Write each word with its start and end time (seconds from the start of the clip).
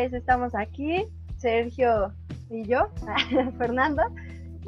vez 0.00 0.14
estamos 0.14 0.54
aquí, 0.54 1.04
Sergio 1.36 2.14
y 2.48 2.64
yo, 2.64 2.88
Fernando. 3.58 4.02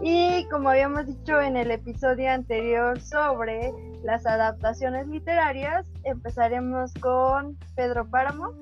Y 0.02 0.46
como 0.50 0.68
habíamos 0.68 1.06
dicho 1.06 1.40
en 1.40 1.56
el 1.56 1.70
episodio 1.70 2.30
anterior 2.30 3.00
sobre 3.00 3.72
las 4.04 4.26
adaptaciones 4.26 5.06
literarias, 5.06 5.86
empezaremos 6.04 6.92
con 6.94 7.56
Pedro 7.76 8.06
Páramo 8.10 8.52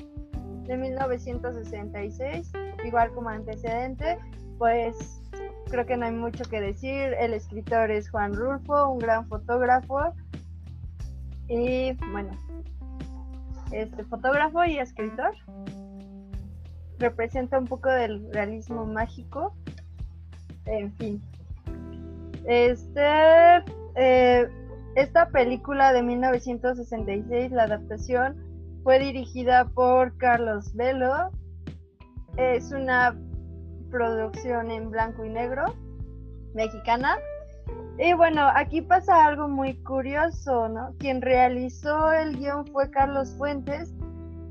de 0.67 0.77
1966, 0.77 2.53
igual 2.85 3.11
como 3.15 3.31
antecedente, 3.31 4.19
pues 4.59 5.23
creo 5.71 5.87
que 5.87 5.97
no 5.97 6.07
hay 6.07 6.13
mucho 6.13 6.45
que 6.45 6.61
decir. 6.61 7.15
El 7.19 7.35
escritor 7.35 7.91
es 7.91 8.09
Juan 8.11 8.33
Rulfo, 8.33 8.91
un 8.91 9.01
gran 9.01 9.27
fotógrafo. 9.27 10.15
Y 11.49 11.95
bueno, 12.13 12.31
este 13.73 14.05
fotógrafo 14.05 14.65
y 14.65 14.79
escritor. 14.79 15.33
Representa 17.01 17.59
un 17.59 17.67
poco 17.67 17.89
del 17.89 18.33
realismo 18.33 18.87
mágico. 18.87 19.55
En 20.67 20.93
fin. 20.95 21.21
Este, 22.47 23.65
eh, 23.97 24.49
esta 24.95 25.29
película 25.31 25.93
de 25.93 26.03
1966, 26.03 27.53
la 27.53 27.65
adaptación, 27.65 28.37
fue 28.83 28.99
dirigida 28.99 29.65
por 29.65 30.17
Carlos 30.19 30.75
Velo. 30.75 31.31
Es 32.37 32.71
una 32.73 33.17
producción 33.91 34.71
en 34.71 34.91
blanco 34.91 35.25
y 35.25 35.31
negro, 35.31 35.65
mexicana. 36.55 37.19
Y 37.99 38.15
bueno, 38.15 38.49
aquí 38.55 38.81
pasa 38.81 39.27
algo 39.27 39.49
muy 39.49 39.75
curioso, 39.83 40.69
¿no? 40.69 40.95
Quien 40.99 41.21
realizó 41.21 42.13
el 42.13 42.39
guion 42.39 42.67
fue 42.67 42.91
Carlos 42.91 43.35
Fuentes, 43.37 43.93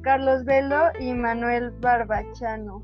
Carlos 0.02 0.45
Velo 0.45 0.89
y 1.00 1.14
Manuel 1.14 1.72
Barbachano. 1.81 2.83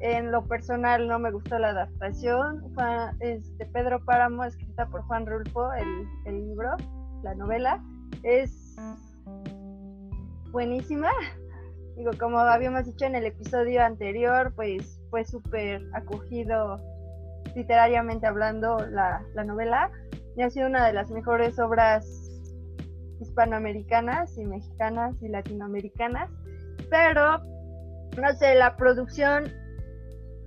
En 0.00 0.32
lo 0.32 0.44
personal 0.46 1.06
no 1.06 1.18
me 1.18 1.30
gustó 1.30 1.58
la 1.58 1.68
adaptación. 1.68 2.74
este, 3.20 3.66
Pedro 3.66 4.04
Páramo, 4.04 4.44
escrita 4.44 4.86
por 4.86 5.02
Juan 5.02 5.26
Rulfo, 5.26 5.72
el, 5.74 6.08
el 6.24 6.48
libro, 6.48 6.76
la 7.22 7.34
novela, 7.34 7.80
es 8.24 8.74
buenísima. 10.50 11.10
Digo, 11.96 12.10
como 12.18 12.38
habíamos 12.38 12.86
dicho 12.86 13.04
en 13.04 13.14
el 13.14 13.26
episodio 13.26 13.84
anterior, 13.84 14.52
pues 14.56 15.00
fue 15.10 15.24
súper 15.24 15.82
acogido 15.92 16.80
literariamente 17.54 18.26
hablando 18.26 18.78
la, 18.90 19.22
la 19.34 19.44
novela 19.44 19.90
y 20.36 20.42
ha 20.42 20.50
sido 20.50 20.66
una 20.66 20.86
de 20.86 20.94
las 20.94 21.10
mejores 21.10 21.58
obras 21.58 22.21
hispanoamericanas 23.22 24.36
y 24.36 24.44
mexicanas 24.44 25.14
y 25.22 25.28
latinoamericanas. 25.28 26.30
Pero, 26.90 27.38
no 28.18 28.32
sé, 28.38 28.54
la 28.54 28.76
producción 28.76 29.44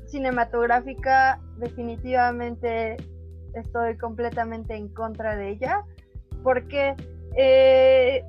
cinematográfica 0.06 1.42
definitivamente 1.58 2.98
estoy 3.54 3.98
completamente 3.98 4.76
en 4.76 4.90
contra 4.90 5.36
de 5.36 5.50
ella 5.50 5.84
porque 6.44 6.96
eh, 7.38 8.24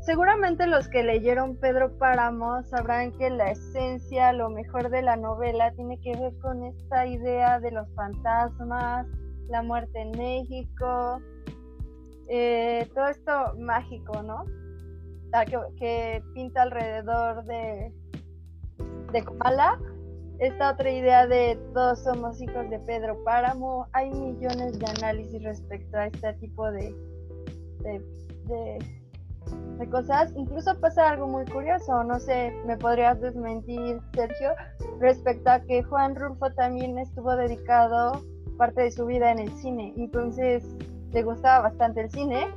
Seguramente 0.00 0.66
los 0.66 0.88
que 0.88 1.02
leyeron 1.02 1.56
Pedro 1.56 1.98
Páramo 1.98 2.62
sabrán 2.64 3.12
que 3.12 3.28
la 3.28 3.50
esencia, 3.50 4.32
lo 4.32 4.48
mejor 4.48 4.88
de 4.88 5.02
la 5.02 5.16
novela 5.16 5.72
tiene 5.72 6.00
que 6.00 6.16
ver 6.16 6.32
con 6.38 6.64
esta 6.64 7.06
idea 7.06 7.60
de 7.60 7.70
los 7.70 7.86
fantasmas, 7.94 9.06
la 9.48 9.62
muerte 9.62 10.00
en 10.00 10.12
México, 10.12 11.20
eh, 12.30 12.88
todo 12.94 13.08
esto 13.08 13.32
mágico, 13.58 14.22
¿no? 14.22 14.44
que, 15.78 16.22
pinta 16.34 16.62
alrededor 16.62 17.44
de, 17.44 17.92
de 19.12 19.24
Comala. 19.24 19.78
Esta 20.38 20.72
otra 20.72 20.90
idea 20.90 21.26
de 21.26 21.58
todos 21.74 22.02
somos 22.02 22.40
hijos 22.40 22.70
de 22.70 22.78
Pedro 22.80 23.22
Páramo. 23.24 23.86
Hay 23.92 24.10
millones 24.10 24.78
de 24.78 24.86
análisis 24.86 25.42
respecto 25.42 25.98
a 25.98 26.06
este 26.06 26.32
tipo 26.34 26.70
de, 26.72 26.94
de 27.82 29.00
de 29.78 29.88
cosas. 29.88 30.32
Incluso 30.36 30.78
pasa 30.78 31.10
algo 31.10 31.26
muy 31.26 31.44
curioso, 31.46 32.04
no 32.04 32.18
sé, 32.20 32.52
me 32.66 32.76
podrías 32.76 33.20
desmentir, 33.20 34.00
Sergio, 34.14 34.52
respecto 35.00 35.50
a 35.50 35.60
que 35.60 35.82
Juan 35.82 36.14
Rulfo 36.14 36.50
también 36.52 36.98
estuvo 36.98 37.34
dedicado 37.36 38.22
parte 38.56 38.82
de 38.82 38.90
su 38.90 39.06
vida 39.06 39.32
en 39.32 39.38
el 39.38 39.50
cine, 39.56 39.94
entonces 39.96 40.64
le 41.12 41.22
gustaba 41.22 41.68
bastante 41.68 42.02
el 42.02 42.10
cine. 42.10 42.48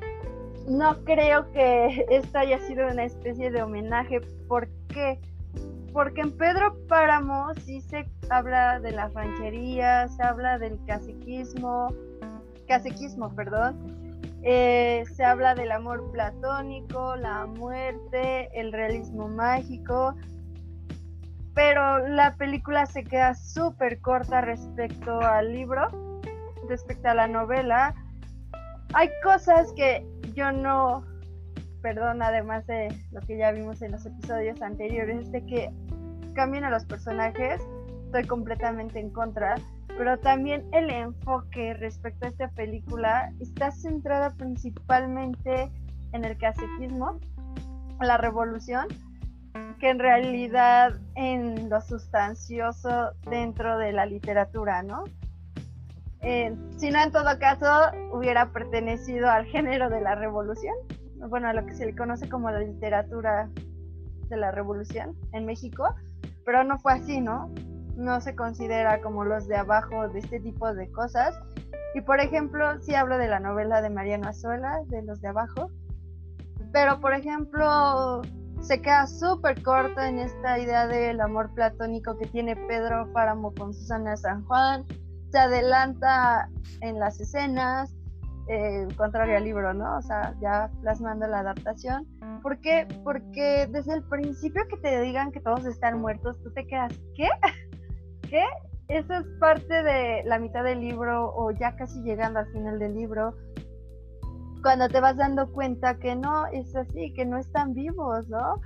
No 0.67 1.03
creo 1.03 1.51
que 1.51 2.05
esta 2.09 2.41
haya 2.41 2.59
sido 2.59 2.87
una 2.87 3.05
especie 3.05 3.51
de 3.51 3.61
homenaje, 3.61 4.21
¿por 4.47 4.67
qué? 4.89 5.19
Porque 5.91 6.21
en 6.21 6.31
Pedro 6.31 6.75
Páramo 6.87 7.53
sí 7.65 7.81
se 7.81 8.05
habla 8.29 8.79
de 8.79 8.91
la 8.91 9.09
ranchería, 9.09 10.07
se 10.07 10.23
habla 10.23 10.57
del 10.57 10.79
caciquismo, 10.85 11.93
caciquismo, 12.67 13.29
perdón, 13.35 13.93
eh, 14.41 15.03
se 15.13 15.23
habla 15.23 15.55
del 15.55 15.71
amor 15.71 16.11
platónico, 16.11 17.15
la 17.15 17.45
muerte, 17.45 18.49
el 18.59 18.73
realismo 18.73 19.27
mágico, 19.27 20.15
pero 21.53 22.07
la 22.07 22.35
película 22.35 22.85
se 22.85 23.03
queda 23.03 23.35
súper 23.35 24.01
corta 24.01 24.41
respecto 24.41 25.19
al 25.19 25.53
libro, 25.53 25.87
respecto 26.67 27.09
a 27.09 27.13
la 27.13 27.27
novela. 27.27 27.95
Hay 28.93 29.09
cosas 29.23 29.71
que 29.73 30.05
yo 30.33 30.51
no, 30.51 31.05
perdón, 31.81 32.21
además 32.21 32.65
de 32.67 32.95
lo 33.11 33.21
que 33.21 33.37
ya 33.37 33.51
vimos 33.51 33.81
en 33.81 33.91
los 33.91 34.05
episodios 34.05 34.61
anteriores, 34.61 35.31
de 35.31 35.45
que 35.45 35.71
cambian 36.33 36.63
a 36.63 36.69
los 36.69 36.85
personajes, 36.85 37.61
estoy 38.05 38.25
completamente 38.25 38.99
en 38.99 39.09
contra 39.09 39.55
pero 39.97 40.17
también 40.19 40.65
el 40.71 40.89
enfoque 40.89 41.73
respecto 41.75 42.25
a 42.25 42.29
esta 42.29 42.47
película 42.49 43.31
está 43.39 43.71
centrada 43.71 44.31
principalmente 44.31 45.71
en 46.13 46.25
el 46.25 46.37
casetismo, 46.37 47.19
la 47.99 48.17
revolución, 48.17 48.87
que 49.79 49.89
en 49.89 49.99
realidad 49.99 50.93
en 51.15 51.69
lo 51.69 51.79
sustancioso 51.81 53.11
dentro 53.29 53.77
de 53.77 53.91
la 53.91 54.05
literatura, 54.05 54.81
¿no? 54.81 55.03
Eh, 56.23 56.55
si 56.77 56.89
no, 56.89 57.03
en 57.03 57.11
todo 57.11 57.37
caso, 57.39 57.67
hubiera 58.11 58.51
pertenecido 58.51 59.29
al 59.29 59.45
género 59.45 59.89
de 59.89 60.01
la 60.01 60.15
revolución, 60.15 60.73
bueno, 61.29 61.49
a 61.49 61.53
lo 61.53 61.65
que 61.65 61.73
se 61.73 61.85
le 61.85 61.95
conoce 61.95 62.29
como 62.29 62.49
la 62.49 62.59
literatura 62.59 63.49
de 64.29 64.37
la 64.37 64.51
revolución 64.51 65.15
en 65.33 65.45
México, 65.45 65.95
pero 66.45 66.63
no 66.63 66.77
fue 66.79 66.93
así, 66.93 67.19
¿no? 67.19 67.51
no 67.95 68.21
se 68.21 68.35
considera 68.35 69.01
como 69.01 69.23
los 69.23 69.47
de 69.47 69.55
abajo 69.55 70.07
de 70.09 70.19
este 70.19 70.39
tipo 70.39 70.73
de 70.73 70.91
cosas. 70.91 71.39
Y 71.95 72.01
por 72.01 72.19
ejemplo, 72.19 72.79
si 72.81 72.95
hablo 72.95 73.17
de 73.17 73.27
la 73.27 73.39
novela 73.39 73.81
de 73.81 73.89
Mariano 73.89 74.29
Azuela, 74.29 74.79
de 74.87 75.03
los 75.03 75.21
de 75.21 75.27
abajo, 75.27 75.69
pero 76.71 76.99
por 76.99 77.13
ejemplo, 77.13 78.21
se 78.61 78.81
queda 78.81 79.05
súper 79.05 79.61
corto 79.61 80.01
en 80.01 80.17
esta 80.19 80.57
idea 80.57 80.87
del 80.87 81.21
amor 81.21 81.53
platónico 81.53 82.17
que 82.17 82.25
tiene 82.27 82.55
Pedro 82.55 83.11
Páramo 83.13 83.53
con 83.53 83.73
Susana 83.73 84.17
San 84.17 84.43
Juan, 84.45 84.85
se 85.33 85.39
adelanta 85.39 86.47
en 86.81 86.99
las 86.99 87.19
escenas, 87.19 87.91
eh, 88.49 88.87
contrario 88.95 89.37
al 89.37 89.43
libro, 89.43 89.73
¿no? 89.73 89.97
O 89.97 90.01
sea, 90.03 90.35
ya 90.39 90.69
plasmando 90.81 91.25
la 91.25 91.39
adaptación. 91.39 92.05
¿Por 92.43 92.59
qué? 92.59 92.87
Porque 93.03 93.67
desde 93.71 93.95
el 93.95 94.03
principio 94.03 94.61
que 94.69 94.77
te 94.77 95.01
digan 95.01 95.31
que 95.31 95.39
todos 95.39 95.65
están 95.65 95.99
muertos, 95.99 96.37
tú 96.43 96.53
te 96.53 96.67
quedas, 96.67 96.93
¿qué? 97.15 97.29
qué? 98.29 98.43
Eso 98.89 99.11
es 99.15 99.25
parte 99.39 99.81
de 99.81 100.21
la 100.25 100.37
mitad 100.37 100.63
del 100.63 100.81
libro 100.81 101.33
o 101.33 101.49
ya 101.49 101.75
casi 101.77 101.99
llegando 102.03 102.37
al 102.37 102.51
final 102.51 102.77
del 102.77 102.93
libro, 102.93 103.35
cuando 104.61 104.87
te 104.87 105.01
vas 105.01 105.17
dando 105.17 105.51
cuenta 105.51 105.97
que 105.97 106.15
no 106.15 106.45
es 106.45 106.75
así, 106.75 107.11
que 107.15 107.25
no 107.25 107.39
están 107.39 107.73
vivos, 107.73 108.29
¿no? 108.29 108.61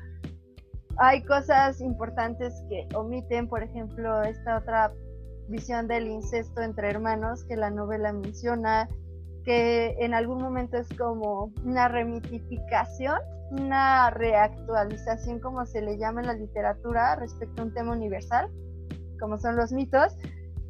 Hay 0.97 1.23
cosas 1.23 1.79
importantes 1.79 2.53
que 2.67 2.89
omiten, 2.93 3.47
por 3.47 3.63
ejemplo, 3.63 4.21
esta 4.23 4.57
otra 4.57 4.91
visión 5.49 5.87
del 5.87 6.07
incesto 6.07 6.61
entre 6.61 6.89
hermanos 6.89 7.43
que 7.45 7.55
la 7.55 7.69
novela 7.69 8.13
menciona, 8.13 8.87
que 9.43 9.95
en 9.99 10.13
algún 10.13 10.41
momento 10.41 10.77
es 10.77 10.87
como 10.97 11.51
una 11.63 11.87
remitificación, 11.87 13.19
una 13.51 14.09
reactualización, 14.09 15.39
como 15.39 15.65
se 15.65 15.81
le 15.81 15.97
llama 15.97 16.21
en 16.21 16.27
la 16.27 16.33
literatura, 16.33 17.15
respecto 17.15 17.61
a 17.61 17.65
un 17.65 17.73
tema 17.73 17.93
universal 17.93 18.49
como 19.19 19.37
son 19.37 19.55
los 19.55 19.71
mitos, 19.71 20.15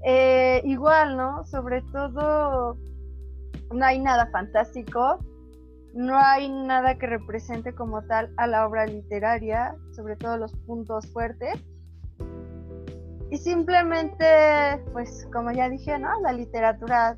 eh, 0.03 0.61
igual, 0.63 1.17
¿no? 1.17 1.45
Sobre 1.45 1.81
todo, 1.81 2.77
no 3.73 3.85
hay 3.85 3.99
nada 3.99 4.29
fantástico, 4.31 5.19
no 5.93 6.17
hay 6.17 6.49
nada 6.49 6.97
que 6.97 7.07
represente 7.07 7.73
como 7.73 8.03
tal 8.03 8.31
a 8.37 8.47
la 8.47 8.67
obra 8.67 8.85
literaria, 8.85 9.75
sobre 9.95 10.15
todo 10.15 10.37
los 10.37 10.53
puntos 10.65 11.11
fuertes. 11.11 11.55
Y 13.29 13.37
simplemente, 13.37 14.25
pues 14.93 15.27
como 15.33 15.51
ya 15.51 15.69
dije, 15.69 15.97
¿no? 15.99 16.09
La 16.21 16.31
literatura, 16.31 17.17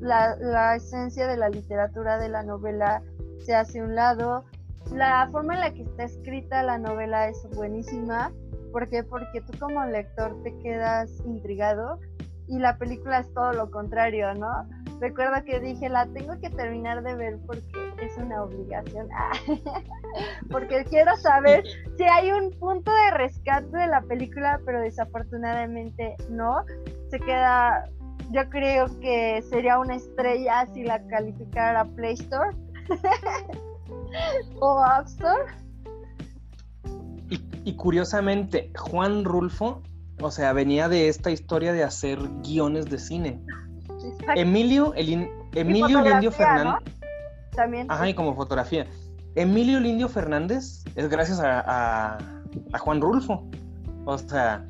la, 0.00 0.36
la 0.36 0.76
esencia 0.76 1.26
de 1.26 1.36
la 1.36 1.48
literatura 1.48 2.18
de 2.18 2.28
la 2.28 2.42
novela 2.42 3.02
se 3.38 3.54
hace 3.54 3.82
un 3.82 3.94
lado. 3.94 4.44
la 4.92 5.28
forma 5.32 5.54
en 5.54 5.60
la 5.60 5.74
que 5.74 5.82
está 5.82 6.04
escrita 6.04 6.62
la 6.62 6.78
novela 6.78 7.28
es 7.28 7.46
buenísima. 7.54 8.32
¿Por 8.72 8.88
qué? 8.88 9.02
Porque 9.02 9.40
tú 9.40 9.58
como 9.58 9.84
lector 9.86 10.42
te 10.42 10.56
quedas 10.58 11.10
intrigado 11.24 11.98
y 12.48 12.58
la 12.58 12.76
película 12.78 13.20
es 13.20 13.32
todo 13.34 13.52
lo 13.52 13.70
contrario, 13.70 14.34
¿no? 14.34 14.68
Recuerdo 15.00 15.44
que 15.44 15.60
dije, 15.60 15.88
la 15.88 16.06
tengo 16.06 16.38
que 16.40 16.50
terminar 16.50 17.02
de 17.02 17.14
ver 17.14 17.38
porque 17.46 17.85
es 18.00 18.16
una 18.16 18.42
obligación. 18.42 19.08
porque 20.50 20.84
quiero 20.84 21.16
saber 21.16 21.64
si 21.96 22.04
hay 22.04 22.32
un 22.32 22.50
punto 22.58 22.92
de 22.92 23.10
rescate 23.16 23.76
de 23.76 23.86
la 23.86 24.00
película, 24.02 24.60
pero 24.64 24.80
desafortunadamente 24.80 26.16
no. 26.30 26.64
Se 27.10 27.18
queda, 27.20 27.88
yo 28.30 28.48
creo 28.50 28.86
que 29.00 29.42
sería 29.48 29.78
una 29.78 29.96
estrella 29.96 30.66
si 30.72 30.84
la 30.84 31.04
calificara 31.06 31.84
Play 31.84 32.14
Store 32.14 32.56
o 34.60 34.82
App 34.84 35.06
Store. 35.06 35.44
Y, 37.64 37.74
curiosamente, 37.74 38.70
Juan 38.76 39.24
Rulfo, 39.24 39.82
o 40.20 40.30
sea, 40.30 40.52
venía 40.52 40.88
de 40.88 41.08
esta 41.08 41.32
historia 41.32 41.72
de 41.72 41.82
hacer 41.82 42.20
guiones 42.44 42.86
de 42.86 42.98
cine. 42.98 43.42
Emilio, 44.36 44.94
el 44.94 45.28
Emilio 45.52 46.00
Lindio 46.00 46.30
Fernández. 46.30 46.95
También. 47.56 47.90
Ajá, 47.90 48.08
y 48.08 48.14
como 48.14 48.34
fotografía. 48.34 48.86
Emilio 49.34 49.80
Lindio 49.80 50.08
Fernández 50.08 50.84
es 50.94 51.08
gracias 51.08 51.40
a, 51.42 52.18
Juan 52.78 53.00
Rulfo. 53.00 53.46
O 54.06 54.16
sea, 54.16 54.66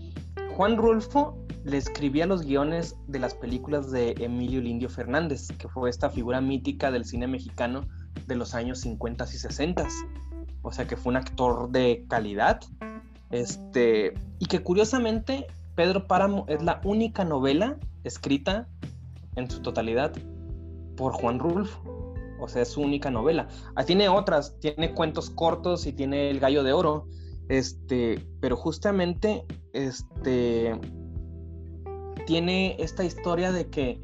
Juan 0.57 0.77
Rulfo 0.77 1.39
le 1.65 1.77
escribía 1.77 2.27
los 2.27 2.43
guiones 2.43 2.97
de 3.07 3.19
las 3.19 3.35
películas 3.35 3.91
de 3.91 4.15
Emilio 4.19 4.61
Lindio 4.61 4.89
Fernández, 4.89 5.49
que 5.59 5.69
fue 5.69 5.91
esta 5.91 6.11
figura 6.11 6.41
mítica 6.41 6.91
del 6.91 7.05
cine 7.05 7.27
mexicano 7.27 7.87
de 8.27 8.35
los 8.35 8.55
años 8.55 8.81
50 8.81 9.25
y 9.25 9.27
60. 9.27 9.87
O 10.63 10.73
sea, 10.73 10.87
que 10.87 10.97
fue 10.97 11.11
un 11.11 11.17
actor 11.17 11.71
de 11.71 12.05
calidad. 12.09 12.61
Este, 13.31 14.15
y 14.39 14.47
que 14.47 14.63
curiosamente 14.63 15.47
Pedro 15.77 16.07
Páramo 16.07 16.45
es 16.49 16.63
la 16.63 16.81
única 16.85 17.25
novela 17.25 17.77
escrita 18.03 18.67
en 19.37 19.51
su 19.51 19.61
totalidad 19.61 20.13
por 20.97 21.13
Juan 21.13 21.39
Rulfo. 21.39 21.96
O 22.39 22.49
sea, 22.49 22.63
es 22.63 22.69
su 22.69 22.81
única 22.81 23.11
novela. 23.11 23.49
Ah, 23.75 23.85
tiene 23.85 24.09
otras, 24.09 24.59
tiene 24.61 24.95
cuentos 24.95 25.31
cortos 25.31 25.87
y 25.87 25.93
tiene 25.93 26.31
El 26.31 26.41
Gallo 26.41 26.63
de 26.63 26.73
Oro. 26.73 27.07
Este, 27.49 28.27
pero 28.41 28.57
justamente, 28.57 29.45
este, 29.73 30.79
tiene 32.27 32.77
esta 32.79 33.05
historia 33.05 33.53
de 33.53 33.69
que 33.71 34.01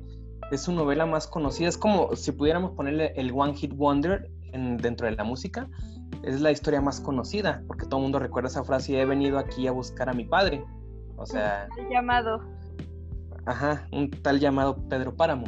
es 0.51 0.63
su 0.63 0.73
novela 0.73 1.07
más 1.07 1.27
conocida. 1.27 1.69
Es 1.69 1.79
como 1.79 2.15
si 2.15 2.33
pudiéramos 2.33 2.73
ponerle 2.73 3.13
el 3.17 3.33
One 3.35 3.55
Hit 3.55 3.75
Wonder 3.75 4.31
dentro 4.53 5.07
de 5.07 5.17
la 5.17 5.25
música. 5.25 5.69
Es 6.23 6.41
la 6.41 6.53
historia 6.53 6.81
más 6.81 7.01
conocida, 7.01 7.65
porque 7.67 7.87
todo 7.87 7.99
el 7.99 8.03
mundo 8.03 8.19
recuerda 8.19 8.49
esa 8.49 8.65
frase, 8.65 9.01
he 9.01 9.05
venido 9.05 9.39
aquí 9.39 9.67
a 9.67 9.73
buscar 9.73 10.09
a 10.09 10.13
mi 10.13 10.25
padre. 10.25 10.65
O 11.17 11.27
sea... 11.27 11.69
llamado. 11.91 12.41
Ajá, 13.45 13.89
un 13.93 14.11
tal 14.11 14.39
llamado 14.39 14.77
Pedro 14.89 15.17
Páramo. 15.17 15.47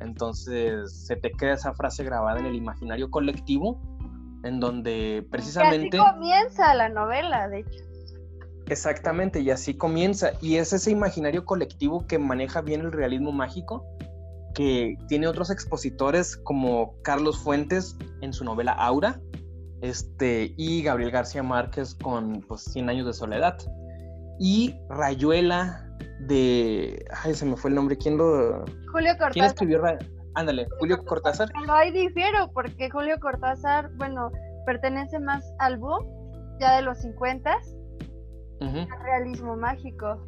Entonces 0.00 1.06
se 1.06 1.16
te 1.16 1.30
queda 1.32 1.54
esa 1.54 1.74
frase 1.74 2.04
grabada 2.04 2.40
en 2.40 2.46
el 2.46 2.54
imaginario 2.54 3.10
colectivo, 3.10 3.80
en 4.44 4.60
donde 4.60 5.26
precisamente... 5.30 5.96
Y 5.96 6.00
así 6.00 6.10
comienza 6.12 6.74
la 6.74 6.88
novela, 6.88 7.48
de 7.48 7.60
hecho. 7.60 7.84
Exactamente, 8.66 9.40
y 9.40 9.50
así 9.50 9.74
comienza. 9.74 10.30
Y 10.40 10.56
es 10.56 10.72
ese 10.72 10.90
imaginario 10.90 11.44
colectivo 11.44 12.06
que 12.06 12.18
maneja 12.18 12.60
bien 12.60 12.82
el 12.82 12.92
realismo 12.92 13.32
mágico, 13.32 13.84
que 14.54 14.96
tiene 15.08 15.26
otros 15.26 15.50
expositores 15.50 16.36
como 16.36 16.94
Carlos 17.02 17.38
Fuentes 17.38 17.96
en 18.20 18.32
su 18.32 18.44
novela 18.44 18.72
Aura, 18.72 19.20
este, 19.82 20.54
y 20.56 20.82
Gabriel 20.82 21.10
García 21.10 21.42
Márquez 21.42 21.94
con 21.94 22.40
pues, 22.42 22.62
100 22.64 22.88
años 22.88 23.06
de 23.06 23.12
soledad. 23.12 23.58
Y 24.38 24.76
Rayuela 24.88 25.89
de. 26.26 27.04
Ay, 27.22 27.34
se 27.34 27.44
me 27.46 27.56
fue 27.56 27.70
el 27.70 27.76
nombre. 27.76 27.96
¿Quién 27.96 28.16
lo.? 28.16 28.64
Julio 28.92 29.12
Cortázar. 29.18 29.32
¿Quién 29.32 29.44
escribió? 29.44 29.82
Ándale, 30.34 30.66
Julio 30.78 31.04
Cortázar. 31.04 31.50
Pero 31.58 31.72
ahí 31.72 31.90
difiero, 31.90 32.50
porque 32.52 32.88
Julio 32.90 33.18
Cortázar, 33.18 33.90
bueno, 33.96 34.30
pertenece 34.64 35.18
más 35.18 35.44
al 35.58 35.78
boom, 35.78 36.06
ya 36.60 36.76
de 36.76 36.82
los 36.82 36.98
50 36.98 37.58
al 38.60 39.02
realismo 39.02 39.56
mágico. 39.56 40.26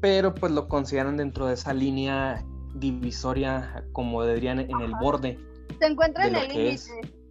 Pero 0.00 0.34
pues 0.34 0.52
lo 0.52 0.68
consideran 0.68 1.16
dentro 1.16 1.46
de 1.46 1.54
esa 1.54 1.72
línea 1.72 2.44
divisoria, 2.74 3.84
como 3.92 4.24
dirían 4.24 4.60
en 4.60 4.80
el 4.80 4.92
borde. 5.00 5.38
Se 5.78 5.86
encuentra 5.86 6.26
en 6.26 6.36
el 6.36 6.48
límite 6.48 6.82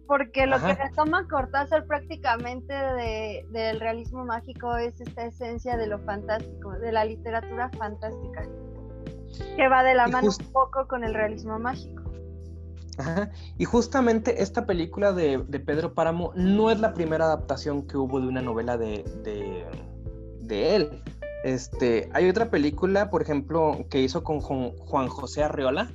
porque 0.06 0.46
lo 0.46 0.60
que 0.60 0.74
retoma 0.74 1.26
Cortázar 1.28 1.86
prácticamente 1.86 2.72
del 2.72 3.80
realismo 3.80 4.24
mágico 4.24 4.76
es 4.76 5.00
esta 5.00 5.26
esencia 5.26 5.76
de 5.76 5.86
lo 5.86 5.98
fantástico, 6.00 6.72
de 6.72 6.92
la 6.92 7.04
literatura 7.04 7.70
fantástica, 7.70 8.42
que 9.56 9.68
va 9.68 9.82
de 9.82 9.94
la 9.94 10.06
mano 10.08 10.28
un 10.28 10.52
poco 10.52 10.86
con 10.86 11.04
el 11.04 11.14
realismo 11.14 11.58
mágico. 11.58 12.02
Ajá. 12.98 13.30
Y 13.58 13.64
justamente 13.64 14.42
esta 14.42 14.64
película 14.64 15.12
de, 15.12 15.38
Pedro 15.38 15.92
Páramo 15.94 16.32
no 16.34 16.70
es 16.70 16.80
la 16.80 16.94
primera 16.94 17.26
adaptación 17.26 17.86
que 17.86 17.96
hubo 17.96 18.20
de 18.20 18.28
una 18.28 18.40
novela 18.40 18.78
de, 18.78 19.04
de, 20.40 20.76
él. 20.76 21.02
Este, 21.44 22.08
hay 22.12 22.28
otra 22.28 22.50
película, 22.50 23.10
por 23.10 23.22
ejemplo, 23.22 23.84
que 23.90 24.00
hizo 24.00 24.24
con 24.24 24.40
Juan 24.40 25.08
José 25.08 25.44
Arreola, 25.44 25.90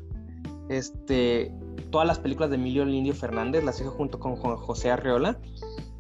este, 0.69 1.51
todas 1.89 2.07
las 2.07 2.19
películas 2.19 2.50
de 2.50 2.56
Emilio 2.56 2.85
Lindio 2.85 3.13
Fernández, 3.13 3.63
las 3.63 3.79
hizo 3.79 3.91
junto 3.91 4.19
con 4.19 4.35
Juan 4.35 4.57
José 4.57 4.91
Arreola. 4.91 5.38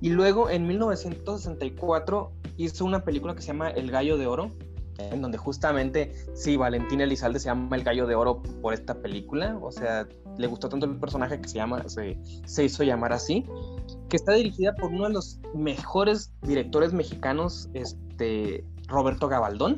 Y 0.01 0.09
luego 0.09 0.49
en 0.49 0.67
1964 0.67 2.31
hizo 2.57 2.85
una 2.85 3.03
película 3.03 3.35
que 3.35 3.41
se 3.41 3.47
llama 3.47 3.69
El 3.69 3.91
Gallo 3.91 4.17
de 4.17 4.27
Oro, 4.27 4.51
en 4.97 5.21
donde 5.21 5.37
justamente, 5.37 6.13
sí, 6.33 6.57
Valentín 6.57 7.01
Elizalde 7.01 7.39
se 7.39 7.45
llama 7.45 7.75
El 7.75 7.83
Gallo 7.83 8.07
de 8.07 8.15
Oro 8.15 8.41
por 8.61 8.73
esta 8.73 8.95
película, 8.95 9.57
o 9.61 9.71
sea, 9.71 10.07
le 10.37 10.47
gustó 10.47 10.69
tanto 10.69 10.85
el 10.85 10.97
personaje 10.97 11.39
que 11.39 11.47
se, 11.47 11.55
llama, 11.55 11.87
se, 11.87 12.17
se 12.45 12.63
hizo 12.63 12.83
llamar 12.83 13.13
así, 13.13 13.45
que 14.09 14.17
está 14.17 14.33
dirigida 14.33 14.73
por 14.75 14.91
uno 14.91 15.07
de 15.07 15.13
los 15.13 15.39
mejores 15.53 16.33
directores 16.41 16.93
mexicanos, 16.93 17.69
este, 17.73 18.65
Roberto 18.87 19.27
Gabaldón, 19.27 19.77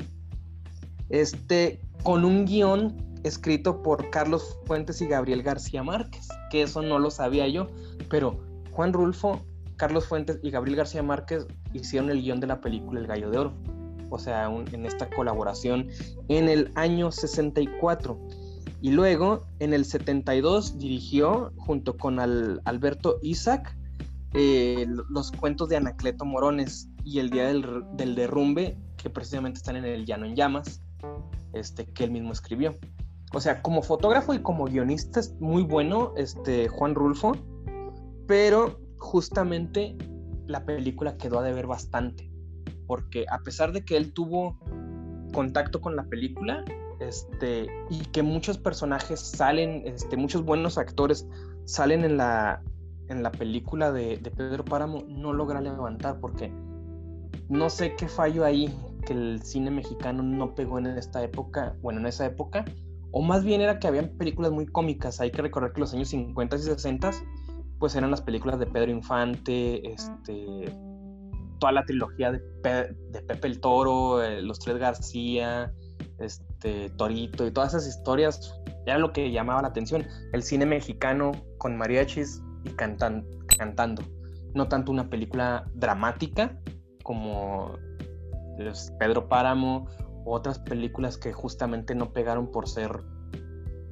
este, 1.10 1.80
con 2.04 2.26
un 2.26 2.46
guion 2.46 3.13
escrito 3.24 3.82
por 3.82 4.10
Carlos 4.10 4.58
Fuentes 4.66 5.02
y 5.02 5.08
Gabriel 5.08 5.44
García 5.44 5.84
Márquez, 5.84 6.28
que 6.52 6.62
eso 6.62 6.82
no 6.82 7.00
lo 7.00 7.10
sabía 7.10 7.48
yo, 7.48 7.68
pero 8.10 8.40
Juan 8.72 8.94
Rulfo, 8.94 9.42
Carlos 9.78 10.06
Fuentes 10.06 10.40
y 10.44 10.52
Gabriel 10.52 10.78
García 10.78 11.04
Márquez 11.04 11.48
hicieron 11.74 12.10
el 12.10 12.22
guion 12.22 12.40
de 12.40 12.48
la 12.48 12.62
película 12.62 13.00
El 13.00 13.08
Gallo 13.08 13.32
de 13.32 13.38
Oro, 13.38 13.54
o 14.10 14.20
sea, 14.20 14.46
en 14.46 14.86
esta 14.86 15.10
colaboración 15.10 15.88
en 16.28 16.50
el 16.50 16.72
año 16.76 17.12
64. 17.12 18.20
Y 18.82 18.92
luego, 18.92 19.46
en 19.60 19.74
el 19.74 19.86
72, 19.86 20.78
dirigió, 20.78 21.54
junto 21.56 21.96
con 21.96 22.20
Alberto 22.20 23.18
Isaac, 23.22 23.76
eh, 24.34 24.86
los 25.10 25.32
cuentos 25.32 25.70
de 25.70 25.78
Anacleto 25.78 26.26
Morones 26.26 26.90
y 27.06 27.20
El 27.20 27.30
Día 27.30 27.48
del, 27.48 27.86
del 27.94 28.16
Derrumbe, 28.16 28.78
que 28.98 29.10
precisamente 29.10 29.58
están 29.58 29.78
en 29.78 29.86
El 29.86 30.06
Llano 30.06 30.26
en 30.26 30.36
Llamas, 30.36 30.82
este, 31.54 31.86
que 31.86 32.04
él 32.04 32.12
mismo 32.12 32.34
escribió 32.34 32.76
o 33.34 33.42
sea, 33.42 33.62
como 33.62 33.82
fotógrafo 33.82 34.34
y 34.34 34.40
como 34.40 34.66
guionista 34.66 35.20
es 35.20 35.34
muy 35.40 35.64
bueno 35.64 36.14
este 36.16 36.68
Juan 36.68 36.94
Rulfo, 36.94 37.36
pero 38.28 38.80
justamente 38.98 39.98
la 40.46 40.66
película 40.66 41.18
quedó 41.18 41.40
a 41.40 41.44
deber 41.44 41.66
bastante, 41.66 42.32
porque 42.86 43.26
a 43.30 43.40
pesar 43.40 43.72
de 43.72 43.84
que 43.84 43.98
él 43.98 44.14
tuvo 44.14 44.60
contacto 45.34 45.82
con 45.82 45.96
la 45.96 46.04
película, 46.04 46.64
este, 47.00 47.68
y 47.90 48.00
que 48.12 48.22
muchos 48.22 48.60
personajes 48.60 49.20
salen, 49.20 49.82
este, 49.86 50.16
muchos 50.16 50.46
buenos 50.46 50.78
actores 50.78 51.28
salen 51.66 52.04
en 52.04 52.18
la, 52.18 52.62
en 53.10 53.24
la 53.24 53.32
película 53.32 53.92
de, 53.92 54.18
de 54.18 54.30
Pedro 54.30 54.64
Páramo, 54.64 55.04
no 55.08 55.34
logra 55.34 55.60
levantar, 55.60 56.20
porque 56.20 56.54
no 57.50 57.70
sé 57.70 57.96
qué 57.96 58.08
fallo 58.08 58.46
ahí 58.46 58.74
que 59.06 59.14
el 59.14 59.42
cine 59.42 59.72
mexicano 59.72 60.24
no 60.24 60.54
pegó 60.54 60.78
en 60.78 60.86
esta 60.86 61.24
época, 61.24 61.76
bueno, 61.82 62.00
en 62.00 62.06
esa 62.06 62.26
época, 62.26 62.64
o 63.14 63.22
más 63.22 63.44
bien 63.44 63.62
era 63.62 63.80
que 63.80 63.88
habían 63.88 64.10
películas 64.18 64.52
muy 64.52 64.66
cómicas. 64.66 65.22
Hay 65.22 65.32
que 65.32 65.44
recordar 65.44 65.72
que 65.72 65.80
los 65.80 65.94
años 65.94 66.10
50 66.10 66.56
y 66.56 66.60
60 66.60 67.12
pues 67.80 67.96
eran 67.96 68.12
las 68.12 68.22
películas 68.22 68.60
de 68.60 68.66
Pedro 68.66 68.92
Infante, 68.92 69.88
este, 69.92 70.74
toda 71.60 71.74
la 71.74 71.86
trilogía 71.86 72.32
de, 72.32 72.40
Pepe 72.64 73.48
el 73.48 73.60
Toro, 73.60 74.24
eh, 74.24 74.42
Los 74.42 74.58
Tres 74.60 74.78
García, 74.78 75.72
este, 76.20 76.90
Torito 76.92 77.46
y 77.46 77.52
todas 77.52 77.74
esas 77.74 77.88
historias 77.88 78.60
era 78.86 78.98
lo 78.98 79.14
que 79.14 79.32
llamaba 79.32 79.62
la 79.62 79.68
atención. 79.68 80.08
El 80.32 80.42
cine 80.42 80.66
mexicano 80.66 81.34
con 81.60 81.78
mariachis 81.78 82.42
y 82.64 82.70
cantando. 82.72 84.02
No 84.56 84.68
tanto 84.68 84.92
una 84.92 85.10
película 85.10 85.70
dramática 85.76 86.58
como 87.04 87.76
pues, 88.58 88.92
Pedro 88.98 89.28
Páramo 89.28 89.88
otras 90.26 90.60
películas 90.60 91.18
que 91.18 91.34
justamente 91.34 91.96
no 91.96 92.14
pegaron 92.14 92.52
por 92.52 92.68
ser 92.68 93.04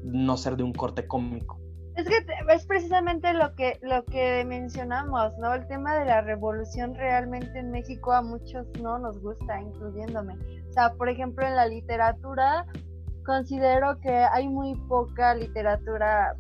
no 0.04 0.38
ser 0.38 0.58
de 0.58 0.64
un 0.64 0.74
corte 0.74 1.08
cómico. 1.08 1.60
Es 1.96 2.08
que 2.08 2.26
es 2.50 2.66
precisamente 2.66 3.34
lo 3.34 3.54
que, 3.56 3.78
lo 3.82 4.04
que 4.06 4.46
mencionamos, 4.46 5.38
¿no? 5.40 5.54
El 5.54 5.68
tema 5.68 5.96
de 5.96 6.06
la 6.06 6.22
revolución 6.22 6.96
realmente 6.96 7.60
en 7.60 7.70
México 7.70 8.14
a 8.14 8.22
muchos 8.22 8.66
no 8.82 8.98
nos 8.98 9.20
gusta, 9.22 9.60
incluyéndome. 9.60 10.36
O 10.70 10.72
sea, 10.72 10.94
por 10.94 11.10
ejemplo, 11.10 11.46
en 11.46 11.56
la 11.56 11.68
literatura 11.68 12.66
considero 13.26 14.00
que 14.00 14.10
hay 14.10 14.48
muy 14.48 14.76
poca 14.88 15.36
literatura 15.36 16.36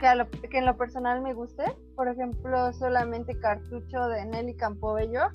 que, 0.00 0.48
que 0.48 0.58
en 0.58 0.66
lo 0.66 0.76
personal 0.76 1.20
me 1.20 1.34
guste. 1.34 1.64
Por 1.94 2.08
ejemplo, 2.08 2.72
solamente 2.72 3.38
Cartucho 3.38 4.08
de 4.08 4.24
Nelly 4.24 4.56
Campobello. 4.56 5.28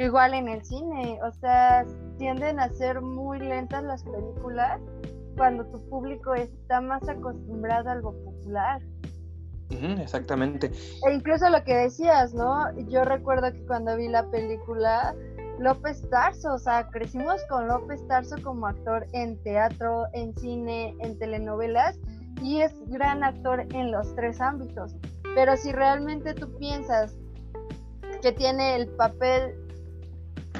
Igual 0.00 0.32
en 0.32 0.48
el 0.48 0.64
cine, 0.64 1.18
o 1.22 1.30
sea, 1.30 1.84
tienden 2.16 2.58
a 2.58 2.70
ser 2.70 3.02
muy 3.02 3.38
lentas 3.38 3.84
las 3.84 4.02
películas 4.02 4.80
cuando 5.36 5.66
tu 5.66 5.78
público 5.90 6.32
está 6.32 6.80
más 6.80 7.06
acostumbrado 7.06 7.90
a 7.90 7.92
algo 7.92 8.14
popular. 8.24 8.80
exactamente. 9.68 10.72
E 11.06 11.12
incluso 11.12 11.50
lo 11.50 11.62
que 11.64 11.74
decías, 11.74 12.32
¿no? 12.32 12.74
Yo 12.88 13.04
recuerdo 13.04 13.52
que 13.52 13.62
cuando 13.66 13.94
vi 13.94 14.08
la 14.08 14.24
película, 14.30 15.14
López 15.58 16.08
Tarso, 16.08 16.54
o 16.54 16.58
sea, 16.58 16.88
crecimos 16.88 17.42
con 17.50 17.68
López 17.68 18.00
Tarso 18.08 18.36
como 18.42 18.68
actor 18.68 19.06
en 19.12 19.36
teatro, 19.42 20.06
en 20.14 20.34
cine, 20.34 20.96
en 21.00 21.18
telenovelas, 21.18 21.98
y 22.40 22.62
es 22.62 22.72
gran 22.86 23.22
actor 23.22 23.66
en 23.74 23.92
los 23.92 24.14
tres 24.14 24.40
ámbitos. 24.40 24.96
Pero 25.34 25.58
si 25.58 25.72
realmente 25.72 26.32
tú 26.32 26.50
piensas 26.56 27.18
que 28.22 28.32
tiene 28.32 28.76
el 28.76 28.88
papel 28.96 29.54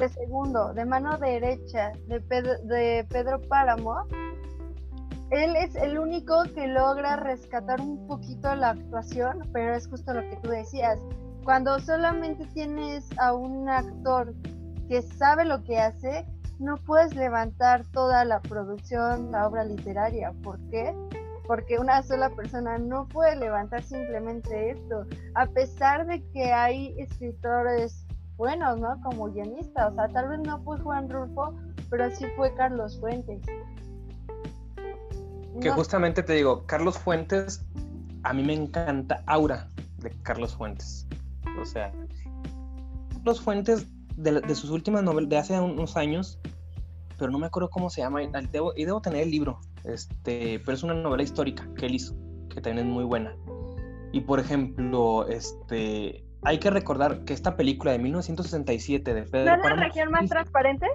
de 0.01 0.09
segundo, 0.09 0.73
de 0.73 0.83
mano 0.83 1.15
derecha 1.19 1.91
de 2.07 2.19
Pedro, 2.21 2.53
de 2.63 3.05
Pedro 3.07 3.39
Páramo, 3.47 4.07
él 5.29 5.55
es 5.55 5.75
el 5.75 5.99
único 5.99 6.43
que 6.55 6.67
logra 6.67 7.17
rescatar 7.17 7.79
un 7.79 8.07
poquito 8.07 8.53
la 8.55 8.71
actuación, 8.71 9.47
pero 9.53 9.75
es 9.75 9.87
justo 9.87 10.11
lo 10.13 10.21
que 10.21 10.37
tú 10.37 10.49
decías. 10.49 10.99
Cuando 11.43 11.79
solamente 11.79 12.47
tienes 12.47 13.07
a 13.19 13.33
un 13.33 13.69
actor 13.69 14.33
que 14.89 15.03
sabe 15.03 15.45
lo 15.45 15.63
que 15.63 15.77
hace, 15.77 16.25
no 16.57 16.77
puedes 16.77 17.15
levantar 17.15 17.85
toda 17.91 18.25
la 18.25 18.41
producción, 18.41 19.31
la 19.31 19.47
obra 19.47 19.63
literaria. 19.63 20.33
¿Por 20.43 20.59
qué? 20.69 20.95
Porque 21.45 21.77
una 21.77 22.01
sola 22.01 22.31
persona 22.31 22.79
no 22.79 23.07
puede 23.07 23.35
levantar 23.35 23.83
simplemente 23.83 24.71
esto, 24.71 25.05
a 25.35 25.45
pesar 25.45 26.07
de 26.07 26.23
que 26.31 26.51
hay 26.51 26.95
escritores 26.99 28.00
buenos, 28.41 28.79
¿no? 28.79 28.99
Como 29.03 29.31
guionista, 29.31 29.89
o 29.89 29.93
sea, 29.93 30.07
tal 30.07 30.29
vez 30.29 30.39
no 30.39 30.59
fue 30.63 30.75
Juan 30.79 31.07
Rulfo, 31.07 31.53
pero 31.91 32.09
sí 32.09 32.25
fue 32.35 32.51
Carlos 32.55 32.99
Fuentes. 32.99 33.39
Que 35.61 35.69
justamente 35.69 36.23
te 36.23 36.33
digo, 36.33 36.65
Carlos 36.65 36.97
Fuentes, 36.97 37.63
a 38.23 38.33
mí 38.33 38.41
me 38.41 38.55
encanta 38.55 39.21
Aura 39.27 39.67
de 39.99 40.09
Carlos 40.23 40.55
Fuentes. 40.55 41.07
O 41.61 41.65
sea, 41.65 41.91
Carlos 43.13 43.39
Fuentes 43.41 43.85
de, 44.17 44.55
sus 44.55 44.71
últimas 44.71 45.03
novelas 45.03 45.29
de 45.29 45.37
hace 45.37 45.59
unos 45.59 45.95
años, 45.95 46.39
pero 47.19 47.31
no 47.31 47.37
me 47.37 47.45
acuerdo 47.45 47.69
cómo 47.69 47.91
se 47.91 48.01
llama, 48.01 48.23
y 48.23 48.31
debo, 48.51 48.73
y 48.75 48.85
debo 48.85 49.03
tener 49.03 49.21
el 49.21 49.29
libro, 49.29 49.59
este, 49.83 50.59
pero 50.65 50.73
es 50.73 50.81
una 50.81 50.95
novela 50.95 51.21
histórica 51.21 51.69
que 51.75 51.85
él 51.85 51.93
hizo, 51.93 52.15
que 52.49 52.59
también 52.59 52.87
es 52.87 52.91
muy 52.91 53.03
buena. 53.03 53.35
Y 54.11 54.21
por 54.21 54.39
ejemplo, 54.39 55.27
este, 55.27 56.25
hay 56.43 56.59
que 56.59 56.69
recordar 56.69 57.23
que 57.23 57.33
esta 57.33 57.55
película 57.55 57.91
de 57.91 57.99
1967 57.99 59.13
de 59.13 59.23
Pedro 59.23 59.57
¿No 59.57 59.63
es 59.63 59.69
la 59.69 59.75
región 59.75 60.11
más 60.11 60.29
transparente? 60.29 60.87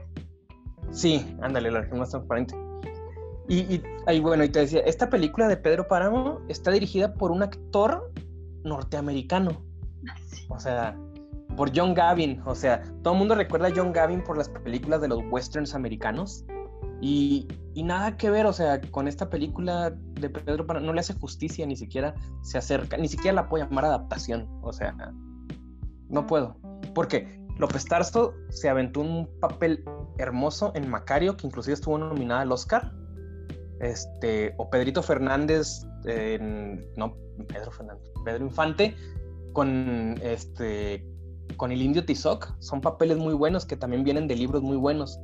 Sí, 0.90 1.36
ándale, 1.40 1.70
la 1.70 1.82
región 1.82 1.98
más 2.00 2.10
transparente. 2.10 2.56
Y, 3.48 3.80
y, 4.08 4.20
bueno, 4.20 4.42
y 4.42 4.48
te 4.48 4.60
decía, 4.60 4.80
esta 4.80 5.08
película 5.08 5.46
de 5.46 5.56
Pedro 5.56 5.86
Páramo 5.86 6.40
está 6.48 6.72
dirigida 6.72 7.14
por 7.14 7.30
un 7.30 7.42
actor 7.42 8.12
norteamericano. 8.64 9.62
O 10.48 10.58
sea, 10.58 10.96
por 11.56 11.70
John 11.74 11.94
Gavin. 11.94 12.42
O 12.44 12.54
sea, 12.54 12.82
todo 13.02 13.14
el 13.14 13.18
mundo 13.20 13.36
recuerda 13.36 13.68
a 13.68 13.72
John 13.74 13.92
Gavin 13.92 14.24
por 14.24 14.36
las 14.36 14.48
películas 14.48 15.00
de 15.00 15.08
los 15.08 15.20
westerns 15.30 15.74
americanos. 15.74 16.44
Y, 17.00 17.46
y, 17.74 17.84
nada 17.84 18.16
que 18.16 18.30
ver, 18.30 18.46
o 18.46 18.52
sea, 18.52 18.80
con 18.80 19.06
esta 19.06 19.28
película 19.28 19.90
de 19.90 20.30
Pedro 20.30 20.66
Páramo 20.66 20.86
no 20.86 20.92
le 20.92 21.00
hace 21.00 21.14
justicia, 21.14 21.66
ni 21.66 21.76
siquiera 21.76 22.14
se 22.42 22.58
acerca, 22.58 22.96
ni 22.96 23.06
siquiera 23.06 23.34
la 23.34 23.48
puedo 23.48 23.64
llamar 23.64 23.84
adaptación. 23.84 24.48
O 24.62 24.72
sea, 24.72 24.96
no 26.08 26.26
puedo. 26.26 26.56
Porque 26.94 27.40
López 27.58 27.84
Tarso 27.84 28.34
se 28.50 28.68
aventó 28.68 29.00
un 29.00 29.28
papel 29.40 29.84
hermoso 30.18 30.72
en 30.74 30.88
Macario, 30.88 31.36
que 31.36 31.46
inclusive 31.46 31.74
estuvo 31.74 31.98
nominada 31.98 32.42
al 32.42 32.52
Oscar. 32.52 32.92
Este, 33.80 34.54
o 34.56 34.70
Pedrito 34.70 35.02
Fernández, 35.02 35.86
no, 36.96 37.14
Pedro 37.48 37.70
Fernández, 37.70 38.10
Pedro 38.24 38.44
Infante, 38.44 38.96
con 39.52 40.14
este 40.22 41.06
con 41.56 41.70
el 41.70 41.80
indio 41.80 42.04
Tizoc, 42.04 42.54
son 42.58 42.80
papeles 42.80 43.18
muy 43.18 43.34
buenos 43.34 43.64
que 43.64 43.76
también 43.76 44.02
vienen 44.02 44.26
de 44.26 44.34
libros 44.34 44.62
muy 44.62 44.76
buenos. 44.76 45.20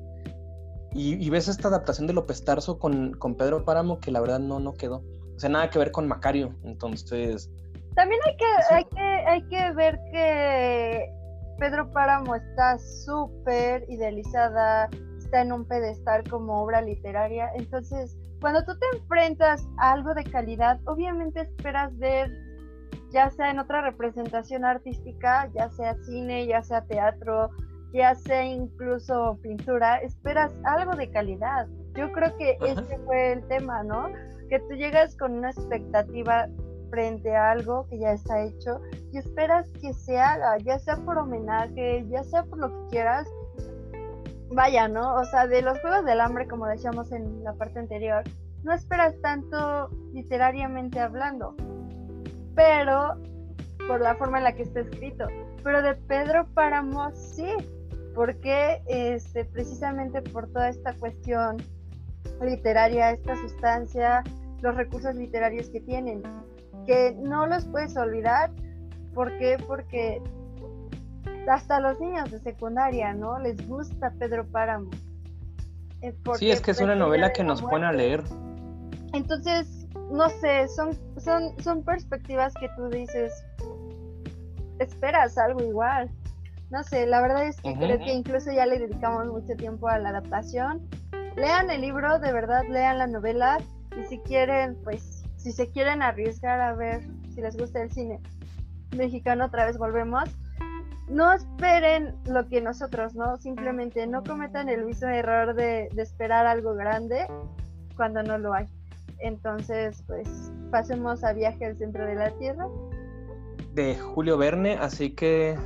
Y, 0.95 1.31
ves 1.31 1.49
esta 1.49 1.69
adaptación 1.69 2.07
de 2.07 2.13
López 2.13 2.45
Tarso 2.45 2.79
con, 2.79 3.15
con, 3.15 3.35
Pedro 3.35 3.65
Páramo 3.65 3.99
que 3.99 4.11
la 4.11 4.21
verdad 4.21 4.41
no, 4.41 4.61
no 4.61 4.75
quedó. 4.75 5.03
O 5.35 5.41
sea, 5.41 5.49
nada 5.49 5.71
que 5.71 5.79
ver 5.79 5.91
con 5.91 6.07
Macario. 6.07 6.55
Entonces, 6.65 7.51
también 7.95 8.21
hay 8.27 8.37
que, 8.37 8.75
hay 8.75 8.85
que, 8.85 9.01
hay 9.01 9.43
que 9.49 9.73
ver 9.73 10.01
que 10.11 11.13
Pedro 11.59 11.91
Páramo 11.93 12.35
está 12.35 12.79
súper 12.79 13.85
idealizada, 13.89 14.89
está 15.19 15.43
en 15.43 15.53
un 15.53 15.67
pedestal 15.67 16.25
como 16.29 16.63
obra 16.63 16.81
literaria. 16.83 17.51
Entonces, 17.55 18.17
cuando 18.41 18.65
tú 18.65 18.73
te 18.79 18.99
enfrentas 18.99 19.69
a 19.79 19.93
algo 19.93 20.15
de 20.15 20.25
calidad, 20.25 20.81
obviamente 20.87 21.43
esperas 21.43 21.97
ver, 21.99 22.31
ya 23.13 23.31
sea 23.31 23.51
en 23.51 23.59
otra 23.59 23.83
representación 23.83 24.65
artística, 24.65 25.49
ya 25.55 25.71
sea 25.71 25.95
cine, 26.05 26.47
ya 26.47 26.63
sea 26.63 26.85
teatro, 26.87 27.51
ya 27.93 28.15
sea 28.15 28.45
incluso 28.45 29.39
pintura, 29.43 29.99
esperas 29.99 30.53
algo 30.65 30.97
de 30.97 31.11
calidad. 31.11 31.69
Yo 31.95 32.11
creo 32.13 32.37
que 32.39 32.57
ese 32.67 32.99
fue 33.05 33.35
el 33.35 33.47
tema, 33.49 33.83
¿no? 33.83 34.09
Que 34.49 34.59
tú 34.61 34.75
llegas 34.75 35.15
con 35.17 35.35
una 35.35 35.51
expectativa 35.51 36.49
frente 36.93 37.35
a 37.35 37.53
algo 37.53 37.87
que 37.89 37.99
ya 37.99 38.13
está 38.13 38.43
hecho 38.43 38.83
y 39.13 39.17
esperas 39.17 39.67
que 39.81 39.95
se 39.95 40.19
haga, 40.19 40.59
ya 40.59 40.79
sea 40.79 40.97
por 40.97 41.17
homenaje, 41.17 42.07
ya 42.11 42.23
sea 42.23 42.45
por 42.45 42.59
lo 42.59 42.69
que 42.69 42.91
quieras. 42.91 43.27
Vaya, 44.51 44.89
¿no? 44.89 45.15
O 45.15 45.25
sea, 45.25 45.47
de 45.47 45.63
los 45.63 45.81
Juegos 45.81 46.05
del 46.05 46.21
Hambre, 46.21 46.47
como 46.47 46.67
decíamos 46.67 47.11
en 47.11 47.43
la 47.43 47.55
parte 47.55 47.79
anterior, 47.79 48.23
no 48.63 48.75
esperas 48.75 49.19
tanto 49.23 49.89
literariamente 50.13 51.01
hablando, 51.01 51.57
pero 52.55 53.17
por 53.89 54.03
la 54.03 54.15
forma 54.17 54.37
en 54.37 54.45
la 54.45 54.53
que 54.55 54.65
está 54.65 54.81
escrito. 54.81 55.27
Pero 55.65 55.81
de 55.81 55.95
Pedro 55.95 56.47
Páramo 56.53 57.11
sí, 57.15 57.49
porque 58.15 58.83
este, 58.87 59.47
precisamente 59.47 60.21
por 60.21 60.47
toda 60.53 60.69
esta 60.69 60.93
cuestión 60.97 61.57
literaria, 62.43 63.13
esta 63.13 63.35
sustancia, 63.37 64.23
los 64.61 64.77
recursos 64.77 65.15
literarios 65.15 65.71
que 65.71 65.81
tienen 65.81 66.23
que 66.87 67.17
no 67.21 67.47
los 67.47 67.65
puedes 67.67 67.97
olvidar. 67.97 68.51
¿Por 69.15 69.37
qué? 69.39 69.57
Porque 69.67 70.23
hasta 71.49 71.81
los 71.81 71.99
niños 72.01 72.31
de 72.31 72.39
secundaria, 72.39 73.13
¿no? 73.13 73.39
Les 73.39 73.67
gusta 73.67 74.13
Pedro 74.19 74.47
Páramo. 74.47 74.91
Eh, 76.03 76.15
sí, 76.39 76.51
es 76.51 76.61
que 76.61 76.73
es 76.73 76.81
una 76.81 76.97
novela 76.97 77.33
que 77.33 77.45
nos 77.45 77.63
pone 77.63 77.87
a 77.87 77.93
leer. 77.93 78.23
Entonces, 79.13 79.87
no 80.11 80.29
sé, 80.29 80.69
son, 80.69 80.99
son, 81.19 81.59
son 81.63 81.85
perspectivas 81.85 82.55
que 82.55 82.69
tú 82.77 82.89
dices, 82.89 83.33
esperas 84.79 85.39
algo 85.39 85.63
igual. 85.63 86.11
No 86.71 86.83
sé, 86.83 87.07
la 87.07 87.21
verdad 87.21 87.47
es 87.47 87.61
que 87.61 87.75
creo 87.75 87.99
que 87.99 88.13
incluso 88.13 88.51
ya 88.51 88.65
le 88.65 88.79
dedicamos 88.79 89.27
mucho 89.27 89.55
tiempo 89.57 89.89
a 89.89 89.99
la 89.99 90.09
adaptación. 90.09 90.89
Lean 91.37 91.71
el 91.71 91.83
libro, 91.83 92.19
de 92.19 92.33
verdad, 92.33 92.63
lean 92.69 92.99
la 92.99 93.07
novela 93.07 93.59
y 94.01 94.07
si 94.07 94.19
quieren, 94.21 94.77
pues 94.83 95.22
si 95.43 95.51
se 95.51 95.69
quieren 95.71 96.03
arriesgar 96.03 96.61
a 96.61 96.73
ver 96.75 97.03
si 97.35 97.41
les 97.41 97.57
gusta 97.57 97.83
el 97.83 97.91
cine 97.91 98.21
mexicano, 98.97 99.47
otra 99.47 99.67
vez 99.67 99.77
volvemos. 99.77 100.31
No 101.09 101.33
esperen 101.33 102.15
lo 102.27 102.47
que 102.49 102.61
nosotros, 102.61 103.15
¿no? 103.15 103.37
Simplemente 103.39 104.07
no 104.07 104.23
cometan 104.23 104.69
el 104.69 104.85
mismo 104.85 105.09
error 105.09 105.55
de, 105.55 105.89
esperar 105.97 106.47
algo 106.47 106.75
grande 106.75 107.27
cuando 107.97 108.23
no 108.23 108.39
lo 108.39 108.55
hay. 108.55 108.67
Entonces, 109.19 110.05
pues 110.07 110.53
pasemos 110.71 111.25
a 111.25 111.33
Viaje 111.33 111.67
al 111.67 111.77
Centro 111.77 112.07
de 112.07 112.15
la 112.15 112.31
Tierra. 112.39 112.69
De 113.75 113.97
Julio 113.97 114.39
Verne, 114.39 114.75
así 114.75 115.11
que 115.11 115.59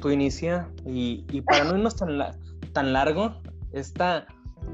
tú 0.00 0.08
inicia. 0.08 0.68
Y, 0.86 1.26
y 1.30 1.42
para 1.42 1.64
no 1.64 1.76
irnos 1.76 1.96
tan, 1.96 2.18
tan 2.72 2.92
largo, 2.94 3.36
esta 3.72 4.26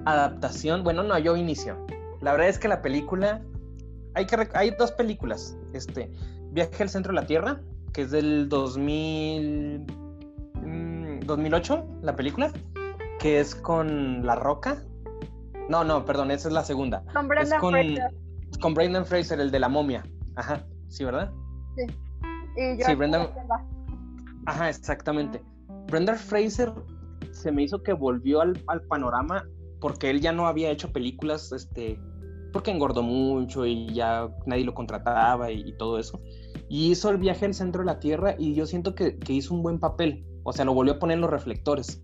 adaptación, 0.04 0.84
bueno, 0.84 1.02
no, 1.02 1.18
yo 1.18 1.36
inicio. 1.36 1.76
La 2.20 2.32
verdad 2.32 2.48
es 2.48 2.58
que 2.58 2.68
la 2.68 2.82
película 2.82 3.42
hay, 4.14 4.26
que, 4.26 4.48
hay 4.54 4.70
dos 4.70 4.92
películas. 4.92 5.56
Este, 5.72 6.10
Viaje 6.50 6.82
al 6.82 6.88
centro 6.88 7.12
de 7.12 7.20
la 7.20 7.26
Tierra, 7.26 7.60
que 7.92 8.02
es 8.02 8.10
del 8.10 8.48
2000, 8.48 9.86
2008, 11.26 11.76
mm, 11.76 12.04
la 12.04 12.16
película, 12.16 12.52
que 13.18 13.40
es 13.40 13.54
con 13.54 14.24
La 14.24 14.34
Roca. 14.34 14.82
No, 15.68 15.84
no, 15.84 16.04
perdón, 16.04 16.30
esa 16.30 16.48
es 16.48 16.54
la 16.54 16.64
segunda. 16.64 17.04
Con 17.12 17.28
Brendan 17.28 17.60
Fraser. 17.60 18.14
Con 18.60 18.74
Brendan 18.74 19.04
Fraser, 19.04 19.40
el 19.40 19.50
de 19.50 19.58
la 19.60 19.68
momia. 19.68 20.04
Ajá, 20.36 20.64
sí, 20.88 21.04
¿verdad? 21.04 21.30
Sí. 21.76 21.84
Y 22.56 22.78
yo 22.78 22.86
sí, 22.86 22.94
Brenda. 22.94 23.30
Ajá, 24.46 24.70
exactamente. 24.70 25.42
Brenda 25.88 26.14
Fraser 26.14 26.72
se 27.32 27.52
me 27.52 27.62
hizo 27.62 27.82
que 27.82 27.92
volvió 27.92 28.40
al, 28.40 28.62
al, 28.66 28.80
panorama 28.82 29.44
porque 29.80 30.10
él 30.10 30.20
ya 30.20 30.32
no 30.32 30.46
había 30.46 30.70
hecho 30.70 30.92
películas, 30.92 31.52
este, 31.52 32.00
porque 32.52 32.70
engordó 32.70 33.02
mucho 33.02 33.66
y 33.66 33.92
ya 33.92 34.28
nadie 34.46 34.64
lo 34.64 34.74
contrataba 34.74 35.50
y, 35.50 35.60
y 35.60 35.72
todo 35.76 35.98
eso. 35.98 36.20
Y 36.68 36.90
hizo 36.90 37.10
el 37.10 37.18
viaje 37.18 37.46
al 37.46 37.54
centro 37.54 37.82
de 37.82 37.86
la 37.86 37.98
Tierra 37.98 38.34
y 38.38 38.54
yo 38.54 38.66
siento 38.66 38.94
que, 38.94 39.18
que 39.18 39.32
hizo 39.32 39.54
un 39.54 39.62
buen 39.62 39.78
papel. 39.78 40.24
O 40.42 40.52
sea, 40.52 40.64
lo 40.64 40.74
volvió 40.74 40.94
a 40.94 40.98
poner 40.98 41.16
en 41.16 41.22
los 41.22 41.30
reflectores 41.30 42.02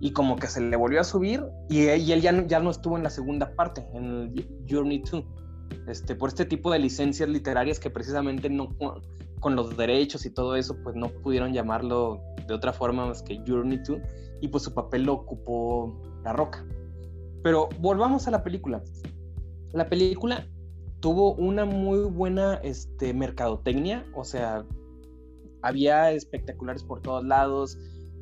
y 0.00 0.12
como 0.12 0.36
que 0.36 0.48
se 0.48 0.60
le 0.60 0.76
volvió 0.76 1.00
a 1.00 1.04
subir 1.04 1.44
y, 1.68 1.86
él 1.86 2.20
ya 2.20 2.46
ya 2.46 2.60
no 2.60 2.70
estuvo 2.70 2.96
en 2.96 3.02
la 3.02 3.10
segunda 3.10 3.54
parte, 3.54 3.86
en 3.94 4.04
el 4.04 4.48
Journey 4.68 5.02
2, 5.10 5.24
este, 5.88 6.14
por 6.14 6.28
este 6.28 6.44
tipo 6.44 6.70
de 6.70 6.78
licencias 6.78 7.28
literarias 7.28 7.78
que 7.78 7.90
precisamente 7.90 8.50
no, 8.50 8.68
con 9.40 9.56
los 9.56 9.76
derechos 9.76 10.26
y 10.26 10.30
todo 10.30 10.56
eso, 10.56 10.76
pues 10.82 10.96
no 10.96 11.08
pudieron 11.08 11.52
llamarlo 11.52 12.20
de 12.46 12.54
otra 12.54 12.72
forma 12.72 13.06
más 13.06 13.22
que 13.22 13.42
Journey 13.46 13.78
2 13.86 13.98
y 14.40 14.48
pues 14.48 14.62
su 14.64 14.74
papel 14.74 15.04
lo 15.04 15.14
ocupó 15.14 16.02
La 16.22 16.32
Roca. 16.32 16.66
Pero 17.42 17.68
volvamos 17.78 18.26
a 18.26 18.30
la 18.30 18.42
película. 18.42 18.82
La 19.74 19.88
película 19.88 20.46
tuvo 21.00 21.34
una 21.34 21.64
muy 21.64 22.04
buena 22.04 22.54
este, 22.62 23.12
mercadotecnia, 23.12 24.06
o 24.14 24.24
sea, 24.24 24.64
había 25.62 26.12
espectaculares 26.12 26.84
por 26.84 27.02
todos 27.02 27.24
lados, 27.24 27.76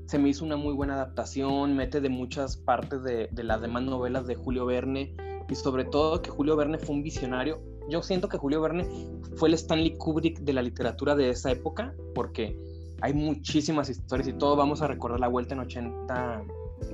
se 0.07 0.19
me 0.19 0.31
hizo 0.31 0.47
una 0.47 0.57
muy 0.57 0.73
buena 0.73 0.95
adaptación, 0.95 1.77
mete 1.77 2.01
de 2.01 2.09
muchas 2.09 2.57
partes 2.57 3.03
de, 3.03 3.29
las 3.35 3.61
demás 3.61 3.83
novelas 3.83 4.27
de 4.27 4.35
Julio 4.35 4.65
Verne 4.65 5.15
y 5.49 5.55
sobre 5.55 5.85
todo 5.85 6.23
que 6.23 6.31
Julio 6.31 6.57
Verne 6.57 6.79
fue 6.79 6.97
un 6.97 7.03
visionario. 7.03 7.61
Yo 7.91 8.03
siento 8.03 8.31
que 8.31 8.39
Julio 8.39 8.63
Verne 8.63 8.89
fue 9.37 9.51
el 9.51 9.55
Stanley 9.55 9.99
Kubrick 9.99 10.41
de 10.41 10.55
la 10.55 10.63
literatura 10.63 11.15
de 11.15 11.29
esa 11.29 11.51
época 11.51 11.95
porque 12.15 12.59
hay 13.03 13.13
muchísimas 13.13 13.91
historias 13.91 14.27
y 14.29 14.33
todo 14.33 14.57
vamos 14.57 14.81
a 14.81 14.87
recordar 14.87 15.21
la 15.21 15.29
vuelta 15.29 15.55
en 15.55 15.61
80 15.61 16.45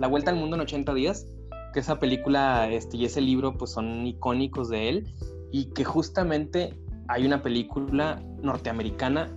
la 0.01 0.07
vuelta 0.07 0.31
al 0.31 0.37
mundo 0.37 0.57
en 0.57 0.63
80 0.63 0.95
días 0.95 1.27
que 1.73 1.81
esa 1.81 1.99
película 1.99 2.69
este, 2.71 2.97
y 2.97 3.05
ese 3.05 3.21
libro 3.21 3.57
pues 3.57 3.73
son 3.73 4.07
icónicos 4.07 4.69
de 4.69 4.89
él 4.89 5.15
y 5.51 5.67
que 5.67 5.85
justamente 5.85 6.79
hay 7.09 7.27
una 7.27 7.43
película 7.43 8.23
norteamericana 8.43 9.35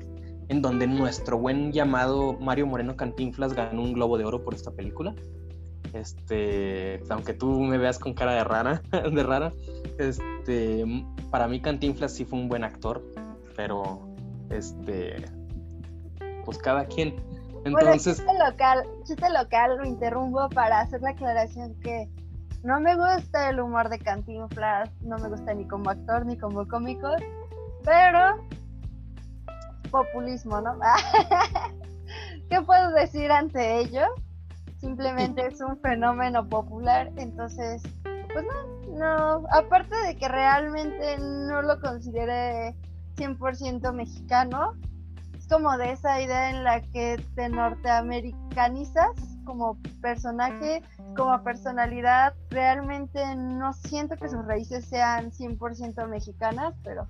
en 0.50 0.62
donde 0.62 0.86
nuestro 0.86 1.38
buen 1.38 1.72
llamado 1.72 2.34
Mario 2.34 2.68
Moreno 2.68 2.98
Cantinflas 2.98 3.54
ganó 3.54 3.82
un 3.82 3.94
Globo 3.94 4.18
de 4.18 4.26
Oro 4.26 4.44
por 4.44 4.54
esta 4.54 4.72
película. 4.72 5.16
Este, 5.94 7.02
aunque 7.10 7.34
tú 7.34 7.62
me 7.62 7.78
veas 7.78 8.00
con 8.00 8.14
cara 8.14 8.34
de 8.34 8.44
rara, 8.44 8.82
de 8.92 9.24
rara, 9.24 9.54
este, 9.98 10.86
para 11.30 11.48
mí 11.48 11.62
Cantinflas 11.62 12.14
sí 12.14 12.26
fue 12.26 12.40
un 12.40 12.50
buen 12.50 12.64
actor, 12.64 13.02
pero 13.56 14.14
este, 14.50 15.26
pues 16.44 16.58
cada 16.58 16.86
quien. 16.86 17.16
Entonces, 17.64 18.18
chiste 18.18 18.34
local, 18.46 18.84
chiste 19.04 19.30
local, 19.30 19.78
lo 19.78 19.86
interrumpo 19.86 20.50
para 20.50 20.82
hacer 20.82 21.02
la 21.02 21.12
aclaración 21.12 21.76
que 21.82 22.10
no 22.64 22.80
me 22.80 22.96
gusta 22.96 23.50
el 23.50 23.60
humor 23.60 23.90
de 23.90 24.00
Cantinflas, 24.00 24.90
no 25.02 25.18
me 25.18 25.30
gusta 25.30 25.54
ni 25.54 25.68
como 25.68 25.90
actor 25.90 26.26
ni 26.26 26.38
como 26.38 26.68
cómico, 26.68 27.10
pero 27.84 28.46
populismo, 29.90 30.62
¿no? 30.62 30.78
¿Qué 32.50 32.62
puedo 32.62 32.92
decir 32.92 33.32
ante 33.32 33.80
ello? 33.80 34.04
Simplemente 34.78 35.46
es 35.48 35.62
un 35.62 35.80
fenómeno 35.80 36.48
popular, 36.48 37.12
entonces, 37.18 37.82
pues 38.04 38.46
no, 38.46 38.98
no, 38.98 39.48
aparte 39.52 39.96
de 40.08 40.16
que 40.18 40.28
realmente 40.28 41.18
no 41.20 41.62
lo 41.62 41.80
considere 41.80 42.76
100% 43.16 43.94
mexicano, 43.94 44.74
es 45.38 45.48
como 45.48 45.78
de 45.78 45.92
esa 45.92 46.22
idea 46.22 46.50
en 46.50 46.64
la 46.64 46.82
que 46.82 47.24
te 47.36 47.50
norteamericanizas 47.50 49.12
como 49.46 49.78
personaje, 50.02 50.82
como 51.16 51.44
personalidad, 51.44 52.34
realmente 52.50 53.36
no 53.36 53.74
siento 53.74 54.16
que 54.18 54.30
sus 54.30 54.46
raíces 54.46 54.86
sean 54.86 55.32
100% 55.32 56.08
mexicanas, 56.08 56.76
pero 56.84 57.08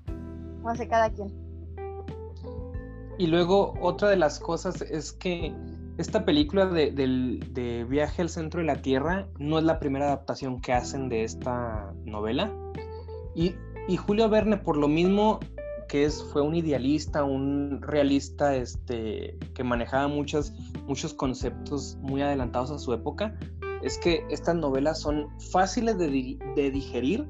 no 0.63 0.75
sé, 0.75 0.87
cada 0.87 1.09
quien. 1.09 1.31
Y 3.17 3.27
luego 3.27 3.75
otra 3.81 4.09
de 4.09 4.17
las 4.17 4.39
cosas 4.39 4.81
es 4.81 5.11
que 5.11 5.53
esta 5.97 6.25
película 6.25 6.65
de, 6.65 7.85
Viaje 7.87 8.21
al 8.21 8.29
Centro 8.29 8.61
de 8.61 8.65
la 8.65 8.81
Tierra 8.81 9.27
no 9.37 9.59
es 9.59 9.63
la 9.63 9.79
primera 9.79 10.05
adaptación 10.05 10.61
que 10.61 10.73
hacen 10.73 11.09
de 11.09 11.23
esta 11.23 11.93
novela. 12.05 12.51
Y, 13.35 13.55
Julio 13.97 14.29
Verne, 14.29 14.57
por 14.57 14.77
lo 14.77 14.87
mismo 14.87 15.39
que 15.87 16.05
es, 16.05 16.23
fue 16.31 16.41
un 16.41 16.55
idealista, 16.55 17.23
un 17.23 17.81
realista 17.81 18.55
este, 18.55 19.37
que 19.53 19.63
manejaba 19.63 20.07
muchos 20.07 20.53
conceptos 21.15 21.97
muy 22.01 22.21
adelantados 22.21 22.71
a 22.71 22.79
su 22.79 22.93
época, 22.93 23.37
es 23.81 23.97
que 23.97 24.25
estas 24.29 24.55
novelas 24.55 24.99
son 25.01 25.27
fáciles 25.51 25.97
de, 25.97 26.07
digerir, 26.71 27.27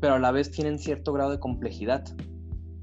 pero 0.00 0.14
a 0.14 0.18
la 0.18 0.32
vez 0.32 0.50
tienen 0.50 0.78
cierto 0.78 1.12
grado 1.12 1.30
de 1.30 1.40
complejidad, 1.40 2.04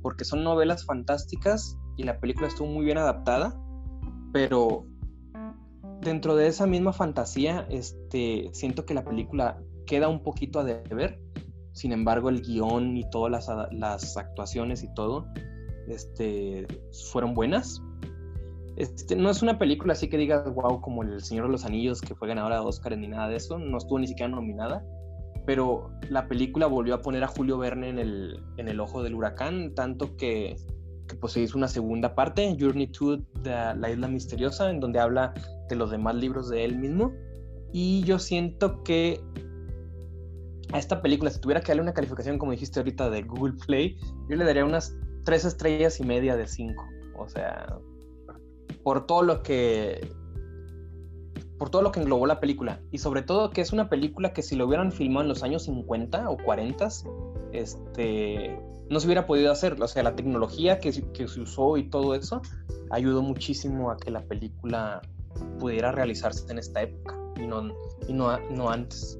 porque 0.01 0.25
son 0.25 0.43
novelas 0.43 0.85
fantásticas 0.85 1.77
y 1.97 2.03
la 2.03 2.19
película 2.19 2.47
estuvo 2.47 2.67
muy 2.67 2.85
bien 2.85 2.97
adaptada, 2.97 3.59
pero 4.31 4.85
dentro 6.01 6.35
de 6.35 6.47
esa 6.47 6.65
misma 6.65 6.93
fantasía, 6.93 7.67
este, 7.69 8.49
siento 8.53 8.85
que 8.85 8.93
la 8.93 9.03
película 9.03 9.61
queda 9.85 10.07
un 10.07 10.23
poquito 10.23 10.59
a 10.59 10.63
deber. 10.63 11.19
Sin 11.73 11.91
embargo, 11.91 12.29
el 12.29 12.41
guion 12.41 12.95
y 12.97 13.09
todas 13.09 13.47
las, 13.71 14.17
actuaciones 14.17 14.83
y 14.83 14.93
todo 14.93 15.25
este, 15.87 16.67
fueron 17.11 17.33
buenas. 17.33 17.81
Este, 18.79 19.15
no 19.15 19.29
es 19.29 19.43
una 19.43 19.59
película 19.59 19.93
así 19.93 20.09
que 20.09 20.17
digas, 20.17 20.51
wow, 20.53 20.81
como 20.81 21.03
El 21.03 21.21
Señor 21.21 21.45
de 21.45 21.51
los 21.51 21.65
Anillos, 21.65 22.01
que 22.01 22.15
fue 22.15 22.27
ganadora 22.27 22.55
de 22.55 22.65
Oscar 22.65 22.97
ni 22.97 23.07
nada 23.07 23.27
de 23.29 23.35
eso. 23.35 23.59
No 23.59 23.77
estuvo 23.77 23.99
ni 23.99 24.07
siquiera 24.07 24.31
nominada. 24.31 24.83
Pero 25.45 25.91
la 26.09 26.27
película 26.27 26.65
volvió 26.65 26.95
a 26.95 27.01
poner 27.01 27.23
a 27.23 27.27
Julio 27.27 27.57
Verne 27.57 27.89
en 27.89 27.99
el, 27.99 28.39
en 28.57 28.67
el 28.67 28.79
ojo 28.79 29.03
del 29.03 29.15
huracán, 29.15 29.75
tanto 29.75 30.15
que 30.17 30.57
que 31.09 31.15
pues 31.15 31.33
se 31.33 31.41
hizo 31.41 31.57
una 31.57 31.67
segunda 31.67 32.15
parte, 32.15 32.55
Journey 32.57 32.87
to 32.87 33.19
la 33.43 33.89
isla 33.89 34.07
misteriosa, 34.07 34.69
en 34.69 34.79
donde 34.79 34.99
habla 34.99 35.33
de 35.67 35.75
los 35.75 35.91
demás 35.91 36.15
libros 36.15 36.49
de 36.49 36.63
él 36.63 36.77
mismo. 36.77 37.11
Y 37.73 38.03
yo 38.03 38.19
siento 38.19 38.83
que 38.83 39.19
a 40.71 40.77
esta 40.77 41.01
película, 41.01 41.31
si 41.31 41.41
tuviera 41.41 41.61
que 41.61 41.69
darle 41.69 41.81
una 41.81 41.93
calificación, 41.93 42.37
como 42.37 42.51
dijiste 42.51 42.79
ahorita, 42.79 43.09
de 43.09 43.23
Google 43.23 43.55
Play, 43.65 43.97
yo 44.29 44.37
le 44.37 44.45
daría 44.45 44.63
unas 44.63 44.95
tres 45.25 45.43
estrellas 45.43 45.99
y 45.99 46.03
media 46.03 46.37
de 46.37 46.47
cinco. 46.47 46.87
O 47.17 47.27
sea, 47.27 47.77
por 48.83 49.05
todo 49.05 49.23
lo 49.23 49.43
que 49.43 50.13
por 51.57 51.69
todo 51.69 51.81
lo 51.81 51.91
que 51.91 51.99
englobó 51.99 52.25
la 52.25 52.39
película 52.39 52.79
y 52.89 52.99
sobre 52.99 53.21
todo 53.21 53.49
que 53.49 53.59
es 53.59 53.73
una 53.73 53.89
película 53.89 54.31
que 54.31 54.41
si 54.41 54.55
lo 54.55 54.65
hubieran 54.65 54.93
filmado 54.93 55.23
en 55.23 55.29
los 55.29 55.43
años 55.43 55.63
50 55.63 56.29
o 56.29 56.37
40 56.37 56.87
este 57.51 58.57
no 58.89 58.99
se 58.99 59.07
hubiera 59.07 59.25
podido 59.25 59.51
hacer. 59.51 59.81
O 59.81 59.87
sea, 59.87 60.03
la 60.03 60.15
tecnología 60.15 60.79
que, 60.79 60.91
que 61.13 61.27
se 61.27 61.41
usó 61.41 61.77
y 61.77 61.89
todo 61.89 62.15
eso 62.15 62.41
ayudó 62.89 63.21
muchísimo 63.21 63.91
a 63.91 63.97
que 63.97 64.11
la 64.11 64.21
película 64.21 65.01
pudiera 65.59 65.91
realizarse 65.91 66.51
en 66.51 66.57
esta 66.57 66.81
época 66.81 67.15
y 67.37 67.45
no, 67.45 67.71
y 68.07 68.13
no, 68.13 68.37
no 68.49 68.69
antes. 68.69 69.17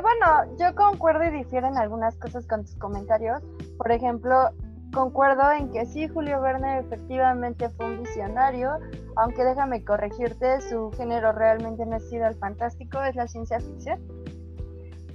bueno, 0.00 0.56
yo 0.58 0.74
concuerdo 0.74 1.24
y 1.24 1.38
difiero 1.38 1.66
en 1.66 1.76
algunas 1.76 2.16
cosas 2.16 2.46
con 2.46 2.64
tus 2.64 2.76
comentarios. 2.76 3.42
Por 3.76 3.90
ejemplo, 3.90 4.50
concuerdo 4.96 5.52
en 5.52 5.70
que 5.70 5.84
sí, 5.84 6.08
Julio 6.08 6.40
Verne 6.40 6.78
efectivamente 6.78 7.68
fue 7.68 7.84
un 7.84 8.02
visionario, 8.02 8.70
aunque 9.16 9.44
déjame 9.44 9.84
corregirte, 9.84 10.62
su 10.62 10.90
género 10.96 11.32
realmente 11.32 11.84
no 11.84 11.96
ha 11.96 12.00
sido 12.00 12.26
el 12.26 12.34
fantástico, 12.36 13.02
es 13.02 13.14
la 13.14 13.28
ciencia 13.28 13.60
ficción. 13.60 14.00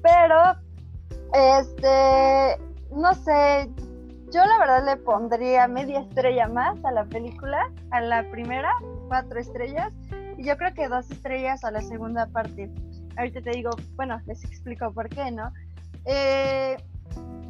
Pero, 0.04 0.54
este, 1.34 2.62
no 2.92 3.12
sé, 3.16 3.72
yo 4.32 4.46
la 4.46 4.60
verdad 4.60 4.86
le 4.86 4.98
pondría 4.98 5.68
media 5.68 6.02
estrella 6.02 6.48
más 6.48 6.78
a 6.86 6.92
la 6.92 7.06
película, 7.06 7.68
a 7.90 8.02
la 8.02 8.30
primera, 8.30 8.70
cuatro 9.08 9.40
estrellas, 9.40 9.92
y 10.38 10.46
yo 10.46 10.58
creo 10.58 10.76
que 10.76 10.90
dos 10.90 11.10
estrellas 11.10 11.64
a 11.64 11.72
la 11.72 11.82
segunda 11.82 12.28
parte. 12.28 12.72
Ahorita 13.18 13.42
te 13.42 13.50
digo, 13.50 13.72
bueno, 13.96 14.22
les 14.28 14.44
explico 14.44 14.94
por 14.94 15.10
qué, 15.10 15.32
¿no? 15.32 15.52
Eh, 16.06 16.78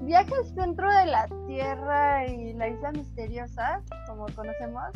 viajes 0.02 0.54
dentro 0.56 0.92
de 0.92 1.06
la 1.06 1.28
Tierra 1.48 2.26
y 2.28 2.54
la 2.54 2.68
isla 2.68 2.92
misteriosa, 2.92 3.82
como 4.08 4.26
conocemos, 4.36 4.92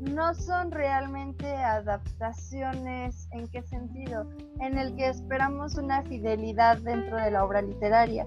no 0.00 0.34
son 0.34 0.70
realmente 0.70 1.46
adaptaciones. 1.54 3.28
¿En 3.32 3.48
qué 3.48 3.62
sentido? 3.62 4.28
En 4.60 4.78
el 4.78 4.94
que 4.96 5.08
esperamos 5.08 5.76
una 5.76 6.02
fidelidad 6.02 6.78
dentro 6.78 7.16
de 7.16 7.30
la 7.30 7.44
obra 7.44 7.62
literaria. 7.62 8.26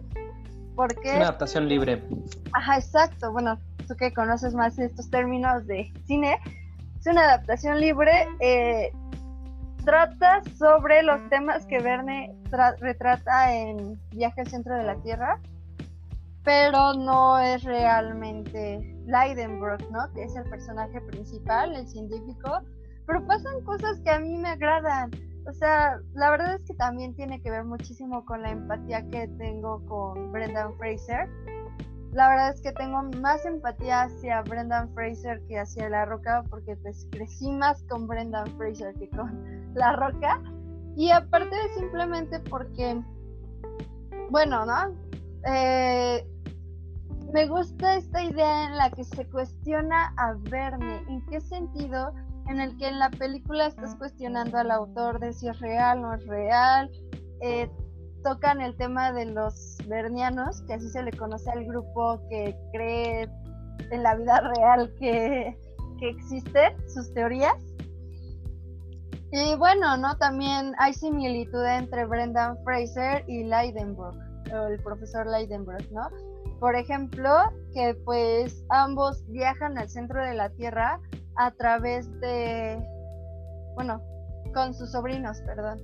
Porque... 0.76 1.10
Es 1.10 1.16
una 1.16 1.26
adaptación 1.26 1.68
libre. 1.68 2.04
Ajá, 2.54 2.78
exacto. 2.78 3.32
Bueno, 3.32 3.58
tú 3.88 3.96
que 3.96 4.14
conoces 4.14 4.54
más 4.54 4.78
estos 4.78 5.10
términos 5.10 5.66
de 5.68 5.92
cine, 6.06 6.38
es 7.00 7.08
una 7.08 7.24
adaptación 7.24 7.80
libre. 7.80 8.28
Eh, 8.40 8.92
trata 9.84 10.42
sobre 10.58 11.02
los 11.04 11.28
temas 11.30 11.66
que 11.66 11.80
Verne 11.80 12.36
retrata 12.80 13.56
en 13.56 14.00
Viaje 14.12 14.42
al 14.42 14.48
centro 14.48 14.76
de 14.76 14.84
la 14.84 14.96
Tierra. 14.98 15.40
Pero 16.44 16.94
no 16.94 17.40
es 17.40 17.64
realmente 17.64 18.96
Leidenbrock, 19.06 19.82
¿no? 19.92 20.12
Que 20.14 20.24
es 20.24 20.36
el 20.36 20.44
personaje 20.50 21.02
principal, 21.02 21.76
el 21.76 21.88
científico, 21.88 22.62
pero 23.06 23.26
pasan 23.26 23.64
cosas 23.64 24.00
que 24.02 24.12
a 24.12 24.20
mí 24.20 24.38
me 24.38 24.50
agradan. 24.50 25.12
O 25.48 25.54
sea, 25.54 26.00
la 26.14 26.30
verdad 26.32 26.56
es 26.56 26.64
que 26.64 26.76
también 26.76 27.16
tiene 27.16 27.42
que 27.42 27.50
ver 27.50 27.64
muchísimo 27.64 28.24
con 28.26 28.42
la 28.42 28.52
empatía 28.52 29.08
que 29.10 29.28
tengo 29.40 29.84
con 29.86 30.32
Brendan 30.32 30.78
Fraser. 30.78 31.28
La 32.12 32.30
verdad 32.30 32.54
es 32.54 32.62
que 32.62 32.72
tengo 32.74 33.04
más 33.20 33.46
empatía 33.46 34.04
hacia 34.04 34.42
Brendan 34.42 34.94
Fraser 34.94 35.42
que 35.48 35.60
hacia 35.60 35.90
La 35.90 36.06
Roca, 36.06 36.44
porque 36.50 36.76
pues 36.78 37.08
crecí 37.12 37.52
más 37.52 37.84
con 37.84 38.08
Brendan 38.08 38.48
Fraser 38.58 38.94
que 38.96 39.10
con 39.10 39.74
La 39.74 39.94
Roca. 39.94 40.42
Y 40.96 41.12
aparte 41.12 41.56
simplemente 41.76 42.40
porque, 42.42 43.02
bueno, 44.30 44.66
¿no? 44.66 45.09
Eh, 45.46 46.26
me 47.34 47.48
gusta 47.48 47.96
esta 47.96 48.24
idea 48.24 48.66
en 48.66 48.78
la 48.78 48.90
que 48.90 49.04
se 49.04 49.28
cuestiona 49.30 50.14
a 50.18 50.34
Verne. 50.50 51.04
¿En 51.08 51.26
qué 51.28 51.40
sentido? 51.40 52.14
En 52.48 52.60
el 52.60 52.76
que 52.78 52.88
en 52.88 53.00
la 53.00 53.10
película 53.12 53.68
estás 53.68 53.96
cuestionando 53.96 54.58
al 54.58 54.72
autor 54.72 55.20
de 55.20 55.34
si 55.34 55.48
es 55.48 55.60
real 55.60 56.00
o 56.00 56.02
no 56.02 56.14
es 56.16 56.26
real. 56.26 56.92
Eh, 57.42 57.70
tocan 58.24 58.62
el 58.62 58.76
tema 58.76 59.12
de 59.12 59.26
los 59.26 59.78
vernianos, 59.88 60.62
que 60.64 60.74
así 60.74 60.90
se 60.90 61.04
le 61.04 61.12
conoce 61.12 61.50
al 61.52 61.66
grupo 61.66 62.20
que 62.30 62.56
cree 62.74 63.30
en 63.92 64.04
la 64.04 64.16
vida 64.16 64.42
real 64.56 64.94
que, 65.00 65.58
que 66.00 66.10
existe, 66.10 66.76
sus 66.88 67.14
teorías. 67.14 67.56
Y 69.32 69.56
bueno, 69.56 69.96
¿no? 69.98 70.18
También 70.18 70.74
hay 70.80 70.94
similitud 70.94 71.64
entre 71.66 72.06
Brendan 72.06 72.58
Fraser 72.64 73.24
y 73.28 73.44
Leidenberg, 73.44 74.18
el 74.52 74.82
profesor 74.84 75.28
Leidenberg, 75.28 75.92
¿no? 75.92 76.10
Por 76.60 76.76
ejemplo, 76.76 77.32
que 77.74 77.96
pues 78.06 78.64
ambos 78.70 79.24
viajan 79.28 79.78
al 79.78 79.90
centro 79.90 80.24
de 80.24 80.34
la 80.34 80.50
Tierra 80.50 81.00
a 81.38 81.52
través 81.52 82.10
de, 82.20 82.82
bueno, 83.76 84.02
con 84.54 84.74
sus 84.74 84.92
sobrinos, 84.92 85.42
perdón. 85.42 85.82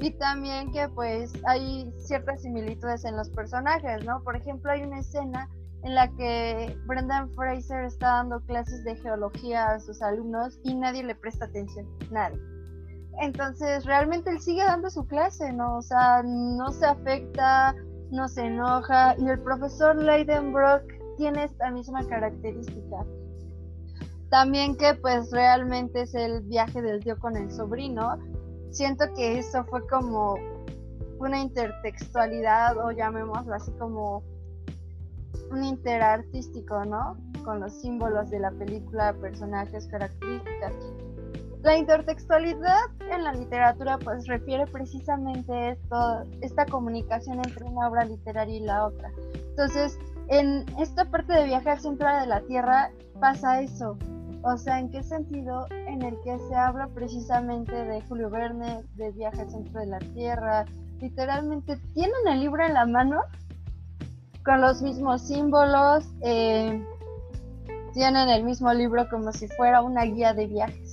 Y 0.00 0.12
también 0.12 0.70
que 0.72 0.88
pues 0.88 1.32
hay 1.46 1.92
ciertas 1.98 2.42
similitudes 2.42 3.04
en 3.04 3.16
los 3.16 3.30
personajes, 3.30 4.04
¿no? 4.04 4.22
Por 4.22 4.36
ejemplo, 4.36 4.70
hay 4.70 4.82
una 4.82 5.00
escena 5.00 5.48
en 5.84 5.94
la 5.94 6.08
que 6.16 6.76
Brendan 6.86 7.30
Fraser 7.34 7.84
está 7.84 8.06
dando 8.08 8.40
clases 8.40 8.84
de 8.84 8.96
geología 8.96 9.66
a 9.66 9.80
sus 9.80 10.00
alumnos 10.02 10.58
y 10.64 10.74
nadie 10.74 11.04
le 11.04 11.14
presta 11.14 11.44
atención, 11.44 11.86
nadie. 12.10 12.40
Entonces, 13.20 13.84
realmente 13.84 14.30
él 14.30 14.40
sigue 14.40 14.64
dando 14.64 14.90
su 14.90 15.06
clase, 15.06 15.52
¿no? 15.52 15.76
O 15.76 15.82
sea, 15.82 16.22
no 16.24 16.70
se 16.72 16.86
afecta, 16.86 17.74
no 18.10 18.28
se 18.28 18.42
enoja 18.42 19.16
y 19.18 19.28
el 19.28 19.40
profesor 19.40 19.96
Leidenbrock 19.96 20.82
tiene 21.16 21.44
esta 21.44 21.70
misma 21.70 22.06
característica. 22.06 23.04
También 24.30 24.76
que 24.76 24.94
pues 24.94 25.30
realmente 25.30 26.02
es 26.02 26.14
el 26.14 26.42
viaje 26.42 26.82
del 26.82 27.02
tío 27.02 27.18
con 27.18 27.36
el 27.36 27.50
sobrino. 27.50 28.18
Siento 28.70 29.04
que 29.14 29.38
eso 29.38 29.64
fue 29.64 29.86
como 29.86 30.34
una 31.18 31.40
intertextualidad 31.40 32.76
o 32.78 32.90
llamémoslo 32.90 33.54
así 33.54 33.70
como 33.72 34.22
un 35.50 35.64
interartístico, 35.64 36.84
¿no? 36.84 37.16
Con 37.44 37.60
los 37.60 37.80
símbolos 37.80 38.30
de 38.30 38.40
la 38.40 38.50
película, 38.50 39.12
personajes, 39.14 39.86
características. 39.86 40.74
La 41.64 41.78
intertextualidad 41.78 42.90
en 43.10 43.24
la 43.24 43.32
literatura 43.32 43.98
pues 43.98 44.26
refiere 44.26 44.66
precisamente 44.66 45.70
esto, 45.70 46.22
esta 46.42 46.66
comunicación 46.66 47.38
entre 47.38 47.64
una 47.64 47.88
obra 47.88 48.04
literaria 48.04 48.56
y 48.56 48.60
la 48.60 48.84
otra. 48.84 49.10
Entonces, 49.34 49.98
en 50.28 50.66
esta 50.78 51.06
parte 51.06 51.32
de 51.32 51.46
viajar 51.46 51.80
centro 51.80 52.06
de 52.20 52.26
la 52.26 52.42
Tierra 52.42 52.90
pasa 53.18 53.62
eso. 53.62 53.96
O 54.42 54.58
sea, 54.58 54.78
¿en 54.78 54.90
qué 54.90 55.02
sentido? 55.02 55.66
En 55.70 56.02
el 56.02 56.20
que 56.22 56.38
se 56.50 56.54
habla 56.54 56.86
precisamente 56.88 57.72
de 57.72 58.02
Julio 58.02 58.28
Verne, 58.28 58.84
de 58.96 59.12
viaje 59.12 59.40
al 59.40 59.50
centro 59.50 59.80
de 59.80 59.86
la 59.86 60.00
Tierra. 60.00 60.66
Literalmente 61.00 61.78
tienen 61.94 62.28
el 62.28 62.40
libro 62.40 62.62
en 62.62 62.74
la 62.74 62.84
mano 62.84 63.22
con 64.44 64.60
los 64.60 64.82
mismos 64.82 65.22
símbolos, 65.22 66.04
eh, 66.20 66.86
tienen 67.94 68.28
el 68.28 68.44
mismo 68.44 68.70
libro 68.74 69.08
como 69.08 69.32
si 69.32 69.48
fuera 69.48 69.80
una 69.80 70.02
guía 70.02 70.34
de 70.34 70.46
viajes 70.46 70.83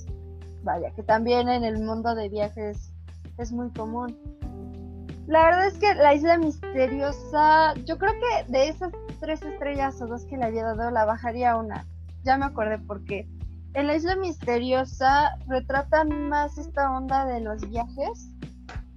vaya, 0.62 0.90
que 0.92 1.02
también 1.02 1.48
en 1.48 1.64
el 1.64 1.82
mundo 1.82 2.14
de 2.14 2.28
viajes 2.28 2.92
es 3.38 3.52
muy 3.52 3.70
común. 3.70 4.16
La 5.26 5.44
verdad 5.44 5.66
es 5.66 5.78
que 5.78 5.94
la 5.94 6.14
isla 6.14 6.36
misteriosa, 6.38 7.74
yo 7.84 7.96
creo 7.96 8.12
que 8.12 8.52
de 8.52 8.68
esas 8.68 8.92
tres 9.20 9.42
estrellas 9.42 10.00
o 10.02 10.06
dos 10.06 10.24
que 10.26 10.36
le 10.36 10.44
había 10.44 10.64
dado, 10.64 10.90
la 10.90 11.04
bajaría 11.04 11.56
una. 11.56 11.86
Ya 12.24 12.36
me 12.36 12.46
acordé 12.46 12.78
por 12.78 13.04
qué. 13.04 13.28
En 13.74 13.86
la 13.86 13.96
isla 13.96 14.16
misteriosa 14.16 15.36
retratan 15.46 16.28
más 16.28 16.58
esta 16.58 16.90
onda 16.90 17.24
de 17.24 17.40
los 17.40 17.68
viajes, 17.68 18.34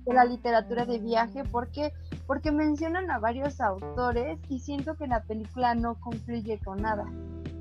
de 0.05 0.13
la 0.13 0.25
literatura 0.25 0.85
de 0.85 0.99
viaje, 0.99 1.43
porque 1.51 1.93
porque 2.27 2.51
mencionan 2.51 3.11
a 3.11 3.19
varios 3.19 3.61
autores 3.61 4.39
y 4.49 4.59
siento 4.59 4.95
que 4.95 5.07
la 5.07 5.21
película 5.21 5.75
no 5.75 5.99
concluye 5.99 6.59
con 6.63 6.81
nada. 6.81 7.05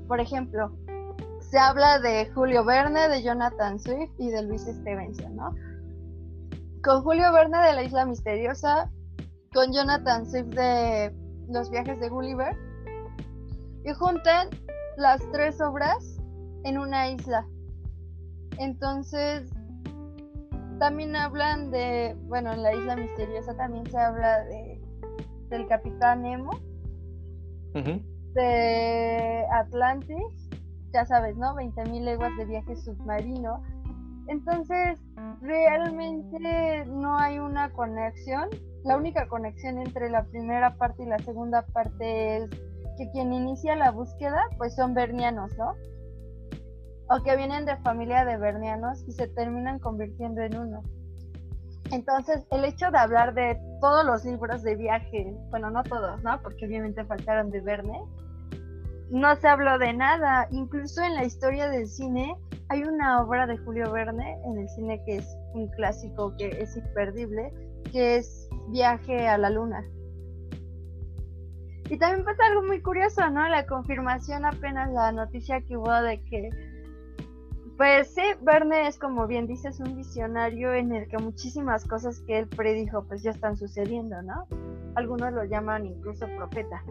Por 0.07 0.19
ejemplo, 0.19 0.75
se 1.55 1.59
habla 1.61 1.99
de 1.99 2.29
Julio 2.33 2.65
Verne, 2.65 3.07
de 3.07 3.23
Jonathan 3.23 3.79
Swift 3.79 4.11
y 4.17 4.29
de 4.29 4.43
Luis 4.43 4.63
Stevenson, 4.63 5.37
¿no? 5.37 5.55
Con 6.83 7.01
Julio 7.01 7.31
Verne 7.31 7.57
de 7.59 7.71
La 7.71 7.83
Isla 7.83 8.05
Misteriosa, 8.05 8.91
con 9.53 9.71
Jonathan 9.71 10.29
Swift 10.29 10.47
de 10.47 11.15
Los 11.47 11.71
viajes 11.71 11.97
de 12.01 12.09
Gulliver, 12.09 12.53
y 13.85 13.93
juntan 13.93 14.49
las 14.97 15.21
tres 15.31 15.61
obras 15.61 16.17
en 16.65 16.77
una 16.77 17.11
isla. 17.11 17.47
Entonces, 18.57 19.49
también 20.77 21.15
hablan 21.15 21.71
de, 21.71 22.17
bueno, 22.23 22.51
en 22.51 22.63
la 22.63 22.73
isla 22.73 22.97
misteriosa 22.97 23.55
también 23.55 23.89
se 23.89 23.97
habla 23.97 24.43
de 24.43 24.81
del 25.47 25.69
Capitán 25.69 26.23
Nemo, 26.23 26.51
de 28.33 29.45
Atlantis 29.53 30.44
ya 30.95 31.05
sabes, 31.05 31.35
¿no? 31.35 31.55
20.000 31.55 32.01
leguas 32.01 32.31
de 32.37 32.45
viaje 32.45 32.75
submarino. 32.77 33.61
Entonces, 34.27 34.97
realmente 35.41 36.85
no 36.85 37.17
hay 37.17 37.37
una 37.37 37.69
conexión. 37.73 38.49
La 38.85 38.95
única 38.95 39.27
conexión 39.27 39.79
entre 39.79 40.09
la 40.09 40.23
primera 40.23 40.77
parte 40.77 41.03
y 41.03 41.07
la 41.07 41.19
segunda 41.19 41.65
parte 41.67 42.37
es 42.37 42.49
que 42.97 43.11
quien 43.11 43.33
inicia 43.33 43.75
la 43.75 43.91
búsqueda, 43.91 44.41
pues 44.57 44.73
son 44.73 44.93
bernianos, 44.93 45.51
¿no? 45.57 45.73
O 47.09 47.21
que 47.23 47.35
vienen 47.35 47.65
de 47.65 47.75
familia 47.77 48.23
de 48.23 48.37
bernianos 48.37 49.03
y 49.05 49.11
se 49.11 49.27
terminan 49.27 49.79
convirtiendo 49.79 50.41
en 50.41 50.57
uno. 50.57 50.81
Entonces, 51.91 52.47
el 52.51 52.63
hecho 52.63 52.89
de 52.89 52.97
hablar 52.97 53.33
de 53.33 53.59
todos 53.81 54.05
los 54.05 54.23
libros 54.23 54.63
de 54.63 54.75
viaje, 54.75 55.35
bueno, 55.49 55.69
no 55.69 55.83
todos, 55.83 56.23
¿no? 56.23 56.41
Porque 56.41 56.65
obviamente 56.65 57.03
faltaron 57.03 57.51
de 57.51 57.59
Verne, 57.59 58.01
no 59.09 59.35
se 59.35 59.47
habló 59.47 59.77
de 59.77 59.93
nada. 59.93 60.47
Incluso 60.51 61.01
en 61.03 61.15
la 61.15 61.25
historia 61.25 61.69
del 61.69 61.87
cine 61.87 62.35
hay 62.69 62.83
una 62.83 63.21
obra 63.21 63.45
de 63.47 63.57
Julio 63.57 63.91
Verne 63.91 64.37
en 64.45 64.57
el 64.57 64.69
cine 64.69 65.01
que 65.05 65.17
es 65.17 65.37
un 65.53 65.67
clásico 65.69 66.35
que 66.37 66.47
es 66.47 66.75
imperdible, 66.75 67.53
que 67.91 68.17
es 68.17 68.49
Viaje 68.69 69.27
a 69.27 69.37
la 69.37 69.49
Luna. 69.49 69.83
Y 71.87 71.99
también 71.99 72.25
pasa 72.25 72.47
algo 72.47 72.63
muy 72.63 72.81
curioso, 72.81 73.29
¿no? 73.29 73.47
La 73.47 73.67
confirmación 73.67 74.43
apenas 74.43 74.91
la 74.91 75.11
noticia 75.11 75.61
que 75.61 75.77
hubo 75.77 75.93
de 76.01 76.19
que, 76.23 76.49
pues 77.77 78.11
sí, 78.15 78.23
Verne 78.41 78.87
es 78.87 78.97
como 78.97 79.27
bien 79.27 79.45
dices, 79.45 79.79
un 79.79 79.95
visionario 79.95 80.73
en 80.73 80.91
el 80.93 81.07
que 81.07 81.19
muchísimas 81.19 81.85
cosas 81.85 82.21
que 82.21 82.39
él 82.39 82.47
predijo 82.47 83.03
pues 83.03 83.21
ya 83.21 83.29
están 83.29 83.55
sucediendo, 83.55 84.19
¿no? 84.23 84.47
Algunos 84.95 85.31
lo 85.33 85.43
llaman 85.43 85.85
incluso 85.85 86.25
profeta 86.37 86.83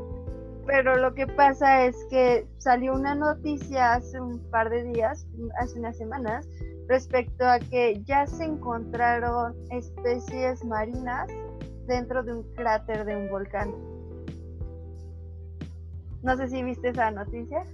pero 0.66 0.96
lo 0.96 1.14
que 1.14 1.26
pasa 1.26 1.84
es 1.84 1.96
que 2.10 2.46
salió 2.58 2.94
una 2.94 3.14
noticia 3.14 3.94
hace 3.94 4.20
un 4.20 4.38
par 4.50 4.70
de 4.70 4.84
días, 4.84 5.26
hace 5.60 5.78
unas 5.78 5.96
semanas, 5.96 6.48
respecto 6.88 7.46
a 7.46 7.58
que 7.58 8.02
ya 8.04 8.26
se 8.26 8.44
encontraron 8.44 9.54
especies 9.70 10.64
marinas 10.64 11.28
dentro 11.86 12.22
de 12.22 12.34
un 12.34 12.42
cráter 12.54 13.04
de 13.04 13.16
un 13.16 13.30
volcán. 13.30 13.74
No 16.22 16.36
sé 16.36 16.48
si 16.48 16.62
viste 16.62 16.88
esa 16.88 17.10
noticia. 17.10 17.64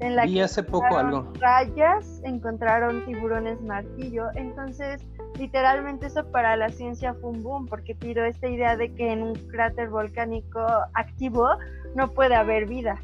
En 0.00 0.14
la 0.14 0.24
que 0.26 0.42
hace 0.42 0.62
poco 0.62 0.96
algo. 0.96 1.32
Rayas, 1.40 2.20
encontraron 2.22 3.04
tiburones 3.04 3.60
martillo. 3.60 4.26
Entonces, 4.36 5.04
literalmente 5.36 6.06
eso 6.06 6.24
para 6.30 6.56
la 6.56 6.68
ciencia 6.68 7.14
fue 7.14 7.30
un 7.30 7.42
boom, 7.42 7.66
porque 7.66 7.94
tiró 7.94 8.24
esta 8.24 8.48
idea 8.48 8.76
de 8.76 8.92
que 8.94 9.12
en 9.12 9.22
un 9.22 9.34
cráter 9.34 9.88
volcánico 9.88 10.60
activo 10.94 11.48
no 11.94 12.08
puede 12.12 12.34
haber 12.34 12.66
vida. 12.66 13.00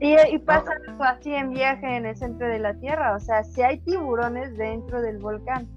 Y, 0.00 0.38
pasa 0.38 0.72
algo 0.88 1.04
así 1.04 1.32
en 1.32 1.50
viaje 1.50 1.96
en 1.96 2.06
el 2.06 2.16
centro 2.16 2.48
de 2.48 2.58
la 2.58 2.74
Tierra, 2.74 3.14
o 3.14 3.20
sea, 3.20 3.44
si 3.44 3.62
hay 3.62 3.78
tiburones 3.78 4.56
dentro 4.56 5.00
del 5.00 5.18
volcán. 5.18 5.68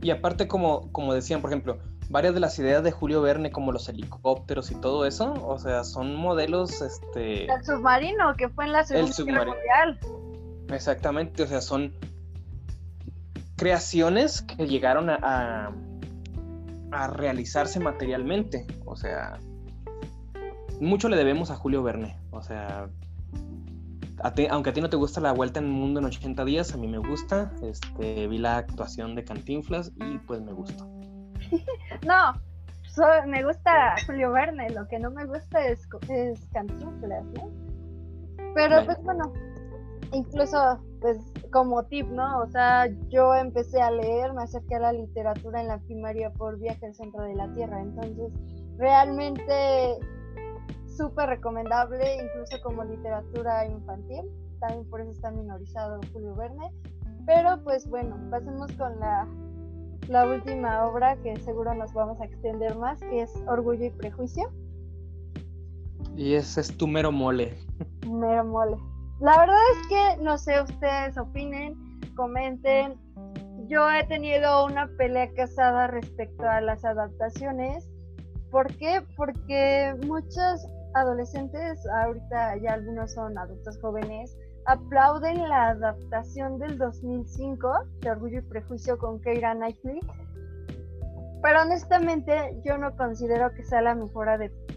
Y 0.00 0.10
aparte, 0.10 0.46
como, 0.46 0.92
como 0.92 1.12
decían, 1.12 1.40
por 1.40 1.50
ejemplo, 1.50 1.78
varias 2.08 2.34
de 2.34 2.40
las 2.40 2.56
ideas 2.60 2.84
de 2.84 2.92
Julio 2.92 3.20
Verne, 3.20 3.50
como 3.50 3.72
los 3.72 3.88
helicópteros 3.88 4.70
y 4.70 4.76
todo 4.76 5.06
eso, 5.06 5.34
o 5.44 5.58
sea, 5.58 5.82
son 5.82 6.14
modelos, 6.14 6.80
este... 6.82 7.52
El 7.52 7.64
submarino, 7.64 8.32
que 8.36 8.48
fue 8.48 8.66
en 8.66 8.72
la 8.72 8.84
Segunda 8.84 9.24
Guerra 9.24 9.46
Mundial. 9.46 9.98
Exactamente, 10.68 11.42
o 11.42 11.46
sea, 11.48 11.60
son 11.60 11.92
creaciones 13.62 14.42
que 14.42 14.66
llegaron 14.66 15.08
a, 15.08 15.72
a, 16.90 17.06
realizarse 17.06 17.78
materialmente, 17.78 18.66
o 18.84 18.96
sea, 18.96 19.38
mucho 20.80 21.08
le 21.08 21.16
debemos 21.16 21.52
a 21.52 21.54
Julio 21.54 21.80
Verne, 21.84 22.18
o 22.32 22.42
sea, 22.42 22.88
aunque 24.50 24.70
a 24.70 24.72
ti 24.72 24.80
no 24.80 24.90
te 24.90 24.96
gusta 24.96 25.20
la 25.20 25.30
vuelta 25.30 25.60
en 25.60 25.66
el 25.66 25.70
mundo 25.70 26.00
en 26.00 26.06
80 26.06 26.44
días, 26.44 26.74
a 26.74 26.76
mí 26.76 26.88
me 26.88 26.98
gusta. 26.98 27.52
Este, 27.62 28.26
vi 28.26 28.38
la 28.38 28.56
actuación 28.56 29.14
de 29.14 29.24
Cantinflas 29.24 29.92
y 29.94 30.18
pues 30.18 30.40
me 30.40 30.52
gustó. 30.52 30.84
no, 32.04 32.32
me 33.28 33.44
gusta 33.44 33.94
Julio 34.06 34.32
Verne, 34.32 34.70
lo 34.70 34.88
que 34.88 34.98
no 34.98 35.12
me 35.12 35.24
gusta 35.24 35.64
es, 35.68 35.88
es 36.08 36.40
Cantinflas, 36.52 37.24
¿no? 37.26 37.48
Pero 38.56 38.84
pues 38.84 39.00
bueno, 39.04 39.32
incluso 40.12 40.80
pues 41.02 41.18
como 41.50 41.84
tip, 41.84 42.08
¿no? 42.08 42.40
O 42.40 42.46
sea, 42.46 42.86
yo 43.10 43.34
empecé 43.34 43.82
a 43.82 43.90
leer, 43.90 44.32
me 44.32 44.44
acerqué 44.44 44.76
a 44.76 44.80
la 44.80 44.92
literatura 44.92 45.60
en 45.60 45.68
la 45.68 45.78
primaria 45.78 46.30
por 46.30 46.58
Viaje 46.58 46.86
al 46.86 46.94
Centro 46.94 47.24
de 47.24 47.34
la 47.34 47.52
Tierra, 47.52 47.80
entonces 47.80 48.32
realmente 48.78 49.98
súper 50.86 51.28
recomendable, 51.28 52.24
incluso 52.24 52.62
como 52.62 52.84
literatura 52.84 53.66
infantil, 53.66 54.22
también 54.60 54.88
por 54.88 55.00
eso 55.00 55.10
está 55.10 55.30
minorizado 55.30 56.00
Julio 56.12 56.34
Verne, 56.36 56.72
pero 57.26 57.62
pues 57.62 57.86
bueno, 57.88 58.16
pasemos 58.30 58.72
con 58.72 58.98
la 59.00 59.28
la 60.08 60.26
última 60.26 60.84
obra 60.86 61.16
que 61.22 61.36
seguro 61.40 61.74
nos 61.74 61.92
vamos 61.92 62.20
a 62.20 62.24
extender 62.24 62.76
más, 62.76 63.00
que 63.00 63.22
es 63.22 63.32
Orgullo 63.46 63.86
y 63.86 63.90
Prejuicio. 63.90 64.50
Y 66.16 66.34
ese 66.34 66.60
es 66.60 66.76
tu 66.76 66.86
mero 66.86 67.12
mole. 67.12 67.56
Mero 68.06 68.44
mole. 68.44 68.76
La 69.22 69.38
verdad 69.38 69.56
es 69.70 69.88
que 69.88 70.22
no 70.24 70.36
sé, 70.36 70.60
ustedes 70.60 71.16
opinen, 71.16 71.76
comenten. 72.16 72.98
Yo 73.68 73.88
he 73.88 74.04
tenido 74.08 74.66
una 74.66 74.88
pelea 74.98 75.32
casada 75.32 75.86
respecto 75.86 76.42
a 76.42 76.60
las 76.60 76.84
adaptaciones. 76.84 77.88
¿Por 78.50 78.66
qué? 78.78 79.00
Porque 79.16 79.94
muchos 80.08 80.66
adolescentes, 80.94 81.86
ahorita 81.86 82.56
ya 82.56 82.72
algunos 82.72 83.12
son 83.12 83.38
adultos 83.38 83.78
jóvenes, 83.80 84.36
aplauden 84.66 85.48
la 85.48 85.68
adaptación 85.68 86.58
del 86.58 86.76
2005 86.76 87.72
de 88.00 88.10
Orgullo 88.10 88.40
y 88.40 88.42
Prejuicio 88.42 88.98
con 88.98 89.20
Keira 89.20 89.54
Knightley, 89.54 90.00
pero 91.42 91.62
honestamente 91.62 92.56
yo 92.64 92.76
no 92.76 92.96
considero 92.96 93.52
que 93.52 93.64
sea 93.64 93.82
la 93.82 93.94
mejor 93.94 94.28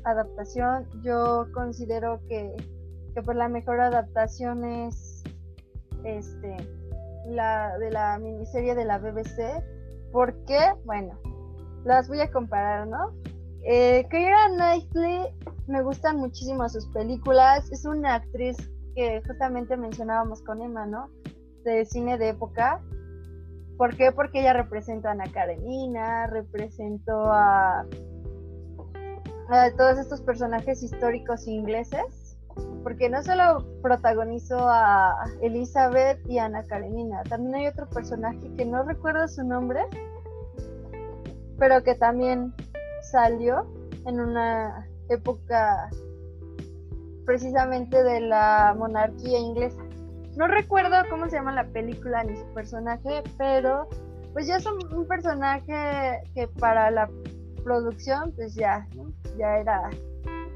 adaptación, 0.03 0.87
yo 1.03 1.47
considero 1.53 2.19
que, 2.27 2.55
que 3.15 3.23
pues 3.23 3.37
la 3.37 3.47
mejor 3.47 3.79
adaptación 3.79 4.65
es 4.65 5.23
este 6.03 6.57
la 7.27 7.75
de 7.79 7.89
la 7.89 8.19
miniserie 8.19 8.75
de 8.75 8.85
la 8.85 8.99
BBC, 8.99 9.63
porque, 10.11 10.59
bueno, 10.83 11.17
las 11.83 12.07
voy 12.07 12.19
a 12.19 12.29
comparar, 12.29 12.87
¿no? 12.87 13.13
Eh, 13.63 14.05
Keira 14.11 14.49
Knightley 14.49 15.33
me 15.65 15.81
gustan 15.81 16.17
muchísimo 16.17 16.69
sus 16.69 16.85
películas, 16.89 17.71
es 17.71 17.85
una 17.85 18.15
actriz 18.15 18.57
que 18.95 19.23
justamente 19.25 19.75
mencionábamos 19.75 20.43
con 20.43 20.61
Emma, 20.61 20.85
¿no? 20.85 21.09
De 21.63 21.83
cine 21.85 22.19
de 22.19 22.29
época. 22.29 22.79
¿Por 23.77 23.97
qué? 23.97 24.11
Porque 24.11 24.41
ella 24.41 24.53
representó 24.53 25.07
a 25.07 25.11
Ana 25.11 25.25
Karenina, 25.31 26.27
representó 26.27 27.31
a 27.31 27.85
todos 29.77 29.97
estos 29.97 30.21
personajes 30.21 30.83
históricos 30.83 31.47
ingleses, 31.47 32.24
porque 32.83 33.09
no 33.09 33.23
solo 33.23 33.65
protagonizó 33.81 34.69
a 34.69 35.25
Elizabeth 35.41 36.19
y 36.29 36.37
a 36.37 36.45
Ana 36.45 36.63
Karenina, 36.63 37.23
también 37.23 37.55
hay 37.55 37.67
otro 37.67 37.87
personaje 37.87 38.51
que 38.55 38.65
no 38.65 38.83
recuerdo 38.83 39.27
su 39.27 39.43
nombre, 39.43 39.81
pero 41.57 41.83
que 41.83 41.95
también 41.95 42.53
salió 43.01 43.65
en 44.05 44.19
una 44.19 44.87
época 45.09 45.89
precisamente 47.25 48.03
de 48.03 48.21
la 48.21 48.75
monarquía 48.77 49.39
inglesa. 49.39 49.81
No 50.35 50.47
recuerdo 50.47 50.95
cómo 51.09 51.25
se 51.27 51.37
llama 51.37 51.53
la 51.53 51.65
película 51.65 52.23
ni 52.23 52.35
su 52.35 52.45
personaje, 52.53 53.23
pero 53.37 53.87
pues 54.33 54.47
ya 54.47 54.57
es 54.57 54.65
un, 54.65 55.07
personaje 55.07 56.21
que 56.33 56.47
para 56.59 56.91
la 56.91 57.09
producción 57.63 58.31
pues 58.35 58.53
ya, 58.53 58.87
ya 59.37 59.57
era 59.57 59.89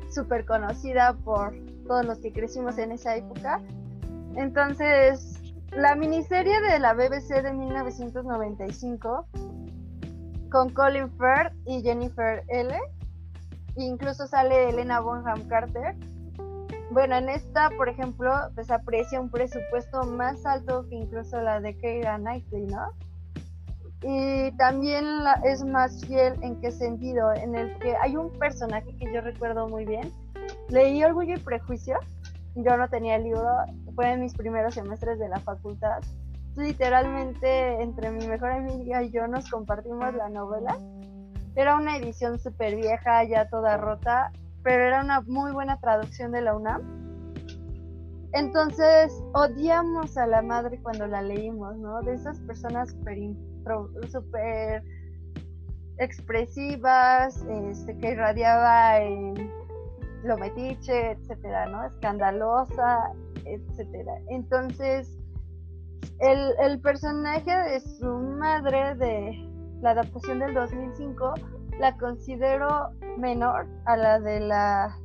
súper 0.10 0.46
conocida 0.46 1.14
por 1.24 1.54
todos 1.90 2.06
los 2.06 2.20
que 2.20 2.32
crecimos 2.32 2.78
en 2.78 2.92
esa 2.92 3.16
época. 3.16 3.60
Entonces, 4.36 5.40
la 5.72 5.96
miniserie 5.96 6.62
de 6.62 6.80
la 6.80 6.94
BBC 6.94 7.42
de 7.42 7.52
1995 7.52 9.26
con 10.52 10.70
Colin 10.70 11.10
Firth 11.18 11.52
y 11.66 11.82
Jennifer 11.82 12.44
L. 12.48 12.78
Incluso 13.76 14.28
sale 14.28 14.70
Elena 14.70 15.00
Bonham 15.00 15.48
Carter. 15.48 15.96
Bueno, 16.92 17.16
en 17.18 17.30
esta, 17.30 17.72
por 17.72 17.90
ejemplo, 17.90 18.32
pues 18.54 18.70
aprecia 18.70 19.20
un 19.20 19.32
presupuesto 19.32 20.04
más 20.04 20.46
alto 20.46 20.86
que 20.90 20.96
incluso 20.96 21.42
la 21.42 21.60
de 21.60 21.76
Keira 21.76 22.18
Knightley, 22.18 22.68
¿no? 22.68 22.94
Y 24.04 24.52
también 24.58 25.06
es 25.44 25.66
más 25.66 26.06
fiel 26.06 26.34
en 26.42 26.60
qué 26.62 26.72
sentido, 26.72 27.34
en 27.34 27.56
el 27.56 27.78
que 27.80 27.96
hay 27.98 28.16
un 28.16 28.32
personaje 28.40 28.96
que 28.96 29.12
yo 29.12 29.22
recuerdo 29.22 29.68
muy 29.68 29.86
bien. 29.86 30.12
Leí 30.70 31.04
Orgullo 31.04 31.36
y 31.36 31.40
Prejuicio, 31.40 31.98
yo 32.56 32.78
no 32.78 32.88
tenía 32.90 33.16
el 33.16 33.24
libro, 33.24 33.44
fue 33.96 34.12
en 34.12 34.22
mis 34.22 34.34
primeros 34.34 34.76
semestres 34.76 35.18
de 35.18 35.28
la 35.28 35.40
facultad. 35.40 36.02
Literalmente 36.56 37.82
entre 37.82 38.12
mi 38.12 38.28
mejor 38.28 38.52
amiga 38.52 39.02
y 39.04 39.12
yo 39.12 39.28
nos 39.28 39.50
compartimos 39.50 40.14
la 40.14 40.30
novela. 40.30 40.78
Era 41.56 41.76
una 41.76 41.98
edición 41.98 42.38
súper 42.40 42.76
vieja, 42.76 43.24
ya 43.24 43.50
toda 43.50 43.78
rota, 43.78 44.32
pero 44.64 44.84
era 44.84 45.02
una 45.02 45.22
muy 45.22 45.52
buena 45.52 45.80
traducción 45.80 46.32
de 46.32 46.42
la 46.42 46.56
UNAM. 46.56 46.82
Entonces, 48.34 49.12
odiamos 49.34 50.16
a 50.18 50.28
la 50.28 50.44
madre 50.44 50.80
cuando 50.84 51.08
la 51.08 51.24
leímos, 51.24 51.78
¿no? 51.78 52.02
De 52.02 52.14
esas 52.14 52.40
personas 52.42 52.96
súper 54.12 54.84
expresivas, 55.98 57.44
este, 57.50 57.98
que 57.98 58.12
irradiaba 58.12 59.00
en 59.00 59.59
lo 60.24 60.38
metiche, 60.38 61.12
etcétera, 61.12 61.68
¿no? 61.68 61.86
Escandalosa, 61.86 63.12
etcétera. 63.46 64.14
Entonces, 64.30 65.18
el, 66.20 66.54
el 66.60 66.80
personaje 66.82 67.52
de 67.52 67.80
su 67.80 68.06
madre 68.06 68.96
de 68.96 69.50
la 69.82 69.92
adaptación 69.92 70.40
del 70.40 70.54
2005 70.54 71.34
la 71.80 71.96
considero 71.98 72.90
menor 73.18 73.68
a 73.86 73.96
la 73.96 74.20
de 74.20 74.42
la, 74.42 74.96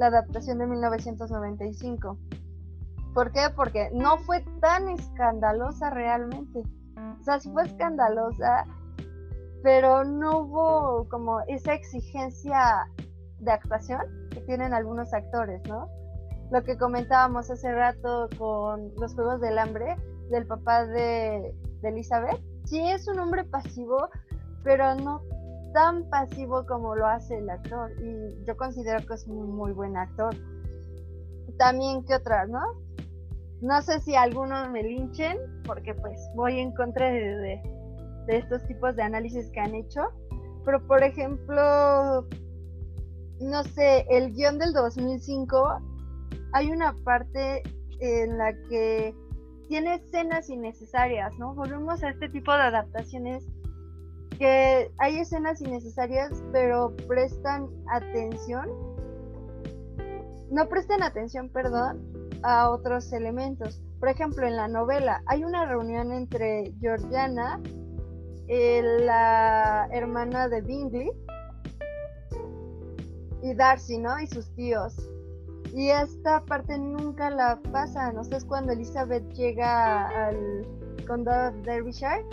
adaptación 0.00 0.58
de 0.58 0.66
1995. 0.66 2.18
¿Por 3.14 3.32
qué? 3.32 3.48
Porque 3.54 3.90
no 3.92 4.16
fue 4.18 4.44
tan 4.60 4.88
escandalosa 4.88 5.90
realmente. 5.90 6.62
O 7.20 7.22
sea, 7.22 7.40
sí 7.40 7.50
fue 7.52 7.64
escandalosa, 7.64 8.64
pero 9.62 10.04
no 10.04 10.40
hubo 10.40 11.08
como 11.08 11.40
esa 11.48 11.74
exigencia 11.74 12.86
de 13.40 13.52
actuación 13.52 14.00
que 14.30 14.40
tienen 14.42 14.74
algunos 14.74 15.12
actores, 15.12 15.60
¿no? 15.68 15.88
Lo 16.50 16.62
que 16.62 16.78
comentábamos 16.78 17.50
hace 17.50 17.72
rato 17.72 18.28
con 18.38 18.92
los 18.96 19.14
Juegos 19.14 19.40
del 19.40 19.58
Hambre, 19.58 19.96
del 20.30 20.46
papá 20.46 20.86
de, 20.86 21.54
de 21.82 21.88
Elizabeth. 21.88 22.40
Sí 22.64 22.80
es 22.88 23.06
un 23.08 23.18
hombre 23.18 23.44
pasivo, 23.44 24.08
pero 24.64 24.94
no 24.94 25.22
tan 25.72 26.08
pasivo 26.08 26.64
como 26.66 26.94
lo 26.94 27.06
hace 27.06 27.38
el 27.38 27.48
actor 27.50 27.90
y 28.02 28.44
yo 28.44 28.56
considero 28.56 29.04
que 29.06 29.14
es 29.14 29.26
un 29.26 29.54
muy 29.54 29.72
buen 29.72 29.96
actor. 29.96 30.34
También 31.58 32.04
que 32.04 32.14
otras, 32.14 32.48
¿no? 32.48 32.60
No 33.60 33.82
sé 33.82 34.00
si 34.00 34.14
algunos 34.14 34.70
me 34.70 34.82
linchen 34.82 35.38
porque 35.66 35.94
pues 35.94 36.18
voy 36.36 36.60
en 36.60 36.72
contra 36.72 37.10
de, 37.10 37.60
de, 38.26 38.36
estos 38.38 38.64
tipos 38.66 38.94
de 38.94 39.02
análisis 39.02 39.50
que 39.50 39.60
han 39.60 39.74
hecho, 39.74 40.02
pero 40.64 40.86
por 40.86 41.02
ejemplo, 41.02 42.26
no 43.40 43.62
sé, 43.64 44.06
el 44.10 44.32
guion 44.32 44.58
del 44.58 44.72
2005 44.72 45.80
hay 46.52 46.70
una 46.70 46.94
parte 47.04 47.62
en 48.00 48.38
la 48.38 48.52
que 48.68 49.14
tiene 49.68 49.96
escenas 49.96 50.48
innecesarias, 50.48 51.32
¿no? 51.38 51.54
Volvemos 51.54 52.02
a 52.02 52.10
este 52.10 52.28
tipo 52.28 52.52
de 52.52 52.62
adaptaciones 52.62 53.44
que 54.38 54.90
hay 54.98 55.18
escenas 55.18 55.60
innecesarias, 55.60 56.42
pero 56.52 56.94
prestan 57.06 57.68
atención, 57.90 58.68
no 60.50 60.68
prestan 60.68 61.02
atención, 61.02 61.50
perdón, 61.50 62.02
a 62.42 62.70
otros 62.70 63.12
elementos. 63.12 63.82
Por 63.98 64.08
ejemplo, 64.08 64.46
en 64.46 64.56
la 64.56 64.68
novela 64.68 65.22
hay 65.26 65.44
una 65.44 65.66
reunión 65.66 66.12
entre 66.12 66.72
Georgiana 66.80 67.60
eh, 68.46 68.80
la 69.04 69.88
hermana 69.92 70.48
de 70.48 70.62
Bingley 70.62 71.10
y 73.42 73.54
Darcy, 73.54 73.98
¿no? 73.98 74.18
Y 74.20 74.26
sus 74.26 74.50
tíos. 74.54 74.96
Y 75.74 75.90
esta 75.90 76.44
parte 76.44 76.78
nunca 76.78 77.30
la 77.30 77.60
pasan. 77.72 78.16
O 78.18 78.24
sea, 78.24 78.38
es 78.38 78.44
cuando 78.44 78.72
Elizabeth 78.72 79.28
llega 79.34 80.08
al 80.08 80.66
condado 81.06 81.52
de 81.52 81.62
Derbyshire 81.62 82.24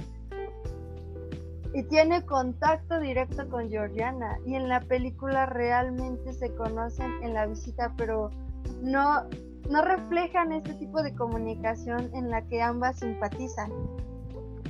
y 1.73 1.83
tiene 1.83 2.25
contacto 2.25 2.99
directo 2.99 3.47
con 3.49 3.69
Georgiana. 3.69 4.37
Y 4.45 4.55
en 4.55 4.69
la 4.69 4.79
película 4.79 5.45
realmente 5.45 6.33
se 6.33 6.53
conocen 6.55 7.11
en 7.21 7.33
la 7.33 7.45
visita, 7.45 7.93
pero 7.97 8.31
no, 8.81 9.25
no 9.69 9.81
reflejan 9.81 10.53
este 10.53 10.73
tipo 10.75 11.03
de 11.03 11.13
comunicación 11.13 12.09
en 12.13 12.29
la 12.29 12.41
que 12.43 12.61
ambas 12.61 12.99
simpatizan. 12.99 13.71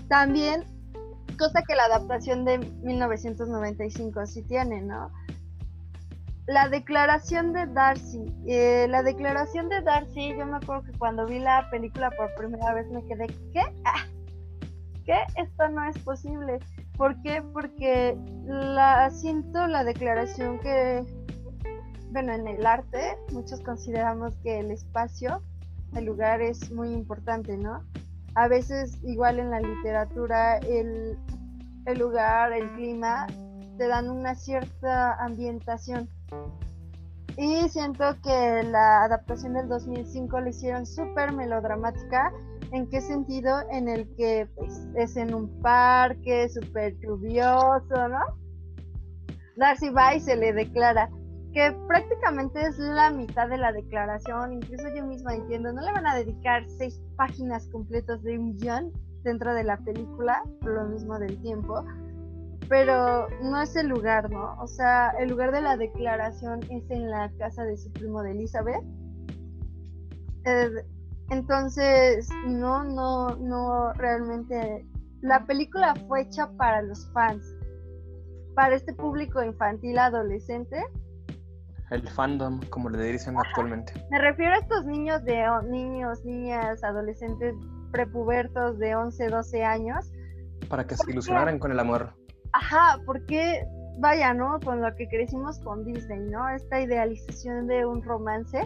También, 0.08 0.64
cosa 1.38 1.62
que 1.68 1.76
la 1.76 1.86
adaptación 1.86 2.46
de 2.46 2.58
1995 2.58 4.26
sí 4.26 4.42
tiene, 4.42 4.82
¿no? 4.82 5.12
La 6.48 6.70
declaración 6.70 7.54
de 7.54 7.66
Darcy. 7.68 8.26
Eh, 8.48 8.88
la 8.90 9.02
declaración 9.02 9.70
de 9.70 9.82
Darcy, 9.82 10.36
yo 10.38 10.46
me 10.46 10.58
acuerdo 10.58 10.84
que 10.84 10.98
cuando 10.98 11.26
vi 11.26 11.40
la 11.40 11.68
película 11.72 12.12
por 12.12 12.34
primera 12.36 12.74
vez 12.74 12.88
me 12.92 13.04
quedé, 13.06 13.28
¿qué? 13.52 13.62
Ah, 13.84 14.06
¿Qué? 15.06 15.18
Esto 15.38 15.70
no 15.70 15.84
es 15.86 15.98
posible. 16.00 16.60
¿Por 16.98 17.20
qué? 17.22 17.42
Porque 17.54 18.18
la 18.46 19.10
siento 19.10 19.68
la 19.68 19.84
declaración 19.84 20.60
que 20.60 21.04
bueno, 22.16 22.32
en 22.32 22.48
el 22.48 22.66
arte 22.66 23.18
muchos 23.34 23.60
consideramos 23.60 24.38
que 24.38 24.60
el 24.60 24.72
espacio, 24.72 25.42
el 25.96 26.06
lugar 26.06 26.42
es 26.42 26.72
muy 26.72 26.94
importante, 26.94 27.58
¿no? 27.58 27.84
A 28.36 28.48
veces 28.48 28.98
igual 29.04 29.38
en 29.38 29.52
la 29.52 29.60
literatura 29.60 30.58
el, 30.60 31.18
el 31.86 32.00
lugar, 32.00 32.54
el 32.54 32.72
clima, 32.72 33.28
te 33.78 33.88
dan 33.88 34.10
una 34.10 34.34
cierta 34.34 35.14
ambientación. 35.16 36.08
Y 37.38 37.68
siento 37.70 38.04
que 38.24 38.64
la 38.64 39.04
adaptación 39.04 39.54
del 39.54 39.68
2005 39.68 40.40
la 40.40 40.50
hicieron 40.50 40.86
súper 40.86 41.34
melodramática. 41.34 42.32
¿En 42.72 42.88
qué 42.90 43.02
sentido? 43.02 43.60
En 43.72 43.90
el 43.90 44.08
que 44.16 44.48
pues, 44.56 44.88
es 44.96 45.18
en 45.18 45.34
un 45.34 45.50
parque 45.62 46.48
súper 46.50 46.98
lluvioso, 47.00 48.08
¿no? 48.08 48.22
Darcy 49.58 49.90
va 49.90 50.16
y 50.16 50.20
se 50.20 50.36
le 50.36 50.54
declara, 50.54 51.10
que 51.54 51.74
prácticamente 51.88 52.62
es 52.62 52.78
la 52.78 53.12
mitad 53.12 53.48
de 53.48 53.58
la 53.58 53.72
declaración, 53.72 54.54
incluso 54.54 54.90
yo 54.94 55.06
misma 55.06 55.36
entiendo, 55.36 55.72
no 55.72 55.82
le 55.82 55.94
van 55.94 56.06
a 56.06 56.16
dedicar 56.16 56.66
seis 56.78 57.02
páginas 57.16 57.68
completas 57.70 58.22
de 58.24 58.38
un 58.38 58.58
guion 58.58 58.92
dentro 59.24 59.54
de 59.54 59.64
la 59.64 59.78
película, 59.78 60.44
por 60.60 60.72
lo 60.72 60.86
mismo 60.90 61.18
del 61.18 61.42
tiempo, 61.42 61.86
pero 62.70 63.28
no 63.42 63.62
es 63.62 63.76
el 63.76 63.88
lugar, 63.88 64.30
¿no? 64.30 64.56
O 64.62 64.68
sea, 64.68 65.12
el 65.20 65.30
lugar 65.30 65.52
de 65.52 65.62
la 65.62 65.78
declaración 65.78 66.62
es 66.70 66.90
en 66.90 67.10
la 67.10 67.32
casa 67.38 67.64
de 67.64 67.78
su 67.78 67.92
primo 67.92 68.22
de 68.24 68.32
Elizabeth. 68.32 68.84
Eh, 70.46 70.70
entonces, 71.30 72.30
no, 72.48 72.84
no, 72.84 73.36
no, 73.38 73.94
realmente, 73.94 74.86
la 75.22 75.46
película 75.46 75.96
fue 76.08 76.22
hecha 76.22 76.50
para 76.58 76.82
los 76.82 77.12
fans, 77.14 77.44
para 78.54 78.76
este 78.76 78.94
público 78.94 79.44
infantil 79.44 79.98
adolescente 79.98 80.84
el 81.92 82.08
fandom, 82.10 82.62
como 82.70 82.90
le 82.90 83.12
dicen 83.12 83.38
actualmente. 83.38 83.94
Me 84.10 84.20
refiero 84.20 84.54
a 84.54 84.58
estos 84.58 84.86
niños 84.86 85.24
de 85.24 85.46
niños, 85.70 86.24
niñas, 86.26 86.84
adolescentes 86.84 87.56
prepubertos 87.92 88.80
de 88.80 88.96
11, 88.96 89.30
12 89.30 89.64
años. 89.64 90.12
Para 90.68 90.86
que 90.88 90.96
se 90.96 91.12
ilusionaran 91.12 91.60
con 91.60 91.72
el 91.72 91.80
amor. 91.80 92.16
Ajá, 92.56 93.02
porque 93.06 93.68
vaya, 94.00 94.34
¿no? 94.34 94.62
Con 94.64 94.82
lo 94.82 94.96
que 94.96 95.10
crecimos 95.10 95.60
con 95.60 95.84
Disney, 95.84 96.22
¿no? 96.30 96.48
Esta 96.48 96.80
idealización 96.80 97.68
de 97.68 97.86
un 97.86 98.02
romance. 98.02 98.62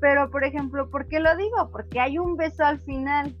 Pero, 0.00 0.30
por 0.30 0.44
ejemplo, 0.44 0.88
¿por 0.88 1.08
qué 1.08 1.18
lo 1.18 1.36
digo? 1.36 1.68
Porque 1.72 1.98
hay 1.98 2.16
un 2.16 2.36
beso 2.36 2.64
al 2.64 2.78
final. 2.78 3.34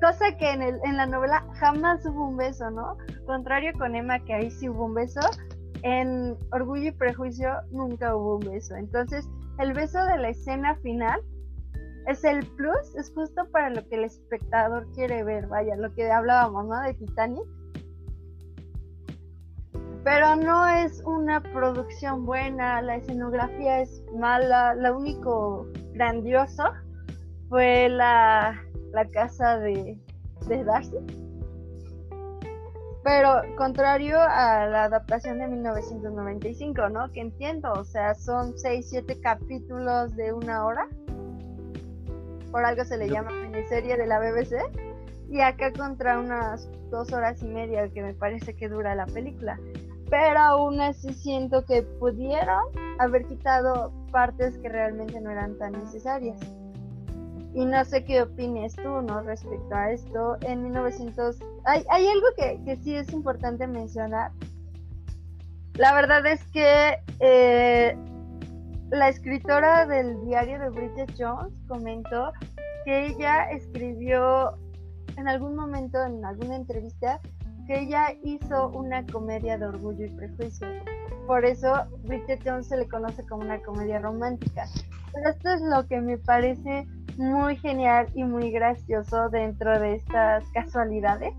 Cosa 0.00 0.34
que 0.38 0.50
en, 0.50 0.62
el, 0.62 0.80
en 0.82 0.96
la 0.96 1.04
novela 1.04 1.44
jamás 1.60 2.06
hubo 2.06 2.28
un 2.28 2.38
beso, 2.38 2.70
¿no? 2.70 2.96
Contrario 3.26 3.72
con 3.76 3.94
Emma, 3.94 4.18
que 4.20 4.32
ahí 4.32 4.50
sí 4.50 4.70
hubo 4.70 4.86
un 4.86 4.94
beso, 4.94 5.20
en 5.82 6.38
Orgullo 6.52 6.88
y 6.88 6.92
Prejuicio 6.92 7.50
nunca 7.70 8.16
hubo 8.16 8.36
un 8.36 8.50
beso. 8.50 8.76
Entonces, 8.76 9.28
el 9.58 9.74
beso 9.74 10.02
de 10.06 10.16
la 10.16 10.30
escena 10.30 10.74
final 10.76 11.20
es 12.06 12.24
el 12.24 12.46
plus, 12.56 12.94
es 12.96 13.12
justo 13.12 13.46
para 13.50 13.68
lo 13.68 13.86
que 13.88 13.96
el 13.96 14.04
espectador 14.04 14.90
quiere 14.94 15.22
ver, 15.22 15.48
vaya, 15.48 15.76
lo 15.76 15.92
que 15.94 16.10
hablábamos, 16.10 16.66
¿no? 16.66 16.80
De 16.80 16.94
Titanic. 16.94 17.57
Pero 20.10 20.36
no 20.36 20.66
es 20.66 21.02
una 21.04 21.42
producción 21.42 22.24
buena, 22.24 22.80
la 22.80 22.96
escenografía 22.96 23.82
es 23.82 24.02
mala, 24.16 24.72
lo 24.74 24.96
único 24.96 25.66
grandioso 25.92 26.64
fue 27.50 27.90
la, 27.90 28.58
casa 29.12 29.58
de, 29.58 29.98
de 30.46 30.64
Darcy 30.64 30.96
pero 33.04 33.42
contrario 33.58 34.18
a 34.18 34.66
la 34.66 34.84
adaptación 34.84 35.40
de 35.40 35.48
1995, 35.48 36.88
¿no? 36.88 37.10
Que 37.12 37.20
entiendo, 37.20 37.70
o 37.72 37.84
sea, 37.84 38.14
son 38.14 38.56
6, 38.56 38.86
7 38.88 39.20
capítulos 39.20 40.16
de 40.16 40.32
una 40.32 40.64
hora. 40.64 40.88
Por 42.50 42.64
algo 42.64 42.84
se 42.84 42.96
le 42.96 43.10
llama 43.10 43.30
miniserie 43.30 43.96
de 43.98 44.06
la 44.06 44.18
BBC. 44.18 44.56
Y 45.30 45.40
acá 45.40 45.72
contra 45.72 46.18
unas 46.18 46.70
dos 46.90 47.12
horas 47.12 47.42
y 47.42 47.46
media 47.46 47.88
que 47.90 48.02
me 48.02 48.14
parece 48.14 48.54
que 48.56 48.68
dura 48.68 48.94
la 48.94 49.06
película. 49.06 49.58
Pero 50.10 50.38
aún 50.38 50.80
así 50.80 51.12
siento 51.12 51.64
que 51.64 51.82
pudieron 51.82 52.64
haber 52.98 53.26
quitado 53.26 53.92
partes 54.10 54.56
que 54.58 54.68
realmente 54.68 55.20
no 55.20 55.30
eran 55.30 55.56
tan 55.58 55.72
necesarias. 55.72 56.40
Y 57.54 57.64
no 57.64 57.84
sé 57.84 58.04
qué 58.04 58.22
opines 58.22 58.74
tú, 58.76 59.02
¿no? 59.02 59.22
Respecto 59.22 59.74
a 59.74 59.90
esto. 59.90 60.36
En 60.42 60.62
1900... 60.64 61.38
Hay, 61.64 62.06
algo 62.06 62.26
que, 62.36 62.60
que 62.64 62.76
sí 62.76 62.94
es 62.94 63.12
importante 63.12 63.66
mencionar. 63.66 64.32
La 65.74 65.94
verdad 65.94 66.26
es 66.26 66.44
que 66.50 66.98
eh, 67.20 67.96
la 68.90 69.08
escritora 69.08 69.86
del 69.86 70.20
diario 70.24 70.58
de 70.58 70.70
Bridget 70.70 71.12
Jones 71.18 71.54
comentó 71.68 72.32
que 72.84 73.06
ella 73.06 73.50
escribió 73.50 74.56
en 75.16 75.28
algún 75.28 75.56
momento, 75.56 76.02
en 76.04 76.24
alguna 76.24 76.56
entrevista, 76.56 77.20
que 77.68 77.80
ella 77.80 78.14
hizo 78.22 78.70
una 78.70 79.06
comedia 79.06 79.58
de 79.58 79.66
orgullo 79.66 80.06
y 80.06 80.10
prejuicio. 80.10 80.66
Por 81.26 81.44
eso 81.44 81.84
Bridget 82.04 82.40
Jones 82.44 82.66
se 82.66 82.78
le 82.78 82.88
conoce 82.88 83.24
como 83.26 83.42
una 83.42 83.60
comedia 83.60 83.98
romántica. 83.98 84.64
Esto 85.26 85.50
es 85.50 85.60
lo 85.60 85.86
que 85.86 86.00
me 86.00 86.16
parece 86.16 86.86
muy 87.18 87.56
genial 87.56 88.08
y 88.14 88.24
muy 88.24 88.50
gracioso 88.50 89.28
dentro 89.28 89.78
de 89.78 89.96
estas 89.96 90.44
casualidades. 90.52 91.34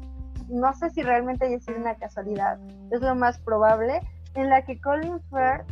No 0.49 0.71
sé 0.73 0.91
si 0.91 1.01
realmente 1.01 1.47
haya 1.47 1.59
sido 1.59 1.79
una 1.79 1.95
casualidad, 1.95 2.59
es 2.91 3.01
lo 3.01 3.15
más 3.15 3.39
probable, 3.39 3.99
en 4.35 4.49
la 4.49 4.63
que 4.63 4.79
Colin 4.81 5.19
Firth 5.31 5.67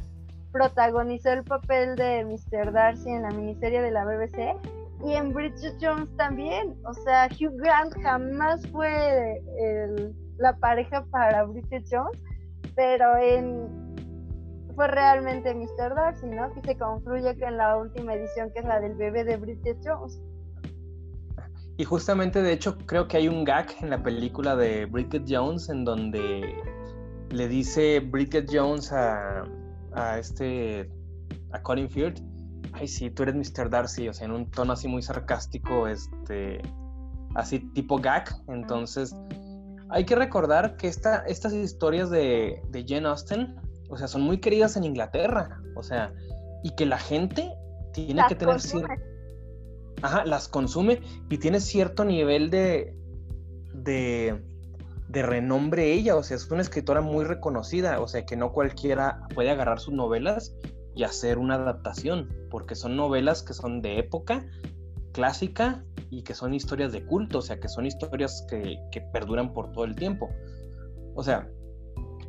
protagonizó 0.51 1.33
el 1.33 1.43
papel 1.43 1.95
de 1.95 2.25
Mr. 2.25 2.71
Darcy 2.71 3.09
en 3.09 3.23
la 3.23 3.29
miniserie 3.29 3.81
de 3.81 3.91
la 3.91 4.05
BBC 4.05 4.55
y 5.05 5.13
en 5.13 5.33
Bridget 5.33 5.75
Jones 5.79 6.09
también. 6.17 6.75
O 6.85 6.93
sea, 6.93 7.27
Hugh 7.27 7.55
Grant 7.57 7.93
jamás 8.01 8.65
fue 8.71 9.39
la 10.37 10.55
pareja 10.57 11.05
para 11.11 11.43
Bridget 11.43 11.85
Jones, 11.89 12.19
pero 12.75 13.17
en 13.17 13.87
fue 14.77 14.87
realmente 14.87 15.55
Mr. 15.55 15.95
Darcy, 15.95 16.27
¿no? 16.27 16.53
Que 16.53 16.61
se 16.61 16.77
concluye 16.77 17.35
en 17.41 17.57
la 17.57 17.77
última 17.77 18.13
edición, 18.13 18.51
que 18.53 18.59
es 18.59 18.65
la 18.65 18.79
del 18.79 18.93
bebé 18.93 19.23
de 19.23 19.35
Bridget 19.35 19.79
Jones. 19.83 20.21
Y 21.77 21.83
justamente, 21.83 22.43
de 22.43 22.53
hecho, 22.53 22.77
creo 22.85 23.07
que 23.07 23.17
hay 23.17 23.27
un 23.27 23.43
gag 23.43 23.67
en 23.81 23.89
la 23.89 24.03
película 24.03 24.55
de 24.55 24.85
Bridget 24.85 25.23
Jones 25.27 25.69
en 25.69 25.83
donde 25.83 26.53
le 27.31 27.47
dice 27.47 28.01
Bridget 28.01 28.47
Jones 28.51 28.93
a, 28.93 29.45
a 29.93 30.19
este, 30.19 30.87
a 31.53 31.61
Colin 31.63 31.89
Firth, 31.89 32.19
ay 32.73 32.87
sí, 32.87 33.09
tú 33.09 33.23
eres 33.23 33.33
Mr. 33.33 33.71
Darcy, 33.71 34.07
o 34.07 34.13
sea, 34.13 34.25
en 34.25 34.31
un 34.31 34.51
tono 34.51 34.73
así 34.73 34.87
muy 34.87 35.01
sarcástico, 35.01 35.87
este, 35.87 36.61
así 37.33 37.59
tipo 37.73 37.97
gag. 37.97 38.29
Entonces, 38.47 39.15
hay 39.89 40.05
que 40.05 40.15
recordar 40.15 40.77
que 40.77 40.87
esta, 40.87 41.19
estas 41.27 41.53
historias 41.53 42.09
de, 42.09 42.61
de 42.69 42.85
Jane 42.87 43.07
Austen 43.07 43.55
o 43.89 43.97
sea, 43.97 44.07
son 44.07 44.21
muy 44.21 44.39
queridas 44.39 44.75
en 44.75 44.83
Inglaterra, 44.83 45.61
o 45.75 45.83
sea, 45.83 46.13
y 46.63 46.71
que 46.71 46.85
la 46.85 46.97
gente 46.97 47.53
tiene 47.93 48.23
que 48.27 48.35
tener 48.35 48.59
cierto... 48.59 48.93
Ajá, 50.03 50.25
las 50.25 50.47
consume 50.47 51.01
y 51.29 51.39
tiene 51.39 51.59
cierto 51.59 52.05
nivel 52.05 52.51
de, 52.51 52.95
de, 53.73 54.39
de 55.07 55.21
renombre 55.23 55.91
ella, 55.91 56.15
o 56.15 56.21
sea, 56.21 56.37
es 56.37 56.49
una 56.51 56.61
escritora 56.61 57.01
muy 57.01 57.25
reconocida, 57.25 57.99
o 57.99 58.07
sea, 58.07 58.23
que 58.23 58.35
no 58.35 58.51
cualquiera 58.51 59.27
puede 59.33 59.49
agarrar 59.49 59.79
sus 59.79 59.95
novelas 59.95 60.55
y 60.93 61.03
hacer 61.03 61.39
una 61.39 61.55
adaptación, 61.55 62.29
porque 62.51 62.75
son 62.75 62.95
novelas 62.95 63.41
que 63.41 63.53
son 63.53 63.81
de 63.81 63.97
época 63.97 64.45
clásica 65.13 65.83
y 66.09 66.23
que 66.23 66.33
son 66.33 66.53
historias 66.53 66.91
de 66.91 67.05
culto, 67.05 67.39
o 67.39 67.41
sea, 67.41 67.59
que 67.59 67.67
son 67.67 67.85
historias 67.85 68.45
que, 68.49 68.77
que 68.91 69.01
perduran 69.01 69.53
por 69.53 69.71
todo 69.71 69.85
el 69.85 69.95
tiempo. 69.95 70.29
O 71.15 71.23
sea, 71.23 71.49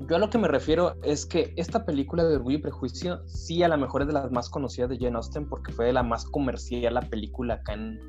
yo 0.07 0.17
a 0.17 0.19
lo 0.19 0.31
que 0.31 0.39
me 0.39 0.49
refiero 0.49 0.95
es 1.03 1.27
que 1.27 1.53
esta 1.57 1.85
película 1.85 2.25
de 2.25 2.37
Orgullo 2.37 2.59
y 2.59 2.63
Prejuicio 2.63 3.27
sí 3.27 3.63
a 3.63 3.69
lo 3.69 3.77
mejor 3.79 4.03
es 4.03 4.09
de 4.09 4.15
las 4.15 4.31
más 4.31 4.49
conocidas 4.49 4.91
de 4.91 4.99
Jane 4.99 5.17
Austen 5.17 5.49
porque 5.49 5.73
fue 5.73 5.87
de 5.87 5.93
la 5.93 6.03
más 6.03 6.25
comercial 6.25 6.95
la 6.95 7.03
película 7.03 7.55
acá 7.55 7.75
en, 7.75 8.01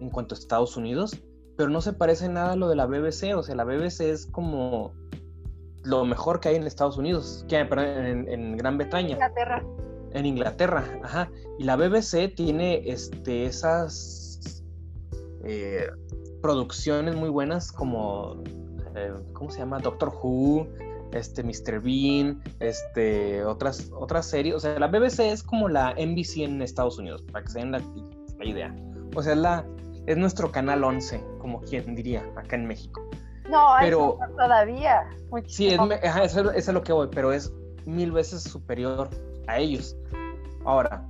en 0.00 0.10
cuanto 0.10 0.34
a 0.34 0.38
Estados 0.38 0.76
Unidos, 0.76 1.20
pero 1.56 1.68
no 1.68 1.80
se 1.80 1.92
parece 1.92 2.28
nada 2.28 2.52
a 2.52 2.56
lo 2.56 2.68
de 2.68 2.76
la 2.76 2.86
BBC, 2.86 3.36
o 3.36 3.42
sea, 3.42 3.54
la 3.56 3.64
BBC 3.64 4.00
es 4.02 4.26
como 4.26 4.94
lo 5.84 6.04
mejor 6.04 6.40
que 6.40 6.50
hay 6.50 6.56
en 6.56 6.62
Estados 6.62 6.96
Unidos, 6.96 7.44
que 7.48 7.56
en, 7.56 8.28
en 8.28 8.56
Gran 8.56 8.78
Bretaña. 8.78 9.12
Inglaterra. 9.12 9.64
En 10.12 10.26
Inglaterra, 10.26 10.84
ajá. 11.02 11.30
Y 11.58 11.64
la 11.64 11.76
BBC 11.76 12.34
tiene 12.34 12.82
este, 12.84 13.46
esas 13.46 14.21
eh, 15.44 15.86
producciones 16.40 17.16
muy 17.16 17.28
buenas 17.28 17.72
como, 17.72 18.42
eh, 18.94 19.12
¿cómo 19.32 19.50
se 19.50 19.60
llama? 19.60 19.78
Doctor 19.78 20.12
Who, 20.22 20.66
este 21.12 21.42
Mr. 21.42 21.80
Bean, 21.80 22.42
este, 22.60 23.44
otras, 23.44 23.90
otras 23.94 24.26
series. 24.26 24.54
O 24.54 24.60
sea, 24.60 24.78
la 24.78 24.88
BBC 24.88 25.20
es 25.20 25.42
como 25.42 25.68
la 25.68 25.94
NBC 25.94 26.38
en 26.38 26.62
Estados 26.62 26.98
Unidos, 26.98 27.22
para 27.30 27.44
que 27.44 27.50
se 27.52 27.58
den 27.58 27.72
la, 27.72 27.82
idea. 28.44 28.74
O 29.14 29.22
sea, 29.22 29.32
es, 29.32 29.38
la, 29.38 29.64
es 30.06 30.16
nuestro 30.16 30.50
canal 30.50 30.82
11, 30.84 31.24
como 31.38 31.60
quien 31.60 31.94
diría, 31.94 32.24
acá 32.36 32.56
en 32.56 32.66
México. 32.66 33.02
No, 33.48 33.74
pero 33.80 34.18
todavía. 34.36 35.02
Sí, 35.46 35.68
es, 35.68 35.78
eso, 36.22 36.50
es 36.50 36.68
lo 36.68 36.82
que 36.82 36.92
voy, 36.92 37.08
pero 37.12 37.32
es 37.32 37.52
mil 37.84 38.12
veces 38.12 38.42
superior 38.42 39.08
a 39.46 39.58
ellos. 39.58 39.96
Ahora, 40.64 41.04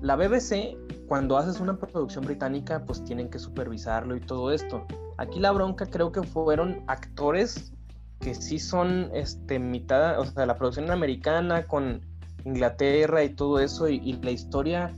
la 0.00 0.16
BBC, 0.16 0.76
cuando 1.06 1.36
haces 1.36 1.60
una 1.60 1.76
producción 1.76 2.24
británica, 2.24 2.84
pues 2.84 3.04
tienen 3.04 3.28
que 3.30 3.38
supervisarlo 3.38 4.16
y 4.16 4.20
todo 4.20 4.50
esto. 4.50 4.86
Aquí 5.18 5.40
la 5.40 5.52
bronca 5.52 5.86
creo 5.86 6.12
que 6.12 6.22
fueron 6.22 6.82
actores 6.86 7.72
que 8.20 8.34
sí 8.34 8.58
son 8.58 9.10
este, 9.14 9.58
mitad, 9.58 10.18
o 10.18 10.24
sea, 10.24 10.46
la 10.46 10.56
producción 10.56 10.90
americana 10.90 11.66
con 11.66 12.00
Inglaterra 12.44 13.22
y 13.24 13.30
todo 13.30 13.60
eso, 13.60 13.88
y, 13.88 14.12
la 14.22 14.30
historia 14.30 14.92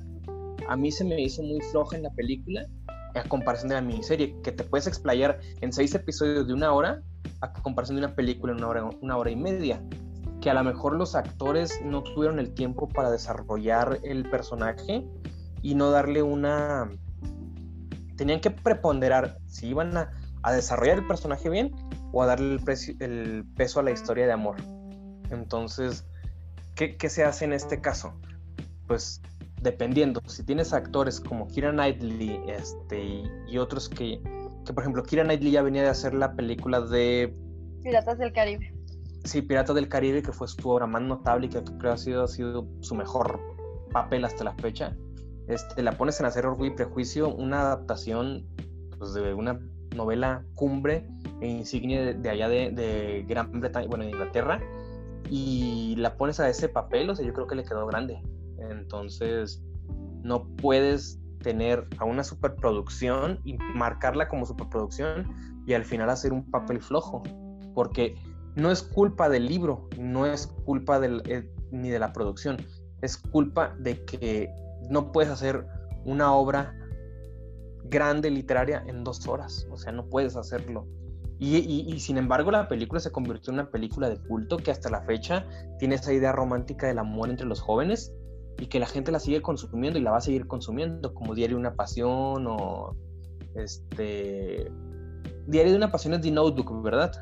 a 0.69 0.77
mí 0.77 0.93
se 0.93 1.05
me 1.05 1.21
hizo 1.21 1.43
muy 1.43 1.61
floja 1.61 1.97
en 1.97 2.03
la 2.05 2.11
película, 2.11 2.67
a 3.15 3.23
comparación 3.25 3.69
de 3.71 3.75
la 3.75 3.81
miniserie, 3.81 4.37
que 4.43 4.53
te 4.53 4.65
puedes 4.65 4.87
explayar 4.87 5.41
en 5.61 5.73
seis 5.73 5.95
episodios 5.95 6.47
de 6.47 6.53
una 6.53 6.73
hora, 6.73 7.03
a 7.41 7.53
comparación 7.53 7.97
de 7.97 8.05
una 8.05 8.15
película 8.15 8.53
en 8.53 8.59
una 8.59 8.69
hora, 8.69 8.91
una 9.01 9.17
hora 9.17 9.31
y 9.31 9.37
media, 9.37 9.83
que 10.41 10.51
a 10.51 10.55
lo 10.55 10.63
mejor 10.63 10.95
los 10.95 11.15
actores 11.15 11.81
no 11.85 12.03
tuvieron 12.03 12.39
el 12.39 12.55
tiempo 12.55 12.89
para 12.89 13.11
desarrollar 13.11 13.99
el 14.05 14.29
personaje 14.31 15.05
y 15.63 15.75
no 15.75 15.91
darle 15.91 16.23
una... 16.23 16.91
Tenían 18.17 18.41
que 18.41 18.51
preponderar 18.51 19.39
si 19.47 19.69
iban 19.69 19.97
a, 19.97 20.11
a 20.43 20.53
desarrollar 20.53 20.99
el 20.99 21.07
personaje 21.07 21.49
bien 21.49 21.73
o 22.13 22.23
a 22.23 22.27
darle 22.27 22.61
el, 23.01 23.45
peso 23.57 23.81
a 23.81 23.83
la 23.83 23.91
historia 23.91 24.27
de 24.27 24.33
amor. 24.33 24.57
Entonces, 25.31 26.07
¿qué, 26.75 26.97
se 27.09 27.25
hace 27.25 27.45
en 27.45 27.53
este 27.53 27.81
caso? 27.81 28.15
Pues 28.87 29.21
dependiendo, 29.61 30.21
si 30.27 30.45
tienes 30.45 30.73
actores 30.73 31.21
como 31.21 31.49
Kira 31.49 31.73
Knightley 31.73 32.41
este, 32.49 33.25
y, 33.49 33.59
otros 33.59 33.89
que, 33.89 34.21
que, 34.65 34.73
por 34.73 34.83
ejemplo, 34.83 35.03
Kira 35.03 35.25
Knightley 35.25 35.53
ya 35.53 35.63
venía 35.63 35.83
de 35.83 35.89
hacer 35.89 36.15
la 36.15 36.35
película 36.35 36.81
de... 36.81 37.37
Piratas 37.83 38.19
del 38.19 38.33
Caribe. 38.33 38.73
Sí, 39.25 39.43
Piratas 39.43 39.75
del 39.75 39.89
Caribe, 39.89 40.23
que 40.23 40.33
fue 40.33 40.49
su 40.49 40.69
obra 40.69 40.87
más 40.87 41.03
notable 41.03 41.47
y 41.47 41.51
que 41.51 41.63
creo 41.79 41.93
ha 41.93 41.99
sido, 41.99 42.25
ha 42.25 42.29
sido 42.29 42.67
su 42.81 42.95
mejor 42.95 43.41
papel 43.93 44.25
hasta 44.25 44.45
la 44.45 44.55
fecha. 44.55 44.97
Este, 45.49 45.83
la 45.83 45.93
pones 45.93 46.21
en 46.21 46.27
hacer 46.27 46.47
Orgullo 46.47 46.73
y 46.73 46.77
Prejuicio, 46.77 47.35
una 47.35 47.63
adaptación 47.63 48.47
pues, 48.99 49.15
de 49.15 49.33
una 49.33 49.59
novela 49.97 50.45
cumbre 50.55 51.09
e 51.41 51.49
insignia 51.49 52.15
de, 52.15 52.31
allá 52.31 52.49
de, 52.49 53.25
Gran 53.27 53.51
Bretaña, 53.53 53.89
bueno, 53.89 54.05
de 54.05 54.11
Inglaterra, 54.11 54.61
y 55.31 55.95
la 55.97 56.17
pones 56.17 56.39
a 56.41 56.49
ese 56.49 56.69
papel, 56.69 57.09
o 57.09 57.15
sea, 57.15 57.27
yo 57.27 57.33
creo 57.33 57.47
que 57.47 57.55
le 57.55 57.65
quedó 57.65 57.87
grande. 57.87 58.21
Entonces, 58.59 59.63
no 60.23 60.47
puedes 60.57 61.19
tener 61.43 61.87
a 61.99 62.05
una 62.05 62.25
superproducción 62.25 63.41
y 63.45 63.57
marcarla 63.75 64.29
como 64.29 64.45
superproducción 64.45 65.35
y 65.67 65.75
al 65.75 65.85
final 65.85 66.11
hacer 66.11 66.33
un 66.33 66.51
papel 66.51 66.81
flojo, 66.81 67.23
porque 67.75 68.17
no 68.55 68.71
es 68.71 68.83
culpa 68.83 69.29
del 69.31 69.47
libro, 69.47 69.89
no 69.99 70.27
es 70.27 70.49
culpa 70.65 71.01
del, 71.01 71.23
eh, 71.27 71.51
ni 71.71 71.89
de 71.89 71.99
la 71.99 72.13
producción, 72.13 72.59
es 73.01 73.17
culpa 73.17 73.75
de 73.79 74.05
que 74.05 74.53
no 74.89 75.13
puedes 75.13 75.31
hacer 75.31 75.67
una 76.05 76.33
obra 76.33 76.75
grande 77.85 78.31
literaria 78.31 78.85
en 78.87 79.05
dos 79.05 79.27
horas. 79.27 79.67
O 79.71 79.77
sea, 79.77 79.93
no 79.93 80.07
puedes 80.07 80.37
hacerlo. 80.37 80.87
Y, 81.41 82.01
sin 82.01 82.19
embargo, 82.19 82.51
la 82.51 82.67
película 82.67 83.01
se 83.01 83.13
convirtió 83.13 83.53
en 83.53 83.61
una 83.61 83.71
película 83.71 84.09
de 84.09 84.17
culto 84.17 84.57
que 84.57 84.73
hasta 84.73 84.91
la 84.91 85.03
fecha 85.03 85.47
tiene 85.79 85.95
esa 85.95 86.13
idea 86.13 86.33
romántica 86.33 86.89
del 86.89 86.99
amor 86.99 87.31
entre 87.31 87.47
los 87.47 87.61
jóvenes 87.61 88.13
y 88.59 88.67
que 88.67 88.81
la 88.81 88.87
gente 88.87 89.13
la 89.13 89.21
sigue 89.21 89.41
consumiendo 89.41 90.01
y 90.01 90.03
la 90.03 90.11
va 90.11 90.17
a 90.17 90.21
seguir 90.21 90.49
consumiendo, 90.49 91.15
como 91.15 91.37
Diario 91.37 91.57
de 91.57 91.61
una 91.61 91.75
Pasión 91.77 92.45
o 92.49 92.97
este. 93.55 94.69
Diario 95.47 95.71
de 95.71 95.77
una 95.77 95.93
Pasión 95.93 96.15
es 96.15 96.23
The 96.23 96.33
Notebook, 96.33 96.83
¿verdad? 96.83 97.13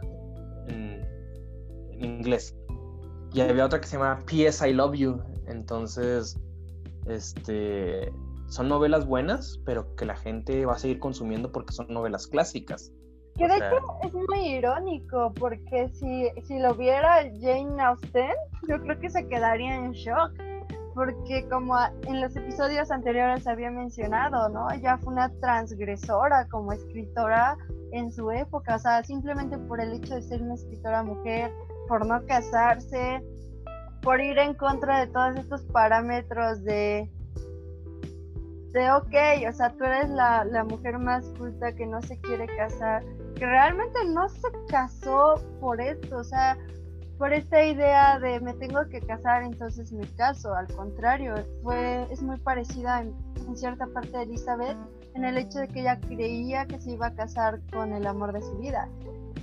En, 0.67 1.07
en 1.91 2.05
inglés. 2.05 2.57
Y 3.35 3.43
había 3.43 3.67
otra 3.67 3.83
que 3.83 3.87
se 3.87 3.99
llama 3.99 4.25
P.S. 4.25 4.67
I 4.67 4.73
Love 4.73 4.95
You. 4.95 5.21
Entonces, 5.47 6.39
este 7.07 8.13
son 8.49 8.69
novelas 8.69 9.07
buenas, 9.07 9.61
pero 9.65 9.95
que 9.97 10.05
la 10.05 10.17
gente 10.17 10.65
va 10.67 10.75
a 10.75 10.79
seguir 10.79 10.99
consumiendo 10.99 11.51
porque 11.51 11.73
son 11.73 11.89
novelas 11.89 12.27
clásicas. 12.27 12.93
Que 13.35 13.49
de 13.49 13.57
hecho 13.57 13.77
es 14.03 14.15
muy 14.15 14.47
irónico, 14.47 15.33
porque 15.39 15.89
si, 15.89 16.31
si 16.45 16.59
lo 16.59 16.75
viera 16.75 17.23
Jane 17.41 17.83
Austen, 17.83 18.33
yo 18.67 18.81
creo 18.81 18.99
que 18.99 19.11
se 19.11 19.27
quedaría 19.29 19.75
en 19.75 19.93
shock, 19.93 20.33
porque 20.95 21.47
como 21.51 21.77
en 22.07 22.23
los 22.23 22.35
episodios 22.35 22.91
anteriores 22.91 23.47
había 23.47 23.71
mencionado, 23.71 24.49
¿no? 24.49 24.71
Ella 24.71 24.97
fue 24.97 25.13
una 25.13 25.29
transgresora 25.41 26.49
como 26.49 26.73
escritora 26.73 27.59
en 27.93 28.11
su 28.11 28.31
época, 28.31 28.77
o 28.77 28.79
sea, 28.79 29.05
simplemente 29.05 29.59
por 29.59 29.83
el 29.83 29.93
hecho 29.93 30.15
de 30.15 30.23
ser 30.23 30.41
una 30.41 30.55
escritora 30.55 31.03
mujer, 31.03 31.53
por 31.89 32.07
no 32.07 32.25
casarse, 32.25 33.23
por 34.07 34.21
ir 34.21 34.39
en 34.39 34.55
contra 34.55 35.01
de 35.01 35.09
todos 35.09 35.37
estos 35.37 35.63
parámetros 35.65 36.63
de 36.63 37.11
de, 38.73 38.93
ok, 38.93 39.49
o 39.49 39.53
sea, 39.53 39.73
tú 39.77 39.83
eres 39.83 40.11
la, 40.11 40.45
la 40.45 40.63
mujer 40.63 40.99
más 40.99 41.27
culta 41.39 41.75
que 41.75 41.87
no 41.87 42.01
se 42.03 42.17
quiere 42.21 42.47
casar, 42.57 43.03
que 43.35 43.47
realmente 43.47 43.99
no 44.05 44.29
se 44.29 44.49
casó 44.69 45.43
por 45.61 45.81
esto, 45.81 46.19
o 46.19 46.25
sea, 46.25 46.57
por 47.19 47.33
esta 47.33 47.65
idea 47.65 48.21
de 48.21 48.39
me 48.41 48.53
tengo 48.55 48.87
que 48.91 49.01
casar, 49.01 49.43
entonces 49.43 49.91
me 49.91 50.07
caso. 50.15 50.55
Al 50.55 50.69
contrario, 50.69 51.35
fue, 51.65 52.07
es 52.13 52.23
muy 52.23 52.39
parecida 52.39 53.01
en, 53.01 53.57
cierta 53.57 53.87
parte 53.87 54.11
de 54.11 54.23
Elizabeth 54.25 54.77
en 55.15 55.25
el 55.25 55.39
hecho 55.39 55.59
de 55.59 55.69
que 55.69 55.81
ella 55.81 55.99
creía 55.99 56.67
que 56.67 56.81
se 56.81 56.93
iba 56.93 57.09
a 57.09 57.15
casar 57.15 57.61
con 57.73 57.93
el 57.93 58.07
amor 58.07 58.33
de 58.33 58.43
su 58.43 58.57
vida. 58.59 58.89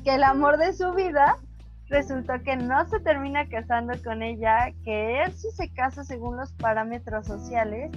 Que 0.05 0.15
el 0.15 0.23
amor 0.23 0.57
de 0.57 0.71
su 0.71 0.93
vida 0.93 1.37
resultó 1.93 2.33
que 2.43 2.55
no 2.55 2.85
se 2.87 2.99
termina 3.01 3.47
casando 3.47 3.93
con 4.03 4.23
ella, 4.23 4.73
que 4.83 5.21
él 5.21 5.31
sí 5.31 5.49
se 5.51 5.71
casa 5.73 6.03
según 6.03 6.37
los 6.37 6.51
parámetros 6.53 7.27
sociales 7.27 7.91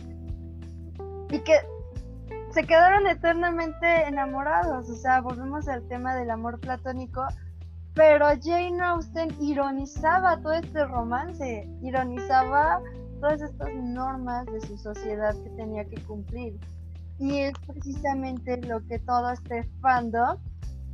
y 1.31 1.39
que 1.41 1.55
se 2.51 2.65
quedaron 2.65 3.07
eternamente 3.07 4.03
enamorados. 4.07 4.91
O 4.91 4.95
sea, 4.95 5.23
volvemos 5.23 5.67
al 5.69 5.87
tema 5.89 6.15
del 6.15 6.31
amor 6.31 6.61
platónico. 6.61 7.27
Pero 7.95 8.27
Jane 8.43 8.79
Austen 8.83 9.35
ironizaba 9.41 10.39
todo 10.43 10.53
este 10.53 10.85
romance, 10.85 11.67
ironizaba 11.83 12.83
todas 13.21 13.41
estas 13.41 13.75
normas 13.75 14.45
de 14.45 14.61
su 14.61 14.77
sociedad 14.77 15.35
que 15.43 15.49
tenía 15.57 15.87
que 15.87 16.03
cumplir. 16.03 16.61
Y 17.19 17.39
es 17.39 17.55
precisamente 17.67 18.61
lo 18.61 18.87
que 18.87 18.99
todo 18.99 19.31
este 19.31 19.63
fandom 19.81 20.37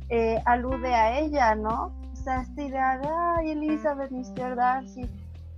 eh, 0.07 0.41
alude 0.45 0.95
a 0.95 1.19
ella, 1.19 1.55
¿no? 1.55 2.02
Idea 2.23 2.99
de, 2.99 3.09
ay, 3.09 3.51
Elizabeth, 3.51 4.09
Mr. 4.09 4.55
Darcy, 4.55 5.09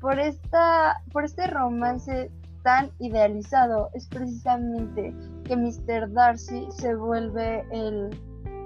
por, 0.01 0.19
esta, 0.19 0.99
por 1.11 1.23
este 1.23 1.45
romance 1.47 2.31
tan 2.63 2.89
idealizado 2.97 3.91
es 3.93 4.07
precisamente 4.07 5.13
que 5.43 5.55
Mr. 5.55 6.11
Darcy 6.11 6.65
se 6.71 6.95
vuelve 6.95 7.63
el 7.71 8.09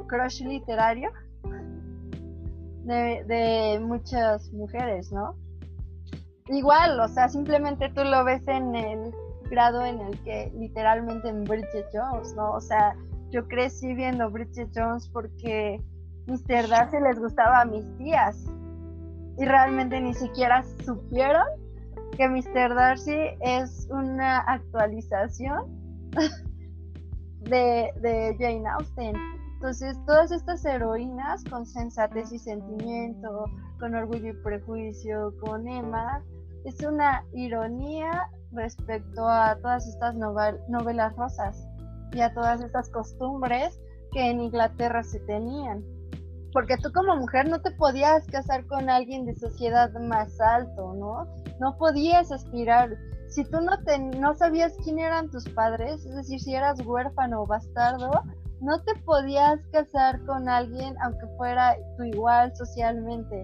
crush 0.07 0.41
literario 0.43 1.11
de, 2.85 3.79
muchas 3.81 4.49
mujeres, 4.53 5.11
¿no? 5.11 5.35
Igual, 6.47 6.99
o 7.01 7.07
sea, 7.09 7.27
simplemente 7.27 7.89
tú 7.89 8.05
lo 8.05 8.23
ves 8.23 8.47
en 8.47 8.73
el 8.75 9.13
grado 9.51 9.85
en 9.85 9.99
el 9.99 10.17
que 10.23 10.51
literalmente 10.57 11.27
en 11.27 11.43
Bridget 11.43 11.87
Jones, 11.91 12.33
¿no? 12.35 12.51
O 12.51 12.61
sea, 12.61 12.95
yo 13.29 13.45
crecí 13.47 13.93
viendo 13.93 14.31
Bridget 14.31 14.69
Jones 14.73 15.09
porque 15.09 15.81
Mr. 16.29 16.69
Darcy 16.69 16.99
les 17.01 17.19
gustaba 17.19 17.61
a 17.61 17.65
mis 17.65 17.85
tías 17.97 18.45
y 19.37 19.45
realmente 19.45 19.99
ni 19.99 20.13
siquiera 20.13 20.63
supieron 20.85 21.47
que 22.17 22.27
Mr. 22.27 22.75
Darcy 22.75 23.17
es 23.41 23.87
una 23.89 24.39
actualización 24.39 25.65
de, 27.41 28.35
Jane 28.37 28.67
Austen. 28.67 29.15
Entonces, 29.55 29.97
todas 30.05 30.31
estas 30.31 30.63
heroínas 30.65 31.43
con 31.45 31.65
sensatez 31.65 32.31
y 32.31 32.39
sentimiento, 32.39 33.45
con 33.79 33.95
orgullo 33.95 34.29
y 34.29 34.43
prejuicio, 34.43 35.33
con 35.41 35.67
Emma, 35.67 36.23
es 36.65 36.81
una 36.83 37.23
ironía 37.33 38.29
respecto 38.51 39.27
a 39.27 39.55
todas 39.61 39.87
estas 39.87 40.15
novelas 40.15 41.15
rosas 41.15 41.67
y 42.13 42.21
a 42.21 42.33
todas 42.33 42.61
estas 42.61 42.89
costumbres 42.89 43.79
que 44.11 44.29
en 44.29 44.41
Inglaterra 44.41 45.03
se 45.03 45.19
tenían. 45.21 45.83
Porque 46.53 46.77
tú 46.77 46.91
como 46.91 47.15
mujer 47.15 47.47
no 47.47 47.61
te 47.61 47.71
podías 47.71 48.25
casar 48.27 48.65
con 48.67 48.89
alguien 48.89 49.25
de 49.25 49.35
sociedad 49.35 49.91
más 49.93 50.39
alto, 50.41 50.93
¿no? 50.95 51.27
No 51.59 51.77
podías 51.77 52.31
aspirar. 52.31 52.97
Si 53.27 53.43
tú 53.43 53.61
no, 53.61 53.77
te, 53.83 53.99
no 53.99 54.33
sabías 54.35 54.75
quién 54.83 54.99
eran 54.99 55.29
tus 55.29 55.47
padres, 55.49 56.03
es 56.05 56.15
decir, 56.15 56.39
si 56.39 56.55
eras 56.55 56.83
huérfano 56.83 57.43
o 57.43 57.45
bastardo, 57.45 58.11
no 58.61 58.81
te 58.81 58.95
podías 59.05 59.59
casar 59.71 60.23
con 60.25 60.49
alguien 60.49 60.95
aunque 61.03 61.27
fuera 61.37 61.75
tu 61.97 62.03
igual 62.03 62.55
socialmente. 62.55 63.43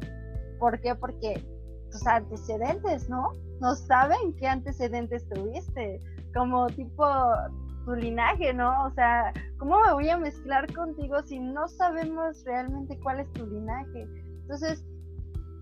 ¿Por 0.60 0.80
qué? 0.82 0.96
Porque 0.96 1.46
tus 1.92 2.06
antecedentes, 2.08 3.08
¿no? 3.10 3.32
No 3.62 3.76
saben 3.76 4.34
qué 4.38 4.48
antecedentes 4.48 5.28
tuviste. 5.30 6.02
Como 6.34 6.68
tipo 6.68 7.06
tu 7.86 7.96
linaje, 7.96 8.54
¿no? 8.54 8.86
O 8.86 8.92
sea, 8.92 9.32
¿cómo 9.58 9.80
me 9.80 9.94
voy 9.94 10.10
a 10.10 10.18
mezclar 10.18 10.72
contigo 10.74 11.22
si 11.24 11.40
no 11.40 11.68
sabemos 11.68 12.44
realmente 12.44 13.00
cuál 13.00 13.20
es 13.22 13.32
tu 13.34 13.46
linaje? 13.46 14.08
Entonces, 14.42 14.84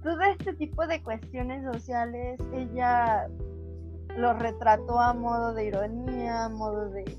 todo 0.03 0.19
este 0.21 0.53
tipo 0.53 0.87
de 0.87 1.01
cuestiones 1.03 1.63
sociales, 1.63 2.39
ella 2.53 3.27
lo 4.17 4.33
retrató 4.33 4.99
a 4.99 5.13
modo 5.13 5.53
de 5.53 5.65
ironía, 5.65 6.45
a 6.45 6.49
modo 6.49 6.89
de, 6.89 7.17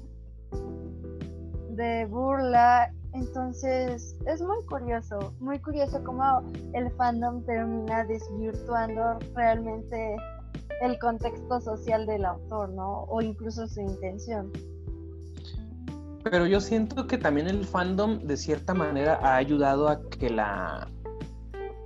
de 1.71 2.07
burla. 2.07 2.93
Entonces, 3.13 4.17
es 4.27 4.43
muy 4.43 4.65
curioso, 4.67 5.35
muy 5.39 5.61
curioso 5.61 6.03
cómo 6.03 6.43
el 6.73 6.91
fandom 6.93 7.45
termina 7.45 8.05
desvirtuando 8.05 9.19
realmente 9.35 10.17
el 10.83 10.99
contexto 10.99 11.61
social 11.61 12.07
del 12.07 12.25
autor, 12.25 12.71
¿no? 12.71 13.05
O 13.05 13.23
incluso 13.23 13.67
su 13.69 13.81
intención. 13.81 14.51
Pero 16.25 16.47
yo 16.47 16.61
siento 16.61 17.07
que 17.07 17.19
también 17.19 17.49
el 17.49 17.65
fandom 17.65 18.19
de 18.21 18.37
cierta 18.37 18.75
manera 18.75 19.19
ha 19.23 19.37
ayudado 19.37 19.89
a 19.89 20.01
que 20.09 20.31
la, 20.31 20.89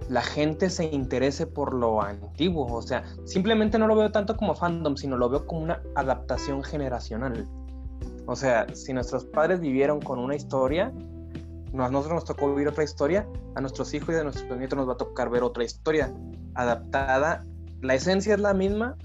la 0.08 0.22
gente 0.22 0.70
se 0.70 0.84
interese 0.84 1.46
por 1.46 1.74
lo 1.74 2.00
antiguo. 2.00 2.66
O 2.72 2.82
sea, 2.82 3.04
simplemente 3.24 3.78
no 3.78 3.86
lo 3.86 3.96
veo 3.96 4.10
tanto 4.10 4.36
como 4.36 4.54
fandom, 4.54 4.96
sino 4.96 5.16
lo 5.16 5.28
veo 5.28 5.46
como 5.46 5.62
una 5.62 5.82
adaptación 5.96 6.62
generacional. 6.62 7.46
O 8.26 8.36
sea, 8.36 8.66
si 8.74 8.92
nuestros 8.92 9.24
padres 9.24 9.60
vivieron 9.60 10.00
con 10.00 10.18
una 10.18 10.36
historia, 10.36 10.92
a 11.74 11.88
nosotros 11.90 12.14
nos 12.14 12.24
tocó 12.24 12.48
vivir 12.50 12.68
otra 12.68 12.84
historia, 12.84 13.26
a 13.54 13.60
nuestros 13.60 13.92
hijos 13.94 14.14
y 14.14 14.18
a 14.18 14.24
nuestros 14.24 14.58
nietos 14.58 14.76
nos 14.76 14.88
va 14.88 14.92
a 14.92 14.96
tocar 14.96 15.30
ver 15.30 15.42
otra 15.42 15.64
historia 15.64 16.12
adaptada. 16.54 17.44
La 17.80 17.94
esencia 17.94 18.34
es 18.34 18.40
la 18.40 18.54
misma, 18.54 18.96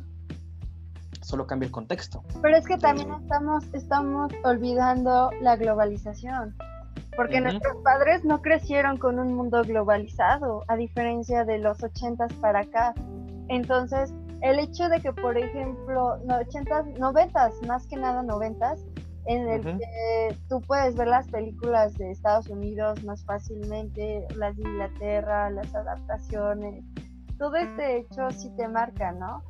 solo 1.24 1.48
cambia 1.48 1.68
el 1.68 1.72
contexto. 1.72 2.24
Pero 2.42 2.58
es 2.58 2.66
que 2.66 2.78
también 2.78 3.12
estamos, 3.14 3.64
estamos 3.74 4.32
olvidando 4.44 5.30
la 5.42 5.56
globalización, 5.56 6.56
porque 7.16 7.42
nuestros 7.42 7.78
padres 7.84 8.24
no 8.24 8.42
crecieron 8.42 8.98
con 8.98 9.20
un 9.20 9.34
mundo 9.34 9.62
globalizado, 9.64 10.64
a 10.68 10.76
diferencia 10.76 11.46
de 11.46 11.60
los 11.60 11.84
ochentas 11.84 12.32
para 12.34 12.62
acá. 12.62 12.94
Entonces, 13.50 14.14
el 14.42 14.60
hecho 14.60 14.90
de 14.90 15.00
que, 15.00 15.14
por 15.14 15.38
ejemplo, 15.38 16.20
ochentas, 16.40 16.86
noventas, 17.00 17.54
más 17.68 17.88
que 17.88 17.98
nada 17.98 18.24
noventas, 18.24 18.84
en 19.26 19.48
el 19.48 19.62
que 19.62 20.38
tú 20.50 20.60
puedes 20.62 20.96
ver 20.96 21.08
las 21.08 21.30
películas 21.30 21.94
de 21.94 22.12
Estados 22.12 22.50
Unidos 22.50 23.04
más 23.06 23.24
fácilmente, 23.24 24.28
las 24.36 24.58
de 24.58 24.64
Inglaterra, 24.64 25.50
las 25.50 25.74
adaptaciones, 25.74 26.84
todo 27.38 27.56
este 27.56 28.00
hecho 28.00 28.30
sí 28.32 28.50
te 28.58 28.68
marca, 28.68 29.12
¿no? 29.14 29.44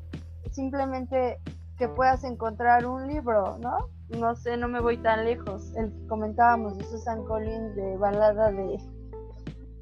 Simplemente 0.52 1.40
que 1.78 1.88
puedas 1.88 2.24
encontrar 2.24 2.86
un 2.86 3.08
libro, 3.08 3.58
¿no? 3.60 3.90
No 4.10 4.36
sé, 4.36 4.58
no 4.58 4.68
me 4.68 4.80
voy 4.80 4.98
tan 4.98 5.26
lejos. 5.26 5.76
El 5.76 5.92
que 5.92 6.08
comentábamos 6.08 6.78
de 6.78 6.84
Susan 6.86 7.24
Collins 7.26 7.76
de 7.76 7.98
balada 7.98 8.52
de, 8.52 8.80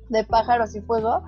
de 0.10 0.24
pájaros 0.26 0.76
y 0.76 0.82
fuego. 0.82 1.24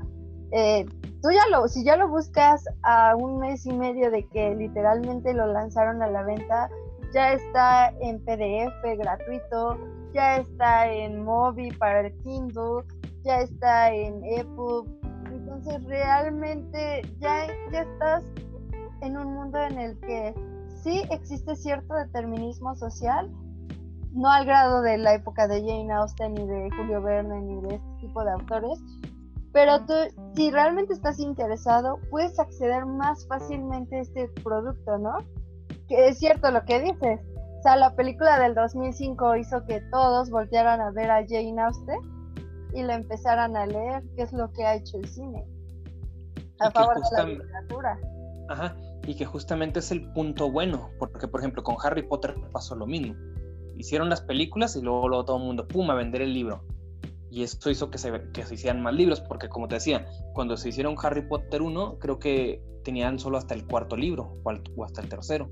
Eh, 0.51 0.86
tú 1.22 1.32
ya 1.32 1.47
lo, 1.49 1.68
si 1.68 1.84
ya 1.84 1.97
lo 1.97 2.07
buscas 2.07 2.64
a 2.84 3.16
un 3.16 3.39
mes 3.39 3.66
y 3.66 3.74
medio 3.74 4.11
de 4.11 4.28
que 4.28 4.55
literalmente 4.55 5.34
lo 5.34 5.47
lanzaron 5.47 6.01
a 6.01 6.07
la 6.07 6.24
venta, 6.24 6.70
ya 7.14 7.34
está 7.34 7.89
en 7.99 8.24
PDF 8.24 8.97
gratuito, 8.97 9.78
ya 10.14 10.38
está 10.38 10.91
en 10.91 11.24
Mobi 11.24 11.72
para 11.72 12.07
el 12.07 12.14
Kindle, 12.24 12.84
ya 13.24 13.41
está 13.41 13.91
en 13.91 14.24
EPUB. 14.24 14.88
Entonces 15.32 15.84
realmente 15.86 17.01
ya, 17.20 17.47
ya 17.72 17.82
estás 17.82 18.24
en 19.01 19.18
un 19.18 19.34
mundo 19.34 19.59
en 19.59 19.78
el 19.80 19.99
que 19.99 20.34
sí 20.84 21.03
existe 21.09 21.55
cierto 21.55 21.93
determinismo 21.93 22.75
social, 22.75 23.31
no 24.11 24.29
al 24.29 24.45
grado 24.45 24.81
de 24.81 24.97
la 24.97 25.15
época 25.15 25.47
de 25.47 25.61
Jane 25.61 25.91
Austen 25.91 26.34
ni 26.34 26.45
de 26.45 26.69
Julio 26.75 27.01
Verne 27.01 27.41
ni 27.41 27.61
de 27.61 27.75
este 27.75 27.97
tipo 27.99 28.23
de 28.23 28.31
autores, 28.31 28.79
pero 29.53 29.86
tú, 29.86 29.93
si 30.36 30.51
realmente 30.51 30.93
estás 30.93 31.19
interesado, 31.19 31.99
puedes 32.09 32.39
acceder 32.39 32.86
más 32.86 33.25
fácilmente 33.27 33.97
a 33.97 34.01
este 34.01 34.27
producto, 34.43 34.97
¿no? 34.97 35.17
Que 35.88 36.07
es 36.07 36.17
cierto 36.17 36.49
lo 36.51 36.65
que 36.65 36.81
dices. 36.81 37.19
O 37.59 37.61
sea, 37.61 37.75
la 37.75 37.95
película 37.95 38.39
del 38.39 38.55
2005 38.55 39.36
hizo 39.38 39.63
que 39.65 39.79
todos 39.91 40.31
voltearan 40.31 40.81
a 40.81 40.91
ver 40.91 41.09
a 41.09 41.23
Jane 41.27 41.61
Austen 41.61 41.99
y 42.73 42.81
la 42.81 42.95
empezaran 42.95 43.55
a 43.55 43.67
leer, 43.67 44.03
que 44.15 44.23
es 44.23 44.34
lo 44.34 44.51
que 44.51 44.65
ha 44.65 44.75
hecho 44.75 44.97
el 44.97 45.07
cine. 45.07 45.45
A 46.59 46.71
favor 46.71 46.95
de 46.95 47.17
la 47.17 47.23
literatura. 47.23 47.99
Ajá, 48.49 48.75
y 49.05 49.15
que 49.15 49.25
justamente 49.25 49.79
es 49.79 49.91
el 49.91 50.11
punto 50.13 50.51
bueno, 50.51 50.91
porque 50.99 51.27
por 51.27 51.41
ejemplo 51.41 51.63
con 51.63 51.75
Harry 51.83 52.03
Potter 52.03 52.35
pasó 52.51 52.75
lo 52.75 52.85
mismo. 52.85 53.15
Hicieron 53.75 54.09
las 54.09 54.21
películas 54.21 54.75
y 54.75 54.81
luego, 54.81 55.25
todo 55.25 55.37
el 55.37 55.43
mundo, 55.43 55.67
pum, 55.67 55.89
a 55.89 55.95
vender 55.95 56.21
el 56.21 56.33
libro. 56.33 56.63
Y 57.29 57.41
esto 57.41 57.71
hizo 57.71 57.89
que 57.89 57.97
se, 57.97 58.11
que 58.31 58.43
se 58.43 58.53
hicieran 58.53 58.83
más 58.83 58.93
libros, 58.93 59.19
porque 59.21 59.49
como 59.49 59.67
te 59.67 59.75
decía, 59.75 60.05
cuando 60.33 60.55
se 60.55 60.69
hicieron 60.69 60.95
Harry 61.01 61.27
Potter 61.27 61.61
1, 61.63 61.97
creo 61.99 62.19
que 62.19 62.61
tenían 62.83 63.17
solo 63.17 63.37
hasta 63.37 63.55
el 63.55 63.65
cuarto 63.65 63.97
libro 63.97 64.37
o, 64.43 64.83
hasta 64.85 65.01
el 65.01 65.09
tercero. 65.09 65.49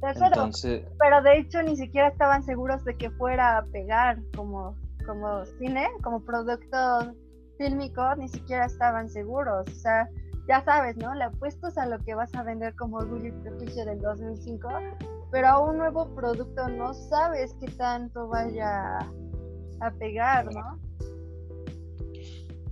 Tercero, 0.00 0.26
Entonces... 0.26 0.82
pero 0.98 1.22
de 1.22 1.38
hecho 1.38 1.62
ni 1.62 1.76
siquiera 1.76 2.08
estaban 2.08 2.42
seguros 2.42 2.84
de 2.84 2.96
que 2.96 3.10
fuera 3.10 3.58
a 3.58 3.64
pegar 3.66 4.18
como, 4.34 4.74
como 5.06 5.44
cine, 5.58 5.88
como 6.02 6.24
producto 6.24 7.14
fílmico, 7.58 8.02
ni 8.16 8.28
siquiera 8.28 8.64
estaban 8.64 9.08
seguros. 9.08 9.68
O 9.68 9.74
sea, 9.74 10.08
ya 10.50 10.64
sabes, 10.64 10.96
¿no? 10.96 11.14
Le 11.14 11.22
apuestas 11.22 11.78
a 11.78 11.86
lo 11.86 11.96
que 12.00 12.12
vas 12.16 12.34
a 12.34 12.42
vender 12.42 12.74
como 12.74 12.96
Orgullo 12.96 13.28
y 13.28 13.30
Prejuicio 13.30 13.84
del 13.84 14.00
2005, 14.00 14.68
pero 15.30 15.46
a 15.46 15.60
un 15.60 15.78
nuevo 15.78 16.12
producto 16.12 16.68
no 16.68 16.92
sabes 16.92 17.54
qué 17.60 17.68
tanto 17.68 18.26
vaya 18.26 18.98
a 19.78 19.90
pegar, 20.00 20.52
¿no? 20.52 20.80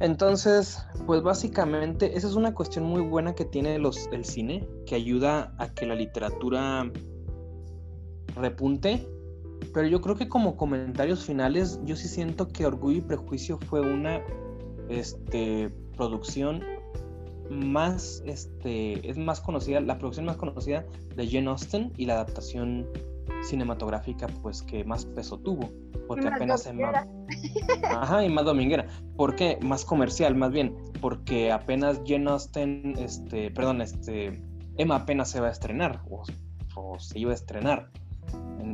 Entonces, 0.00 0.84
pues 1.06 1.22
básicamente 1.22 2.16
esa 2.16 2.26
es 2.26 2.34
una 2.34 2.52
cuestión 2.52 2.84
muy 2.84 3.00
buena 3.00 3.36
que 3.36 3.44
tiene 3.44 3.78
los, 3.78 4.08
el 4.10 4.24
cine, 4.24 4.68
que 4.84 4.96
ayuda 4.96 5.54
a 5.58 5.72
que 5.72 5.86
la 5.86 5.94
literatura 5.94 6.90
repunte. 8.34 9.08
Pero 9.72 9.86
yo 9.86 10.00
creo 10.00 10.16
que 10.16 10.28
como 10.28 10.56
comentarios 10.56 11.24
finales, 11.24 11.78
yo 11.84 11.94
sí 11.94 12.08
siento 12.08 12.48
que 12.48 12.66
Orgullo 12.66 12.98
y 12.98 13.02
Prejuicio 13.02 13.56
fue 13.68 13.80
una 13.80 14.20
este, 14.88 15.72
producción 15.96 16.77
más, 17.50 18.22
este, 18.26 19.08
es 19.08 19.16
más 19.16 19.40
conocida, 19.40 19.80
la 19.80 19.98
producción 19.98 20.26
más 20.26 20.36
conocida 20.36 20.84
de 21.14 21.28
Jane 21.28 21.48
Austen 21.48 21.92
y 21.96 22.06
la 22.06 22.14
adaptación 22.14 22.86
cinematográfica 23.42 24.26
pues 24.42 24.62
que 24.62 24.84
más 24.84 25.04
peso 25.04 25.38
tuvo, 25.38 25.70
porque 26.06 26.28
apenas 26.28 26.62
se 26.62 26.72
Ajá, 27.84 28.24
y 28.24 28.28
más 28.30 28.44
dominguera. 28.44 28.86
¿Por 29.16 29.36
qué? 29.36 29.58
Más 29.62 29.84
comercial, 29.84 30.34
más 30.34 30.52
bien, 30.52 30.74
porque 31.00 31.52
apenas 31.52 32.00
Jane 32.06 32.30
Austen, 32.30 32.94
este, 32.98 33.50
perdón, 33.50 33.80
este, 33.80 34.42
Emma 34.76 34.96
apenas 34.96 35.30
se 35.30 35.40
va 35.40 35.48
a 35.48 35.52
estrenar, 35.52 36.02
o, 36.10 36.22
o 36.76 36.98
se 36.98 37.18
iba 37.18 37.32
a 37.32 37.34
estrenar. 37.34 37.90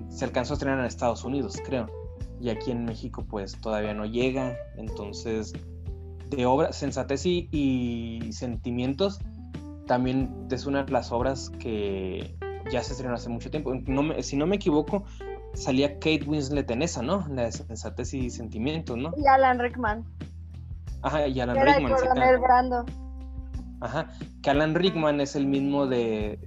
Se 0.09 0.25
alcanzó 0.25 0.55
a 0.55 0.57
estrenar 0.57 0.81
en 0.81 0.87
Estados 0.87 1.25
Unidos, 1.25 1.57
creo. 1.65 1.87
Y 2.41 2.49
aquí 2.51 2.73
en 2.73 2.85
México 2.85 3.25
pues 3.29 3.59
todavía 3.61 3.95
no 3.95 4.07
llega, 4.07 4.57
entonces 4.77 5.53
de 6.31 6.47
obras, 6.47 6.77
Sensatez 6.77 7.27
y, 7.27 8.21
Sentimientos 8.33 9.21
también 9.87 10.47
es 10.51 10.67
una 10.67 10.85
de 10.85 10.93
las 10.93 11.13
obras 11.13 11.51
que 11.59 12.37
ya 12.73 12.83
se 12.83 12.93
estrenó 12.93 13.15
hace 13.15 13.29
mucho 13.29 13.51
tiempo. 13.51 13.73
si 14.23 14.37
no 14.37 14.47
me 14.47 14.57
equivoco, 14.57 15.05
salía 15.53 15.95
Kate 15.95 16.25
Winslet 16.27 16.71
en 16.71 16.83
esa, 16.83 17.03
¿no? 17.03 17.27
La 17.29 17.43
de 17.43 17.53
Sensatez 17.53 18.15
y 18.15 18.31
Sentimientos, 18.31 18.97
¿no? 18.97 19.13
Y 19.17 19.27
Alan 19.27 19.59
Rickman. 19.59 20.05
Ajá, 21.03 21.27
y 21.29 21.39
Alan 21.41 21.57
Rickman. 21.57 22.23
El 22.23 22.39
Brando. 22.39 22.85
Ajá, 23.81 24.09
que 24.43 24.51
Alan 24.51 24.75
Rickman 24.75 25.21
es 25.21 25.37
el 25.37 25.47
mismo 25.47 25.87
de 25.87 26.39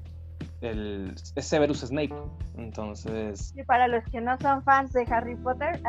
el, 0.62 1.14
es 1.36 1.46
Severus 1.46 1.82
Snape 1.82 2.14
Entonces. 2.56 3.54
Y 3.56 3.64
para 3.64 3.88
los 3.88 4.04
que 4.06 4.22
no 4.22 4.38
son 4.40 4.64
fans 4.64 4.92
de 4.94 5.06
Harry 5.10 5.36
Potter. 5.36 5.82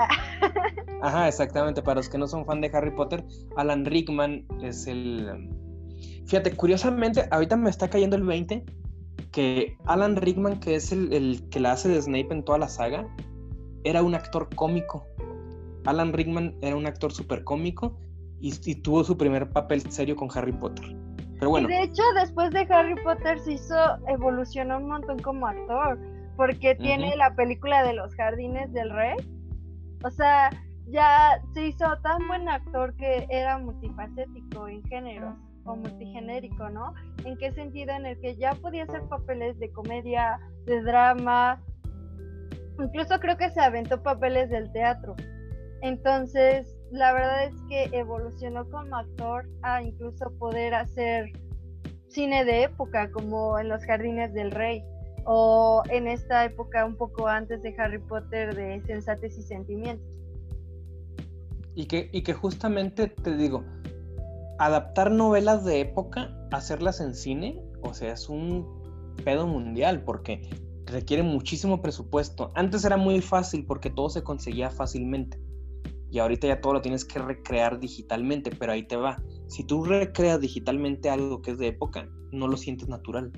Ajá, 1.02 1.28
exactamente. 1.28 1.82
Para 1.82 1.96
los 1.96 2.08
que 2.08 2.18
no 2.18 2.26
son 2.26 2.44
fans 2.44 2.60
de 2.60 2.70
Harry 2.76 2.90
Potter, 2.90 3.24
Alan 3.56 3.84
Rickman 3.84 4.44
es 4.62 4.86
el. 4.86 5.50
Fíjate, 6.26 6.54
curiosamente, 6.54 7.26
ahorita 7.30 7.56
me 7.56 7.70
está 7.70 7.88
cayendo 7.88 8.16
el 8.16 8.24
20 8.24 8.64
que 9.32 9.76
Alan 9.86 10.16
Rickman, 10.16 10.60
que 10.60 10.74
es 10.74 10.92
el, 10.92 11.48
que 11.50 11.60
la 11.60 11.72
hace 11.72 11.88
de 11.88 12.00
Snape 12.00 12.28
en 12.30 12.44
toda 12.44 12.58
la 12.58 12.68
saga, 12.68 13.06
era 13.84 14.02
un 14.02 14.14
actor 14.14 14.48
cómico. 14.54 15.06
Alan 15.84 16.12
Rickman 16.12 16.56
era 16.60 16.76
un 16.76 16.86
actor 16.86 17.12
súper 17.12 17.44
cómico 17.44 17.98
y, 18.40 18.52
tuvo 18.76 19.04
su 19.04 19.16
primer 19.16 19.50
papel 19.50 19.90
serio 19.90 20.16
con 20.16 20.28
Harry 20.34 20.52
Potter. 20.52 20.84
Pero 21.39 21.51
bueno. 21.51 21.68
Y 21.68 21.72
de 21.72 21.82
hecho, 21.82 22.03
después 22.14 22.51
de 22.51 22.66
Harry 22.70 22.95
Potter 23.03 23.39
se 23.41 23.53
hizo, 23.55 23.76
evolucionó 24.09 24.78
un 24.78 24.89
montón 24.89 25.18
como 25.20 25.47
actor, 25.47 25.99
porque 26.36 26.74
tiene 26.74 27.16
la 27.16 27.34
película 27.34 27.82
de 27.82 27.95
los 27.95 28.14
jardines 28.14 28.72
del 28.72 28.91
rey. 28.91 29.16
O 30.05 30.11
sea, 30.11 30.51
ya 30.86 31.41
se 31.53 31.68
hizo 31.68 31.84
tan 32.03 32.26
buen 32.28 32.49
actor 32.49 32.95
que 32.97 33.26
era 33.30 33.59
multifacético 33.59 34.68
en 34.68 34.82
géneros 34.84 35.34
o 35.64 35.76
multigenérico, 35.76 36.70
¿no? 36.70 36.95
¿En 37.24 37.36
qué 37.36 37.53
sentido? 37.53 37.93
En 37.95 38.07
el 38.07 38.20
que 38.20 38.36
ya 38.36 38.55
podía 38.55 38.84
hacer 38.84 39.03
papeles 39.09 39.59
de 39.59 39.70
comedia, 39.72 40.39
de 40.64 40.82
drama, 40.82 41.62
incluso 42.78 43.18
creo 43.20 43.36
que 43.36 43.51
se 43.51 43.61
aventó 43.61 44.03
papeles 44.03 44.49
del 44.51 44.70
teatro. 44.72 45.14
Entonces, 45.82 46.78
la 46.91 47.12
verdad 47.12 47.45
es 47.45 47.55
que 47.68 47.97
evolucionó 47.97 48.68
como 48.70 48.97
actor 48.97 49.49
a 49.62 49.82
incluso 49.82 50.30
poder 50.39 50.74
hacer 50.74 51.32
cine 52.09 52.45
de 52.45 52.64
época, 52.64 53.11
como 53.11 53.59
en 53.59 53.68
Los 53.68 53.84
Jardines 53.84 54.32
del 54.32 54.51
Rey, 54.51 54.82
o 55.24 55.82
en 55.91 56.09
esta 56.09 56.45
época 56.45 56.84
un 56.86 56.97
poco 56.97 57.26
antes 57.26 57.62
de 57.62 57.74
Harry 57.78 57.99
Potter 57.99 58.55
de 58.55 58.82
Sensates 58.86 59.36
y 59.36 59.43
Sentimientos. 59.43 60.07
Y 61.74 61.86
que, 61.86 62.09
y 62.12 62.22
que 62.22 62.32
justamente 62.32 63.09
te 63.09 63.36
digo, 63.36 63.64
adaptar 64.59 65.11
novelas 65.11 65.64
de 65.64 65.80
época, 65.80 66.34
hacerlas 66.51 67.01
en 67.01 67.14
cine, 67.14 67.62
o 67.82 67.93
sea, 67.93 68.14
es 68.14 68.28
un 68.28 69.14
pedo 69.24 69.47
mundial 69.47 70.03
porque 70.03 70.49
requiere 70.86 71.22
muchísimo 71.22 71.82
presupuesto. 71.82 72.51
Antes 72.55 72.84
era 72.84 72.97
muy 72.97 73.20
fácil 73.20 73.66
porque 73.66 73.91
todo 73.91 74.09
se 74.09 74.22
conseguía 74.22 74.70
fácilmente. 74.70 75.39
Y 76.11 76.18
ahorita 76.18 76.46
ya 76.46 76.61
todo 76.61 76.74
lo 76.74 76.80
tienes 76.80 77.04
que 77.04 77.18
recrear 77.18 77.78
digitalmente, 77.78 78.50
pero 78.50 78.72
ahí 78.72 78.82
te 78.82 78.96
va. 78.96 79.22
Si 79.46 79.64
tú 79.64 79.84
recreas 79.84 80.40
digitalmente 80.40 81.11
algo 81.11 81.42
que 81.42 81.52
es 81.52 81.59
de 81.59 81.68
época, 81.68 82.09
no 82.32 82.48
lo 82.48 82.56
sientes 82.56 82.88
natural. 82.88 83.32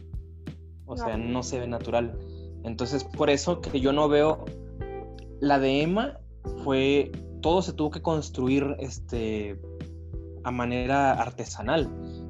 O 0.86 0.96
sea, 0.96 1.16
no 1.16 1.42
se 1.42 1.60
ve 1.60 1.66
natural. 1.66 2.18
Entonces, 2.64 3.04
por 3.04 3.30
eso 3.30 3.60
que 3.60 3.80
yo 3.80 3.92
no 3.92 4.08
veo 4.08 4.44
la 5.40 5.58
de 5.58 5.82
Emma 5.82 6.18
fue 6.64 7.10
todo 7.40 7.62
se 7.62 7.72
tuvo 7.72 7.90
que 7.90 8.02
construir 8.02 8.76
este 8.78 9.58
a 10.44 10.50
manera 10.50 11.12
artesanal. 11.12 11.88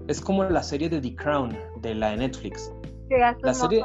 Es 0.09 0.21
como 0.21 0.45
la 0.45 0.63
serie 0.63 0.89
de 0.89 1.01
The 1.01 1.15
Crown 1.15 1.57
de 1.81 1.95
la 1.95 2.11
de 2.11 2.17
Netflix. 2.19 2.73
La 3.43 3.55
serie, 3.55 3.83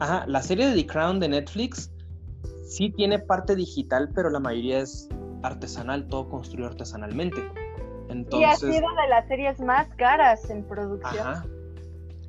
ajá, 0.00 0.24
la 0.26 0.42
serie 0.42 0.68
de 0.68 0.74
The 0.74 0.86
Crown 0.86 1.20
de 1.20 1.28
Netflix 1.28 1.90
sí 2.66 2.90
tiene 2.90 3.18
parte 3.18 3.54
digital, 3.56 4.10
pero 4.14 4.30
la 4.30 4.40
mayoría 4.40 4.80
es 4.80 5.08
artesanal, 5.46 6.08
todo 6.08 6.28
construido 6.28 6.68
artesanalmente. 6.68 7.42
Entonces, 8.08 8.40
y 8.40 8.44
ha 8.44 8.56
sido 8.56 8.88
de 8.94 9.08
las 9.08 9.28
series 9.28 9.60
más 9.60 9.88
caras 9.96 10.48
en 10.50 10.64
producción. 10.64 11.26
Ajá. 11.26 11.46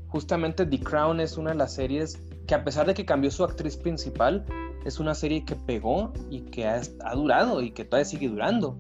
Justamente 0.07 0.66
The 0.66 0.80
Crown 0.80 1.20
es 1.20 1.38
una 1.38 1.51
de 1.51 1.57
las 1.57 1.74
series 1.74 2.22
que 2.47 2.55
a 2.55 2.63
pesar 2.63 2.86
de 2.86 2.93
que 2.93 3.05
cambió 3.05 3.32
su 3.32 3.43
actriz 3.43 3.76
principal, 3.76 4.45
es 4.86 4.99
una 4.99 5.16
serie 5.16 5.43
que 5.43 5.55
pegó 5.55 6.13
y 6.30 6.41
que 6.41 6.68
ha, 6.68 6.80
ha 7.03 7.16
durado 7.16 7.61
y 7.61 7.72
que 7.72 7.86
todavía 7.86 8.05
sigue 8.05 8.30
durando 8.30 8.78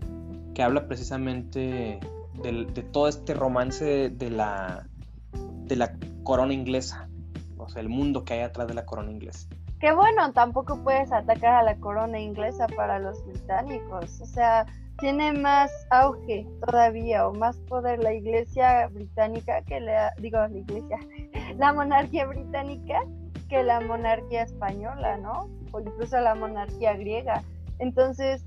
que 0.55 0.63
habla 0.63 0.87
precisamente 0.87 1.99
de, 2.41 2.83
todo 2.91 3.07
este 3.07 3.35
romance 3.35 4.09
de 4.09 4.29
la, 4.31 4.87
de 5.33 5.75
la 5.75 5.93
corona 6.23 6.53
inglesa, 6.53 7.09
o 7.57 7.69
sea, 7.69 7.81
el 7.81 7.89
mundo 7.89 8.23
que 8.23 8.33
hay 8.33 8.39
atrás 8.39 8.67
de 8.67 8.73
la 8.73 8.85
corona 8.85 9.11
inglesa. 9.11 9.47
Qué 9.79 9.93
bueno, 9.93 10.31
tampoco 10.33 10.81
puedes 10.83 11.11
atacar 11.11 11.55
a 11.55 11.63
la 11.63 11.75
corona 11.75 12.19
inglesa 12.19 12.67
para 12.75 12.99
los 12.99 13.23
británicos, 13.25 14.21
o 14.21 14.25
sea, 14.25 14.65
tiene 14.99 15.33
más 15.33 15.69
auge 15.89 16.47
todavía 16.65 17.27
o 17.27 17.33
más 17.33 17.57
poder 17.61 17.99
la 18.01 18.13
iglesia 18.13 18.87
británica 18.87 19.61
que 19.63 19.81
la, 19.81 20.13
digo, 20.19 20.37
la 20.37 20.57
iglesia, 20.57 20.97
la 21.57 21.73
monarquía 21.73 22.25
británica 22.25 23.03
que 23.49 23.63
la 23.63 23.81
monarquía 23.81 24.43
española, 24.43 25.17
¿no? 25.17 25.49
O 25.71 25.79
incluso 25.79 26.19
la 26.19 26.35
monarquía 26.35 26.93
griega. 26.93 27.43
Entonces, 27.79 28.45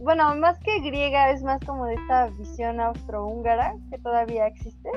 bueno, 0.00 0.34
más 0.36 0.58
que 0.60 0.80
griega, 0.80 1.30
es 1.30 1.42
más 1.42 1.60
como 1.64 1.86
de 1.86 1.94
esta 1.94 2.26
visión 2.28 2.80
austrohúngara 2.80 3.74
que 3.90 3.98
todavía 3.98 4.46
existe, 4.46 4.90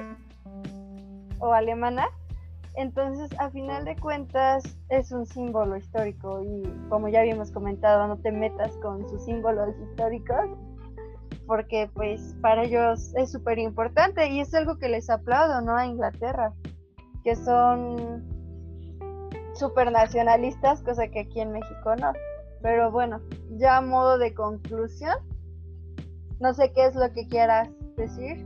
o 1.40 1.54
alemana. 1.54 2.10
Entonces, 2.76 3.30
a 3.40 3.50
final 3.50 3.86
de 3.86 3.96
cuentas, 3.98 4.64
es 4.90 5.12
un 5.12 5.26
símbolo 5.26 5.78
histórico 5.78 6.42
y 6.42 6.64
como 6.90 7.10
ya 7.10 7.20
habíamos 7.20 7.52
comentado, 7.52 8.08
no 8.08 8.18
te 8.18 8.32
metas 8.32 8.76
con 8.78 9.08
sus 9.10 9.26
símbolos 9.26 9.76
históricos 9.90 10.50
porque 11.52 11.90
pues 11.94 12.36
para 12.42 12.64
ellos 12.64 13.14
es 13.16 13.30
súper 13.30 13.60
importante 13.60 14.26
y 14.30 14.40
es 14.40 14.54
algo 14.54 14.78
que 14.78 14.88
les 14.88 15.10
aplaudo, 15.10 15.60
¿no? 15.60 15.76
A 15.76 15.86
Inglaterra, 15.86 16.54
que 17.26 17.36
son 17.36 18.24
súper 19.54 19.92
nacionalistas, 19.92 20.82
cosa 20.82 21.10
que 21.10 21.20
aquí 21.20 21.42
en 21.42 21.52
México 21.52 21.94
no. 21.98 22.14
Pero 22.62 22.90
bueno, 22.90 23.20
ya 23.58 23.78
a 23.78 23.82
modo 23.82 24.18
de 24.18 24.34
conclusión, 24.34 25.16
no 26.40 26.54
sé 26.54 26.72
qué 26.74 26.86
es 26.86 26.96
lo 26.96 27.12
que 27.12 27.28
quieras 27.28 27.70
decir. 27.98 28.46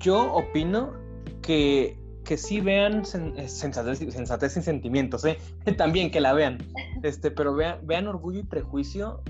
Yo 0.00 0.32
opino 0.32 0.94
que, 1.42 1.96
que 2.26 2.36
sí 2.36 2.60
vean 2.60 3.02
eh, 3.36 3.48
sensatez, 3.48 3.98
sensatez 4.12 4.52
sin 4.52 4.62
sentimientos, 4.62 5.24
¿eh? 5.24 5.38
también 5.78 6.10
que 6.10 6.20
la 6.20 6.32
vean, 6.32 6.58
este, 7.02 7.30
pero 7.30 7.54
vean, 7.54 7.78
vean 7.86 8.06
Orgullo 8.06 8.40
y 8.40 8.42
Prejuicio 8.42 9.22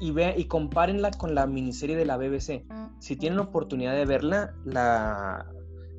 y, 0.00 0.12
vean, 0.12 0.34
y 0.38 0.44
compárenla 0.44 1.10
con 1.10 1.34
la 1.34 1.46
miniserie 1.46 1.96
de 1.96 2.06
la 2.06 2.16
BBC. 2.16 2.64
Si 3.00 3.16
tienen 3.16 3.38
oportunidad 3.40 3.94
de 3.94 4.06
verla, 4.06 4.54
la 4.64 5.46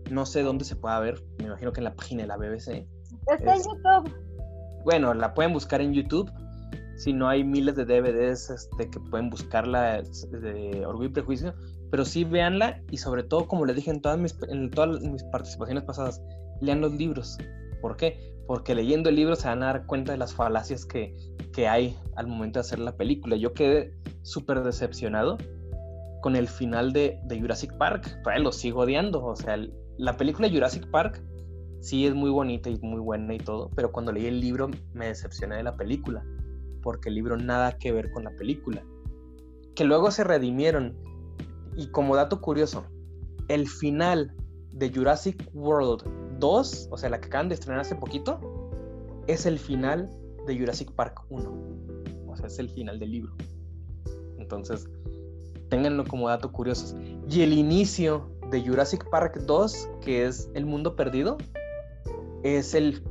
no 0.10 0.26
sé 0.26 0.42
dónde 0.42 0.66
se 0.66 0.76
pueda 0.76 1.00
ver, 1.00 1.22
me 1.38 1.46
imagino 1.46 1.72
que 1.72 1.82
en 1.82 1.84
la 1.84 1.94
página 1.94 2.24
de 2.24 2.28
la 2.28 2.38
BBC. 2.38 2.88
Está 3.28 3.56
en 3.56 3.62
YouTube. 3.62 4.16
Bueno, 4.84 5.14
la 5.14 5.34
pueden 5.34 5.54
buscar 5.54 5.82
en 5.82 5.94
YouTube 5.94 6.32
si 7.00 7.14
no 7.14 7.30
hay 7.30 7.46
miles 7.46 7.76
de 7.76 7.86
DVDs 7.86 8.50
este, 8.50 8.90
que 8.90 9.00
pueden 9.00 9.30
buscarla 9.30 10.02
de 10.02 10.86
Orgullo 10.86 11.10
y 11.10 11.14
Prejuicio, 11.14 11.54
pero 11.92 12.06
sí 12.06 12.24
véanla 12.24 12.82
y 12.92 12.98
sobre 12.98 13.24
todo, 13.24 13.48
como 13.48 13.66
les 13.66 13.76
dije 13.76 13.92
en 13.92 14.02
todas 14.02 14.18
mis, 14.18 14.36
en 14.50 14.70
todas 14.70 15.02
mis 15.02 15.24
participaciones 15.26 15.84
pasadas, 15.84 16.22
lean 16.62 16.82
los 16.82 16.94
libros. 16.94 17.38
¿Por 17.82 17.98
qué? 17.98 18.36
Porque 18.48 18.76
leyendo 18.76 19.10
el 19.10 19.16
libro 19.16 19.36
se 19.36 19.48
van 19.48 19.64
a 19.64 19.68
dar 19.68 19.86
cuenta 19.86 20.12
de 20.12 20.18
las 20.18 20.34
falacias 20.34 20.86
que, 20.86 21.16
que 21.54 21.68
hay 21.68 21.98
al 22.16 22.28
momento 22.28 22.60
de 22.60 22.62
hacer 22.62 22.80
la 22.80 22.96
película. 22.96 23.36
Yo 23.36 23.54
quedé 23.54 23.94
súper 24.24 24.64
decepcionado 24.64 25.38
con 26.22 26.36
el 26.36 26.48
final 26.48 26.92
de, 26.92 27.20
de 27.26 27.40
Jurassic 27.40 27.78
Park, 27.78 28.22
todavía 28.24 28.44
lo 28.44 28.52
sigo 28.52 28.82
odiando, 28.82 29.24
o 29.24 29.36
sea, 29.36 29.58
la 29.98 30.18
película 30.18 30.50
Jurassic 30.50 30.90
Park 30.92 31.24
sí 31.80 32.06
es 32.06 32.14
muy 32.14 32.30
bonita 32.30 32.70
y 32.70 32.78
muy 32.80 33.00
buena 33.00 33.34
y 33.34 33.38
todo, 33.38 33.72
pero 33.76 33.92
cuando 33.92 34.12
leí 34.12 34.26
el 34.26 34.42
libro 34.42 34.70
me 34.94 35.08
decepcioné 35.08 35.56
de 35.56 35.64
la 35.64 35.78
película 35.78 36.22
porque 36.82 37.10
el 37.10 37.16
libro 37.16 37.38
nada 37.38 37.78
que 37.78 37.92
ver 37.92 38.12
con 38.12 38.24
la 38.24 38.32
película. 38.32 38.84
Que 39.76 39.84
luego 39.84 40.12
se 40.12 40.24
redimieron. 40.24 40.96
Y 41.80 41.88
como 41.92 42.14
dato 42.18 42.42
curioso, 42.42 42.84
el 43.48 43.66
final 43.66 44.34
de 44.74 44.92
Jurassic 44.94 45.50
World 45.54 46.04
2, 46.38 46.90
o 46.92 46.98
sea, 46.98 47.10
la 47.10 47.22
que 47.22 47.28
acaban 47.28 47.48
de 47.48 47.56
estrenar 47.56 47.80
hace 47.80 47.96
poquito, 47.96 48.38
es 49.28 49.46
el 49.46 49.58
final 49.58 50.12
de 50.46 50.60
Jurassic 50.60 50.92
Park 50.92 51.22
1. 51.30 51.50
O 52.28 52.36
sea, 52.36 52.48
es 52.48 52.60
el 52.60 52.70
final 52.70 53.00
del 53.00 53.12
libro. 53.12 53.34
Entonces, 54.40 54.90
ténganlo 55.70 56.04
como 56.04 56.28
dato 56.28 56.52
curioso. 56.52 56.98
Y 57.30 57.44
el 57.44 57.54
inicio 57.54 58.30
de 58.52 58.62
Jurassic 58.62 59.10
Park 59.10 59.38
2, 59.46 59.90
que 60.02 60.26
es 60.26 60.52
El 60.56 60.66
Mundo 60.66 60.98
Perdido, 60.98 61.38
es 62.44 62.74
el 62.74 63.02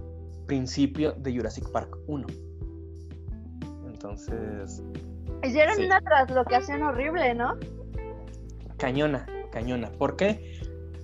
principio 0.46 1.12
de 1.12 1.34
Jurassic 1.34 1.66
Park 1.70 1.96
1. 2.06 2.26
Entonces. 3.86 4.82
Hicieron 5.42 5.82
una 5.86 6.02
traslocación 6.02 6.82
horrible, 6.82 7.34
¿no? 7.34 7.56
Cañona, 8.78 9.26
cañona. 9.50 9.90
¿Por 9.90 10.16
qué? 10.16 10.60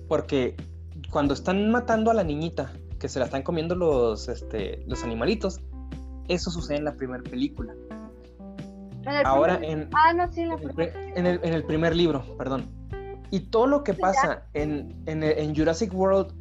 Porque 0.07 0.55
cuando 1.11 1.33
están 1.33 1.69
matando 1.69 2.09
a 2.09 2.13
la 2.13 2.23
niñita, 2.23 2.71
que 2.99 3.09
se 3.09 3.19
la 3.19 3.25
están 3.25 3.43
comiendo 3.43 3.75
los, 3.75 4.27
este, 4.29 4.83
los 4.87 5.03
animalitos, 5.03 5.59
eso 6.27 6.49
sucede 6.49 6.77
en 6.77 6.85
la 6.85 6.95
primera 6.95 7.23
película. 7.23 7.73
Ahora 9.23 9.59
en, 9.61 9.89
ah, 9.93 10.13
no, 10.13 10.31
sí, 10.31 10.41
en, 10.41 11.27
el, 11.27 11.39
en, 11.43 11.53
el, 11.53 11.63
primer 11.63 11.95
libro, 11.95 12.25
perdón. 12.37 12.65
Y 13.29 13.41
todo 13.41 13.67
lo 13.67 13.83
que 13.83 13.93
pasa 13.93 14.47
en, 14.53 14.95
en, 15.05 15.55
Jurassic 15.55 15.93
World 15.93 16.33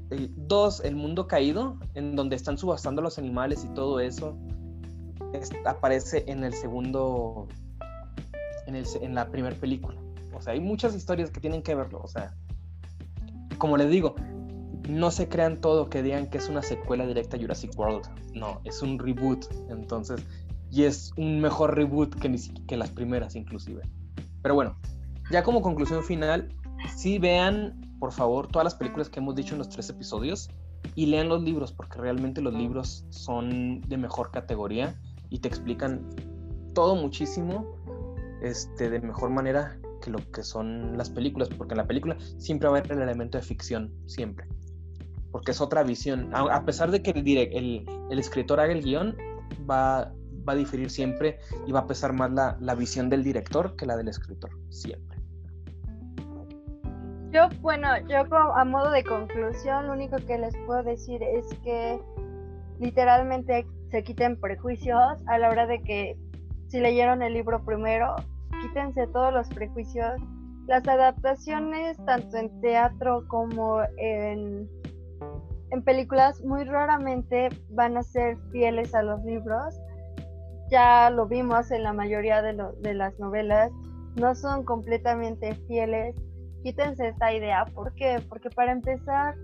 dos, 0.48 0.80
El 0.82 0.96
Mundo 0.96 1.26
Caído, 1.26 1.78
en 1.94 2.16
donde 2.16 2.36
están 2.36 2.56
subastando 2.56 3.02
los 3.02 3.18
animales 3.18 3.64
y 3.64 3.74
todo 3.74 4.00
eso, 4.00 4.38
aparece 5.66 6.24
en 6.26 6.44
el 6.44 6.54
segundo, 6.54 7.48
en, 8.66 8.76
el, 8.76 8.86
en 9.02 9.14
la 9.14 9.28
primera 9.28 9.56
película. 9.56 10.03
O 10.36 10.42
sea, 10.42 10.52
hay 10.52 10.60
muchas 10.60 10.94
historias 10.94 11.30
que 11.30 11.40
tienen 11.40 11.62
que 11.62 11.74
verlo. 11.74 12.00
O 12.02 12.08
sea, 12.08 12.34
como 13.58 13.76
les 13.76 13.90
digo, 13.90 14.14
no 14.88 15.10
se 15.10 15.28
crean 15.28 15.60
todo 15.60 15.88
que 15.88 16.02
digan 16.02 16.28
que 16.28 16.38
es 16.38 16.48
una 16.48 16.62
secuela 16.62 17.06
directa 17.06 17.36
a 17.36 17.40
Jurassic 17.40 17.78
World. 17.78 18.06
No, 18.34 18.60
es 18.64 18.82
un 18.82 18.98
reboot. 18.98 19.46
Entonces, 19.70 20.22
y 20.70 20.84
es 20.84 21.12
un 21.16 21.40
mejor 21.40 21.74
reboot 21.74 22.14
que, 22.16 22.36
que 22.66 22.76
las 22.76 22.90
primeras 22.90 23.36
inclusive. 23.36 23.82
Pero 24.42 24.54
bueno, 24.54 24.76
ya 25.30 25.42
como 25.42 25.62
conclusión 25.62 26.02
final, 26.02 26.54
sí 26.96 27.18
vean, 27.18 27.80
por 27.98 28.12
favor, 28.12 28.48
todas 28.48 28.64
las 28.64 28.74
películas 28.74 29.08
que 29.08 29.20
hemos 29.20 29.34
dicho 29.34 29.54
en 29.54 29.58
los 29.58 29.68
tres 29.68 29.88
episodios 29.88 30.50
y 30.94 31.06
lean 31.06 31.28
los 31.28 31.42
libros, 31.42 31.72
porque 31.72 31.98
realmente 31.98 32.42
los 32.42 32.52
libros 32.52 33.06
son 33.10 33.80
de 33.82 33.96
mejor 33.96 34.30
categoría 34.30 35.00
y 35.30 35.38
te 35.38 35.48
explican 35.48 36.06
todo 36.74 36.96
muchísimo 36.96 37.76
este, 38.42 38.90
de 38.90 39.00
mejor 39.00 39.30
manera 39.30 39.78
que 40.04 40.10
lo 40.10 40.18
que 40.30 40.42
son 40.42 40.98
las 40.98 41.08
películas, 41.08 41.48
porque 41.48 41.72
en 41.72 41.78
la 41.78 41.86
película 41.86 42.16
siempre 42.36 42.68
va 42.68 42.76
a 42.76 42.80
haber 42.80 42.92
el 42.92 43.02
elemento 43.02 43.38
de 43.38 43.44
ficción, 43.44 43.90
siempre. 44.06 44.46
Porque 45.32 45.52
es 45.52 45.60
otra 45.60 45.82
visión. 45.82 46.30
A, 46.34 46.64
pesar 46.64 46.90
de 46.90 47.02
que 47.02 47.10
el, 47.10 47.26
el, 47.26 47.86
el, 48.10 48.18
escritor 48.18 48.60
haga 48.60 48.72
el 48.72 48.82
guion, 48.82 49.16
va, 49.68 50.12
va 50.46 50.52
a 50.52 50.56
diferir 50.56 50.90
siempre 50.90 51.38
y 51.66 51.72
va 51.72 51.80
a 51.80 51.86
pesar 51.86 52.12
más 52.12 52.30
la, 52.32 52.56
la 52.60 52.74
visión 52.74 53.08
del 53.08 53.24
director 53.24 53.74
que 53.76 53.86
la 53.86 53.96
del 53.96 54.08
escritor, 54.08 54.50
siempre. 54.68 55.18
Yo, 57.32 57.48
bueno, 57.62 57.88
yo 58.06 58.18
a 58.54 58.64
modo 58.64 58.90
de 58.90 59.02
conclusión, 59.02 59.86
lo 59.86 59.94
único 59.94 60.16
que 60.18 60.38
les 60.38 60.54
puedo 60.66 60.84
decir 60.84 61.20
es 61.22 61.46
que 61.64 61.98
literalmente 62.78 63.66
se 63.90 64.04
quiten 64.04 64.38
prejuicios 64.38 65.18
a 65.26 65.38
la 65.38 65.48
hora 65.48 65.66
de 65.66 65.82
que 65.82 66.16
si 66.68 66.78
leyeron 66.78 67.22
el 67.22 67.34
libro 67.34 67.64
primero, 67.64 68.14
quítense 68.64 69.06
todos 69.08 69.32
los 69.32 69.48
prejuicios. 69.48 70.20
Las 70.66 70.86
adaptaciones, 70.88 71.98
tanto 72.06 72.36
en 72.38 72.60
teatro 72.60 73.24
como 73.28 73.82
en, 73.98 74.68
en 75.70 75.82
películas, 75.82 76.42
muy 76.42 76.64
raramente 76.64 77.50
van 77.70 77.96
a 77.98 78.02
ser 78.02 78.38
fieles 78.50 78.94
a 78.94 79.02
los 79.02 79.22
libros. 79.24 79.78
Ya 80.70 81.10
lo 81.10 81.26
vimos 81.26 81.70
en 81.70 81.82
la 81.82 81.92
mayoría 81.92 82.40
de, 82.40 82.56
de 82.80 82.94
las 82.94 83.18
novelas, 83.18 83.70
no 84.16 84.34
son 84.34 84.64
completamente 84.64 85.54
fieles. 85.66 86.16
Quítense 86.62 87.08
esta 87.08 87.34
idea. 87.34 87.66
¿Por 87.74 87.94
qué? 87.94 88.24
Porque 88.30 88.48
para 88.48 88.72
empezar, 88.72 89.34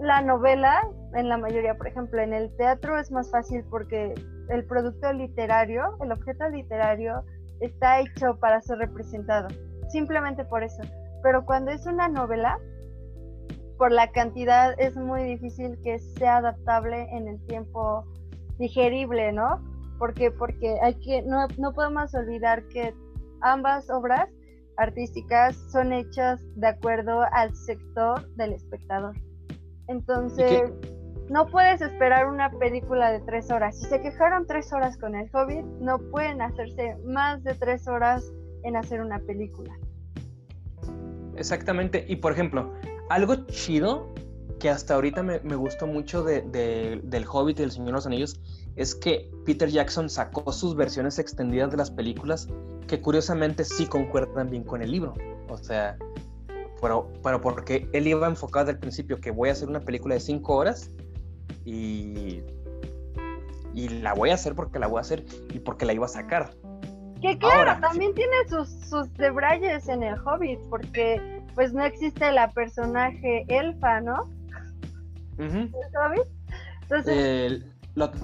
la 0.00 0.20
novela, 0.20 0.86
en 1.14 1.30
la 1.30 1.38
mayoría, 1.38 1.74
por 1.74 1.86
ejemplo, 1.86 2.20
en 2.20 2.34
el 2.34 2.54
teatro 2.58 2.98
es 2.98 3.10
más 3.10 3.30
fácil 3.30 3.64
porque 3.70 4.12
el 4.50 4.64
producto 4.66 5.10
literario, 5.14 5.96
el 6.02 6.12
objeto 6.12 6.46
literario, 6.50 7.24
está 7.60 8.00
hecho 8.00 8.36
para 8.38 8.60
ser 8.60 8.78
representado, 8.78 9.48
simplemente 9.88 10.44
por 10.44 10.62
eso. 10.62 10.82
Pero 11.22 11.44
cuando 11.44 11.70
es 11.70 11.86
una 11.86 12.08
novela, 12.08 12.58
por 13.78 13.92
la 13.92 14.10
cantidad 14.12 14.74
es 14.78 14.96
muy 14.96 15.22
difícil 15.24 15.78
que 15.82 15.98
sea 15.98 16.38
adaptable 16.38 17.08
en 17.14 17.28
el 17.28 17.44
tiempo 17.46 18.04
digerible, 18.58 19.32
¿no? 19.32 19.62
Porque 19.98 20.30
porque 20.30 20.76
hay 20.82 20.94
que 20.94 21.22
no, 21.22 21.46
no 21.58 21.72
podemos 21.72 22.14
olvidar 22.14 22.66
que 22.68 22.94
ambas 23.42 23.90
obras 23.90 24.28
artísticas 24.76 25.56
son 25.72 25.92
hechas 25.92 26.40
de 26.56 26.68
acuerdo 26.68 27.22
al 27.32 27.54
sector 27.54 28.28
del 28.36 28.52
espectador. 28.52 29.14
Entonces, 29.88 30.72
no 31.28 31.46
puedes 31.46 31.80
esperar 31.80 32.28
una 32.28 32.50
película 32.50 33.10
de 33.10 33.20
tres 33.20 33.50
horas. 33.50 33.78
Si 33.78 33.86
se 33.86 34.00
quejaron 34.00 34.46
tres 34.46 34.72
horas 34.72 34.96
con 34.96 35.14
el 35.14 35.28
Hobbit, 35.32 35.64
no 35.80 35.98
pueden 35.98 36.40
hacerse 36.40 36.96
más 37.04 37.42
de 37.42 37.54
tres 37.54 37.88
horas 37.88 38.24
en 38.62 38.76
hacer 38.76 39.00
una 39.00 39.18
película. 39.18 39.76
Exactamente. 41.36 42.04
Y 42.08 42.16
por 42.16 42.32
ejemplo, 42.32 42.72
algo 43.08 43.34
chido 43.46 44.12
que 44.58 44.70
hasta 44.70 44.94
ahorita 44.94 45.22
me, 45.22 45.38
gustó 45.56 45.86
mucho 45.86 46.22
de, 46.22 46.42
del 47.02 47.24
Hobbit 47.28 47.58
y 47.58 47.62
del 47.62 47.72
Señor 47.72 47.88
de 47.88 47.92
los 47.92 48.06
Anillos 48.06 48.40
es 48.76 48.94
que 48.94 49.30
Peter 49.44 49.68
Jackson 49.68 50.08
sacó 50.08 50.50
sus 50.52 50.76
versiones 50.76 51.18
extendidas 51.18 51.70
de 51.70 51.76
las 51.76 51.90
películas 51.90 52.48
que 52.86 53.00
curiosamente 53.00 53.64
sí 53.64 53.86
concuerdan 53.86 54.48
bien 54.48 54.64
con 54.64 54.80
el 54.80 54.92
libro. 54.92 55.14
O 55.48 55.58
sea, 55.58 55.98
pero, 56.80 57.12
pero 57.22 57.40
porque 57.40 57.88
él 57.92 58.06
iba 58.06 58.26
enfocado 58.26 58.70
al 58.70 58.78
principio 58.78 59.18
que 59.18 59.30
voy 59.30 59.48
a 59.48 59.52
hacer 59.52 59.68
una 59.68 59.80
película 59.80 60.14
de 60.14 60.20
cinco 60.20 60.56
horas 60.56 60.90
y, 61.66 62.42
y 63.74 63.88
la 63.88 64.14
voy 64.14 64.30
a 64.30 64.34
hacer 64.34 64.54
porque 64.54 64.78
la 64.78 64.86
voy 64.86 64.98
a 64.98 65.00
hacer 65.02 65.24
y 65.52 65.58
porque 65.58 65.84
la 65.84 65.92
iba 65.92 66.06
a 66.06 66.08
sacar. 66.08 66.50
Que 67.20 67.36
claro, 67.38 67.78
también 67.80 68.14
tiene 68.14 68.36
sus, 68.48 68.68
sus 68.88 69.12
debrayes 69.14 69.88
en 69.88 70.02
el 70.02 70.14
Hobbit, 70.20 70.60
porque 70.70 71.42
pues 71.54 71.72
no 71.72 71.84
existe 71.84 72.30
la 72.30 72.50
personaje 72.50 73.44
elfa, 73.48 74.00
¿no? 74.00 74.30
¿El 75.38 75.70
Hobbit? 75.72 76.26
Entonces, 76.82 77.64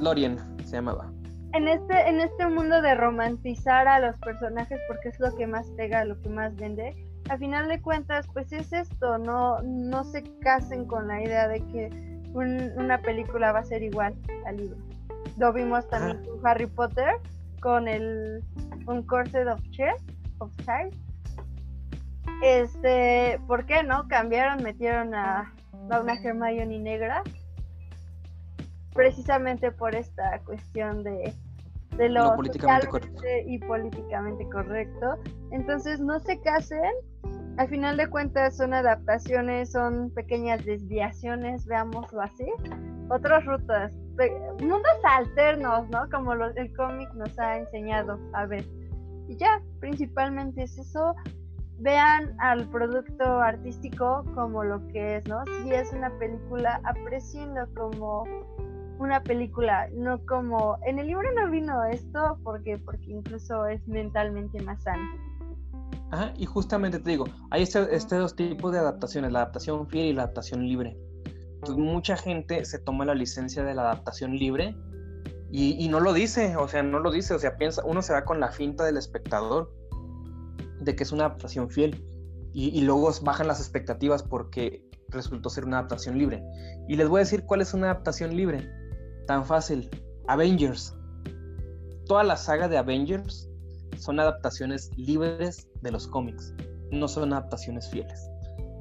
Lorien 0.01 0.39
se 0.65 0.77
llamaba. 0.77 1.11
En 1.53 1.69
este, 1.69 2.09
en 2.09 2.21
este 2.21 2.47
mundo 2.47 2.81
de 2.81 2.95
romantizar 2.95 3.89
a 3.89 3.99
los 3.99 4.17
personajes 4.21 4.79
porque 4.87 5.09
es 5.09 5.21
lo 5.21 5.35
que 5.37 5.47
más 5.47 5.67
pega, 5.77 6.05
lo 6.05 6.19
que 6.21 6.29
más 6.29 6.55
vende, 6.57 6.95
a 7.29 7.37
final 7.37 7.69
de 7.69 7.81
cuentas, 7.81 8.27
pues 8.33 8.53
es 8.53 8.73
esto, 8.73 9.19
no, 9.19 9.61
no 9.63 10.05
se 10.05 10.23
casen 10.41 10.87
con 10.87 11.09
la 11.09 11.23
idea 11.23 11.49
de 11.49 11.61
que 11.67 12.12
una 12.35 12.99
película 13.03 13.53
va 13.53 13.61
a 13.61 13.65
ser 13.65 13.83
igual 13.83 14.15
al 14.47 14.57
libro. 14.57 14.79
Lo 15.39 15.53
vimos 15.53 15.89
también 15.89 16.25
con 16.25 16.47
Harry 16.47 16.67
Potter, 16.67 17.15
con 17.61 17.89
el 17.89 18.43
un 18.87 19.03
Corset 19.03 19.47
of 19.49 19.61
Child, 19.71 20.01
of 20.39 20.51
Child. 20.59 20.95
Este, 22.43 23.41
¿por 23.47 23.65
qué 23.67 23.83
no? 23.83 24.09
Cambiaron, 24.09 24.63
metieron 24.63 25.15
a, 25.15 25.53
a 25.91 26.01
una 26.01 26.15
Hermione 26.15 26.79
negra. 26.79 27.23
Precisamente 28.95 29.71
por 29.71 29.95
esta 29.95 30.39
cuestión 30.41 31.03
de, 31.03 31.33
de 31.97 32.09
lo, 32.09 32.35
políticamente 32.37 32.89
correcto. 32.89 33.23
y 33.47 33.59
políticamente 33.59 34.49
correcto. 34.51 35.19
Entonces 35.51 36.01
no 36.01 36.19
se 36.21 36.39
casen 36.41 36.93
al 37.59 37.69
final 37.69 37.97
de 37.97 38.09
cuentas 38.09 38.57
son 38.57 38.73
adaptaciones, 38.73 39.73
son 39.73 40.11
pequeñas 40.11 40.65
desviaciones, 40.65 41.67
veámoslo 41.67 42.23
así. 42.23 42.47
Otras 43.11 43.45
rutas, 43.45 43.93
mundos 44.61 45.05
alternos, 45.05 45.89
¿no? 45.91 46.09
Como 46.11 46.33
el 46.33 46.77
cómic 46.77 47.13
nos 47.15 47.39
ha 47.39 47.59
enseñado 47.59 48.19
a 48.33 48.47
ver. 48.47 48.65
Y 49.29 49.37
ya, 49.37 49.61
principalmente 49.81 50.63
es 50.63 50.79
eso. 50.79 51.15
Vean 51.79 52.35
al 52.39 52.69
producto 52.69 53.25
artístico 53.25 54.25
como 54.35 54.65
lo 54.65 54.87
que 54.89 55.17
es, 55.17 55.29
¿no? 55.29 55.45
Si 55.63 55.73
es 55.73 55.93
una 55.93 56.11
película, 56.19 56.81
aprecienlo 56.85 57.67
como 57.75 58.25
una 58.99 59.23
película, 59.23 59.89
no 59.95 60.25
como... 60.27 60.79
En 60.87 60.99
el 60.99 61.09
libro 61.09 61.29
no 61.35 61.51
vino 61.51 61.85
esto 61.85 62.39
porque, 62.45 62.79
porque 62.79 63.11
incluso 63.11 63.67
es 63.67 63.87
mentalmente 63.89 64.63
más 64.63 64.83
sano 64.83 65.03
y 66.37 66.45
justamente 66.45 66.99
te 66.99 67.11
digo, 67.11 67.25
hay 67.51 67.63
estos 67.63 67.89
este 67.91 68.17
dos 68.17 68.37
tipos 68.37 68.73
de 68.73 68.79
adaptaciones, 68.79 69.33
la 69.33 69.41
adaptación 69.41 69.89
fiel 69.89 70.07
y 70.07 70.13
la 70.13 70.25
adaptación 70.25 70.67
libre. 70.67 70.97
Entonces, 71.55 71.77
mucha 71.77 72.17
gente 72.17 72.65
se 72.65 72.79
toma 72.79 73.05
la 73.05 73.15
licencia 73.15 73.63
de 73.65 73.75
la 73.75 73.83
adaptación 73.83 74.37
libre 74.37 74.77
y, 75.51 75.87
no 75.89 76.01
lo 76.01 76.15
dice, 76.15 76.57
o 76.57 76.67
sea, 76.67 76.83
no 76.83 76.99
lo 76.99 77.11
dice, 77.11 77.35
o 77.35 77.39
sea, 77.39 77.57
piensa, 77.57 77.83
uno 77.85 78.01
se 78.01 78.15
va 78.15 78.25
con 78.25 78.41
la 78.41 78.51
finta 78.51 78.85
del 78.85 78.97
espectador 78.97 79.71
de 80.81 80.97
que 80.97 81.03
es 81.03 81.13
una 81.13 81.27
adaptación 81.27 81.71
fiel 81.71 82.03
y, 82.55 82.69
y 82.69 82.81
luego 82.83 83.11
bajan 83.23 83.47
las 83.47 83.61
expectativas 83.61 84.23
porque 84.23 84.83
resultó 85.09 85.51
ser 85.51 85.67
una 85.67 85.79
adaptación 85.79 86.19
libre. 86.19 86.43
Y 86.89 86.97
les 86.97 87.09
voy 87.09 87.19
a 87.19 87.25
decir 87.25 87.45
cuál 87.45 87.61
es 87.61 87.75
una 87.75 87.91
adaptación 87.91 88.35
libre. 88.35 88.69
Tan 89.27 89.45
fácil. 89.45 89.91
Avengers. 90.27 90.97
Toda 92.07 92.25
la 92.25 92.37
saga 92.37 92.67
de 92.67 92.79
Avengers 92.79 93.52
son 94.03 94.19
adaptaciones 94.19 94.91
libres 94.97 95.69
de 95.81 95.93
los 95.93 96.09
cómics, 96.09 96.55
no 96.91 97.07
son 97.07 97.33
adaptaciones 97.33 97.89
fieles. 97.89 98.29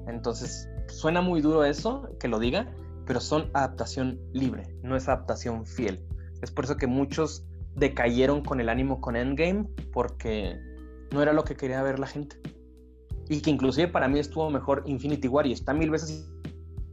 Entonces, 0.08 0.68
suena 0.88 1.22
muy 1.22 1.42
duro 1.42 1.64
eso, 1.64 2.10
que 2.20 2.28
lo 2.28 2.40
diga, 2.40 2.74
pero 3.06 3.20
son 3.20 3.52
adaptación 3.54 4.20
libre, 4.34 4.76
no 4.82 4.96
es 4.96 5.08
adaptación 5.08 5.66
fiel. 5.66 6.04
Es 6.42 6.50
por 6.50 6.66
eso 6.66 6.76
que 6.76 6.88
muchos 6.88 7.46
decayeron 7.76 8.44
con 8.44 8.60
el 8.60 8.70
ánimo 8.70 9.00
con 9.00 9.16
Endgame, 9.16 9.66
porque 9.94 10.60
no 11.12 11.22
era 11.22 11.34
lo 11.34 11.44
que 11.44 11.56
quería 11.56 11.84
ver 11.84 12.00
la 12.00 12.08
gente. 12.08 12.38
Y 13.30 13.42
que 13.42 13.52
inclusive 13.52 13.88
para 13.88 14.08
mí 14.08 14.18
estuvo 14.18 14.50
mejor 14.50 14.84
Infinity 14.88 15.28
War 15.28 15.46
y 15.46 15.54
está 15.54 15.74
mil 15.74 15.92
veces 15.92 16.28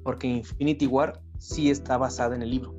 porque 0.05 0.27
Infinity 0.27 0.87
War 0.87 1.21
sí 1.39 1.71
está 1.71 1.97
basada 1.97 2.37
en 2.37 2.43
el 2.43 2.51
libro. 2.51 2.75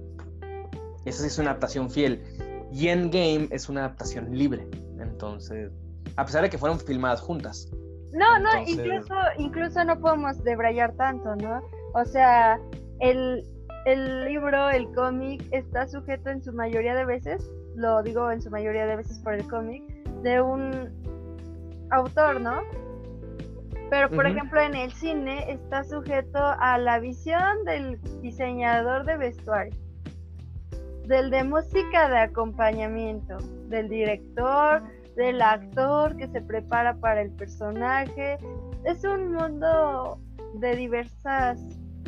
Esa 1.05 1.21
sí 1.21 1.27
es 1.27 1.39
una 1.39 1.51
adaptación 1.51 1.89
fiel. 1.89 2.23
Y 2.71 2.87
Endgame 2.87 3.47
es 3.51 3.69
una 3.69 3.81
adaptación 3.81 4.35
libre. 4.35 4.67
Entonces, 4.99 5.71
a 6.15 6.25
pesar 6.25 6.43
de 6.43 6.49
que 6.49 6.57
fueron 6.57 6.79
filmadas 6.79 7.21
juntas. 7.21 7.69
No, 8.13 8.39
no, 8.39 8.49
incluso, 8.65 9.13
incluso 9.37 9.83
no 9.83 9.99
podemos 9.99 10.43
debrayar 10.43 10.93
tanto, 10.93 11.35
¿no? 11.35 11.61
O 11.93 12.05
sea, 12.05 12.59
el, 12.99 13.43
el 13.85 14.25
libro, 14.25 14.69
el 14.69 14.91
cómic, 14.93 15.43
está 15.51 15.87
sujeto 15.87 16.29
en 16.29 16.41
su 16.41 16.51
mayoría 16.53 16.95
de 16.95 17.05
veces, 17.05 17.49
lo 17.75 18.01
digo 18.01 18.31
en 18.31 18.41
su 18.41 18.49
mayoría 18.49 18.85
de 18.87 18.95
veces 18.95 19.19
por 19.19 19.33
el 19.33 19.47
cómic, 19.47 19.83
de 20.23 20.41
un 20.41 20.89
autor, 21.91 22.41
¿no? 22.41 22.61
Pero, 23.89 24.09
por 24.09 24.27
ejemplo, 24.27 24.61
en 24.61 24.75
el 24.75 24.91
cine 24.91 25.51
está 25.51 25.83
sujeto 25.83 26.39
a 26.59 26.77
la 26.77 26.99
visión 26.99 27.63
del 27.65 27.99
diseñador 28.21 29.05
de 29.05 29.17
vestuario, 29.17 29.75
del 31.09 31.29
de 31.29 31.43
música 31.43 32.07
de 32.07 32.19
acompañamiento, 32.19 33.37
del 33.67 33.89
director, 33.89 34.83
del 35.17 35.41
actor 35.41 36.15
que 36.15 36.27
se 36.27 36.41
prepara 36.41 36.93
para 36.93 37.21
el 37.21 37.31
personaje. 37.31 38.37
Es 38.85 39.03
un 39.03 39.33
mundo 39.33 40.19
de 40.53 40.75
diversas 40.75 41.59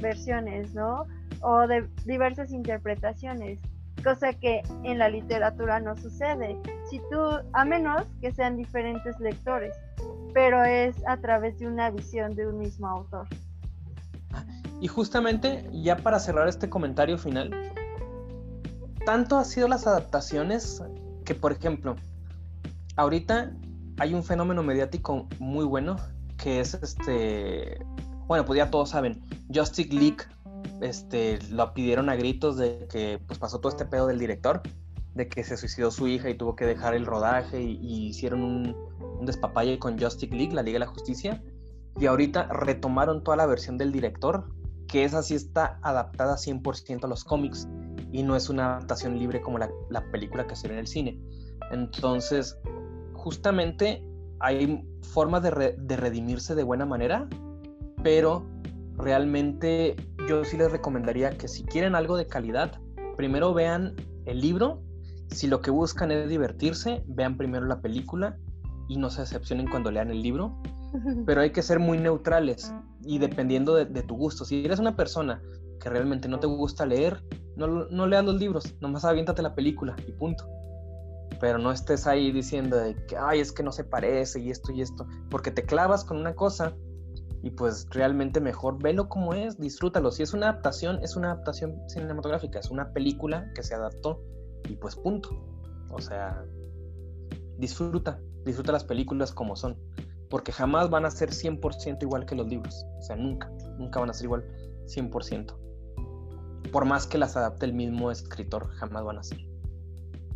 versiones, 0.02 0.74
¿no? 0.74 1.06
O 1.42 1.68
de 1.68 1.86
diversas 2.06 2.54
interpretaciones, 2.54 3.60
cosa 4.04 4.32
que 4.34 4.62
en 4.84 5.00
la 5.00 5.10
literatura 5.10 5.80
no 5.80 5.98
sucede. 5.98 6.56
Si 6.90 7.00
tú, 7.10 7.20
a 7.54 7.66
menos 7.66 8.06
que 8.22 8.32
sean 8.32 8.56
diferentes 8.56 9.20
lectores 9.20 9.76
pero 10.34 10.64
es 10.64 10.96
a 11.08 11.18
través 11.18 11.60
de 11.60 11.68
una 11.68 11.90
visión 11.92 12.36
de 12.36 12.48
un 12.48 12.60
mismo 12.60 12.88
autor. 12.88 13.28
Y 14.80 14.88
justamente, 14.88 15.70
ya 15.72 15.98
para 15.98 16.20
cerrar 16.20 16.48
este 16.48 16.70
comentario 16.70 17.18
final, 17.18 17.52
tanto 19.06 19.38
ha 19.38 19.46
sido 19.46 19.68
las 19.68 19.88
adaptaciones 19.88 20.84
que, 21.26 21.36
por 21.36 21.52
ejemplo, 21.52 21.96
ahorita 22.96 23.52
hay 24.00 24.14
un 24.14 24.24
fenómeno 24.24 24.64
mediático 24.64 25.28
muy 25.40 25.66
bueno 25.66 25.98
que 26.38 26.60
es 26.60 26.74
este, 26.74 27.86
bueno, 28.28 28.46
pues 28.46 28.58
ya 28.58 28.72
todos 28.72 28.90
saben, 28.90 29.22
Justice 29.54 29.94
League, 29.94 30.24
este, 30.82 31.40
lo 31.52 31.74
pidieron 31.74 32.10
a 32.10 32.16
gritos 32.16 32.58
de 32.58 32.88
que 32.90 33.20
pues 33.28 33.38
pasó 33.38 33.60
todo 33.60 33.72
este 33.72 33.86
pedo 33.86 34.08
del 34.08 34.18
director, 34.18 34.62
de 35.14 35.28
que 35.28 35.44
se 35.44 35.58
suicidó 35.58 35.92
su 35.92 36.08
hija 36.08 36.30
y 36.30 36.36
tuvo 36.36 36.56
que 36.56 36.66
dejar 36.66 36.96
el 36.96 37.06
rodaje 37.06 37.62
y 37.62 38.08
hicieron 38.08 38.44
un, 38.44 38.76
despapalle 39.22 39.78
con 39.78 40.00
Justice 40.00 40.36
League, 40.36 40.52
la 40.52 40.64
Liga 40.64 40.76
de 40.76 40.80
la 40.80 40.88
Justicia, 40.88 41.44
y 42.00 42.08
ahorita 42.08 42.48
retomaron 42.48 43.24
toda 43.24 43.38
la 43.38 43.46
versión 43.46 43.78
del 43.78 43.92
director, 43.92 44.50
que 44.88 45.04
esa 45.04 45.22
sí 45.22 45.36
está 45.36 45.78
adaptada 45.84 46.38
100% 46.38 47.04
a 47.04 47.08
los 47.08 47.24
cómics 47.24 47.68
y 48.12 48.24
no 48.24 48.36
es 48.36 48.50
una 48.50 48.76
adaptación 48.76 49.18
libre 49.18 49.42
como 49.42 49.58
la, 49.58 49.70
película 50.12 50.48
que 50.48 50.56
se 50.56 50.68
ve 50.68 50.74
en 50.76 50.80
el 50.82 50.88
cine. 50.88 51.20
Entonces, 51.72 52.58
justamente 53.14 54.04
hay 54.40 54.84
formas 55.02 55.44
de, 55.44 55.76
de 55.78 55.98
redimirse 55.98 56.56
de 56.56 56.64
buena 56.64 56.86
manera, 56.86 57.28
pero 58.04 58.46
realmente 58.98 59.96
yo 60.28 60.44
sí 60.44 60.58
les 60.58 60.72
recomendaría 60.72 61.32
que 61.32 61.48
si 61.48 61.64
quieren 61.64 61.96
algo 61.96 62.18
de 62.18 62.28
calidad, 62.28 62.80
primero 63.18 63.54
vean 63.54 63.96
el 64.26 64.42
libro. 64.42 64.82
Si 65.28 65.48
lo 65.48 65.62
que 65.62 65.72
buscan 65.72 66.12
es 66.12 66.28
divertirse, 66.28 67.04
vean 67.08 67.38
primero 67.38 67.66
la 67.66 67.82
película 67.82 68.38
y 68.88 68.98
no 68.98 69.10
se 69.10 69.22
decepcionen 69.22 69.68
cuando 69.68 69.92
lean 69.92 70.12
el 70.12 70.22
libro, 70.22 70.62
pero 71.26 71.42
hay 71.42 71.52
que 71.52 71.62
ser 71.62 71.80
muy 71.80 71.98
neutrales 71.98 72.74
y 73.04 73.20
dependiendo 73.20 73.76
de, 73.76 74.04
tu 74.04 74.16
gusto. 74.16 74.46
Si 74.46 74.66
eres 74.66 74.80
una 74.80 74.96
persona 74.96 75.42
que 75.82 75.90
realmente 75.90 76.28
no 76.28 76.40
te 76.40 76.48
gusta 76.48 76.86
leer, 76.86 77.24
no, 77.56 77.68
no 77.68 78.08
leas 78.08 78.24
los 78.24 78.36
libros, 78.36 78.76
nomás 78.80 79.04
aviéntate 79.04 79.42
la 79.42 79.56
película 79.56 79.96
y 80.08 80.12
punto. 80.12 80.48
Pero 81.40 81.58
no 81.58 81.72
estés 81.72 82.06
ahí 82.06 82.32
diciendo 82.32 82.78
de 82.78 82.96
que, 83.08 83.18
ay, 83.18 83.40
es 83.40 83.52
que 83.52 83.64
no 83.64 83.72
se 83.72 83.84
parece 83.84 84.40
y 84.40 84.52
esto 84.52 84.72
y 84.72 84.82
esto, 84.82 85.08
porque 85.30 85.52
te 85.52 85.66
clavas 85.66 86.06
con 86.06 86.18
una 86.18 86.36
cosa 86.36 86.76
y 87.44 87.50
pues 87.50 87.88
realmente 87.90 88.40
mejor 88.40 88.82
velo 88.82 89.10
como 89.10 89.34
es, 89.34 89.60
disfrútalo. 89.60 90.12
Si 90.12 90.22
es 90.22 90.34
una 90.34 90.50
adaptación, 90.50 91.00
es 91.02 91.16
una 91.16 91.32
adaptación 91.32 91.76
cinematográfica, 91.90 92.60
es 92.60 92.70
una 92.70 92.94
película 92.94 93.52
que 93.56 93.64
se 93.64 93.74
adaptó 93.74 94.22
y 94.70 94.76
pues 94.76 94.96
punto. 94.96 95.30
O 95.90 96.00
sea, 96.00 96.46
disfruta, 97.58 98.20
disfruta 98.46 98.72
las 98.72 98.84
películas 98.84 99.32
como 99.32 99.56
son, 99.56 99.78
porque 100.30 100.52
jamás 100.52 100.92
van 100.92 101.06
a 101.06 101.12
ser 101.12 101.32
100% 101.32 102.04
igual 102.04 102.26
que 102.26 102.36
los 102.36 102.48
libros, 102.48 102.86
o 103.00 103.02
sea, 103.02 103.16
nunca, 103.16 103.52
nunca 103.80 104.00
van 104.00 104.12
a 104.12 104.14
ser 104.14 104.26
igual 104.26 104.46
100%. 104.86 105.71
Por 106.72 106.86
más 106.86 107.08
que 107.08 107.18
las 107.18 107.36
adapte 107.36 107.66
el 107.66 107.74
mismo 107.74 108.12
escritor, 108.12 108.70
jamás 108.70 109.04
van 109.04 109.18
a 109.18 109.24
ser. 109.24 109.40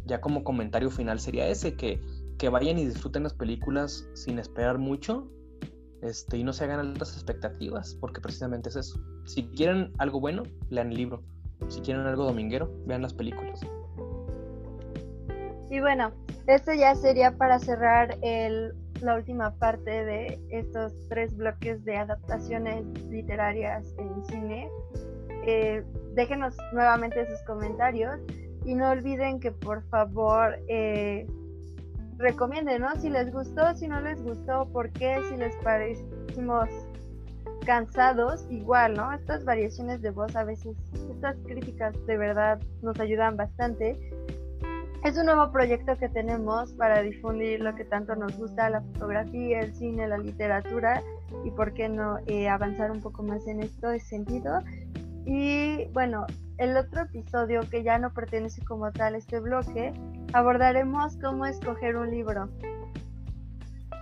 Ya 0.05 0.21
como 0.21 0.43
comentario 0.43 0.89
final 0.91 1.19
sería 1.19 1.47
ese, 1.47 1.75
que, 1.75 2.01
que 2.37 2.49
vayan 2.49 2.77
y 2.77 2.85
disfruten 2.85 3.23
las 3.23 3.33
películas 3.33 4.07
sin 4.13 4.39
esperar 4.39 4.77
mucho 4.77 5.29
este, 6.01 6.37
y 6.37 6.43
no 6.43 6.53
se 6.53 6.65
hagan 6.65 6.79
altas 6.79 7.13
expectativas, 7.13 7.95
porque 7.95 8.21
precisamente 8.21 8.69
es 8.69 8.75
eso. 8.75 8.99
Si 9.25 9.43
quieren 9.47 9.91
algo 9.97 10.19
bueno, 10.19 10.43
lean 10.69 10.91
el 10.91 10.97
libro. 10.97 11.23
Si 11.67 11.81
quieren 11.81 12.05
algo 12.05 12.25
dominguero, 12.25 12.69
vean 12.85 13.01
las 13.01 13.13
películas. 13.13 13.61
Y 15.69 15.79
bueno, 15.79 16.11
esto 16.47 16.73
ya 16.73 16.93
sería 16.95 17.35
para 17.35 17.57
cerrar 17.57 18.17
el, 18.21 18.73
la 19.01 19.15
última 19.15 19.55
parte 19.55 19.89
de 19.89 20.39
estos 20.49 20.93
tres 21.09 21.35
bloques 21.35 21.83
de 21.85 21.97
adaptaciones 21.97 22.85
literarias 23.09 23.95
en 23.97 24.25
cine. 24.25 24.69
Eh, 25.45 25.83
déjenos 26.13 26.55
nuevamente 26.73 27.25
sus 27.27 27.41
comentarios 27.45 28.19
y 28.65 28.73
no 28.73 28.89
olviden 28.89 29.39
que 29.39 29.51
por 29.51 29.83
favor 29.89 30.57
eh, 30.67 31.27
recomienden, 32.17 32.81
¿no? 32.81 32.95
Si 32.95 33.09
les 33.09 33.31
gustó, 33.31 33.75
si 33.75 33.87
no 33.87 34.01
les 34.01 34.23
gustó, 34.23 34.67
por 34.71 34.91
qué, 34.91 35.19
si 35.29 35.37
les 35.37 35.55
parecimos 35.57 36.69
cansados, 37.65 38.47
igual, 38.49 38.95
¿no? 38.95 39.11
Estas 39.11 39.43
variaciones 39.43 40.01
de 40.01 40.11
voz 40.11 40.35
a 40.35 40.43
veces, 40.43 40.75
estas 41.09 41.35
críticas 41.45 41.93
de 42.05 42.17
verdad 42.17 42.59
nos 42.81 42.99
ayudan 42.99 43.37
bastante 43.37 43.99
es 45.05 45.15
un 45.19 45.27
nuevo 45.27 45.51
proyecto 45.51 45.95
que 45.99 46.09
tenemos 46.09 46.73
para 46.73 47.03
difundir 47.03 47.61
lo 47.61 47.75
que 47.75 47.85
tanto 47.85 48.15
nos 48.15 48.35
gusta, 48.39 48.71
la 48.71 48.81
fotografía, 48.81 49.59
el 49.59 49.71
cine, 49.75 50.07
la 50.07 50.17
literatura 50.17 51.03
y 51.43 51.51
por 51.51 51.75
qué 51.75 51.87
no 51.87 52.17
eh, 52.25 52.49
avanzar 52.49 52.89
un 52.89 53.01
poco 53.01 53.21
más 53.21 53.45
en 53.45 53.61
esto 53.61 53.87
sentido. 53.99 54.61
Y 55.25 55.85
bueno, 55.93 56.25
el 56.57 56.77
otro 56.77 57.01
episodio 57.01 57.61
que 57.69 57.83
ya 57.83 57.97
no 57.97 58.13
pertenece 58.13 58.63
como 58.63 58.91
tal 58.91 59.15
a 59.15 59.17
este 59.17 59.39
bloque, 59.39 59.93
abordaremos 60.33 61.17
cómo 61.17 61.45
escoger 61.45 61.97
un 61.97 62.11
libro. 62.11 62.49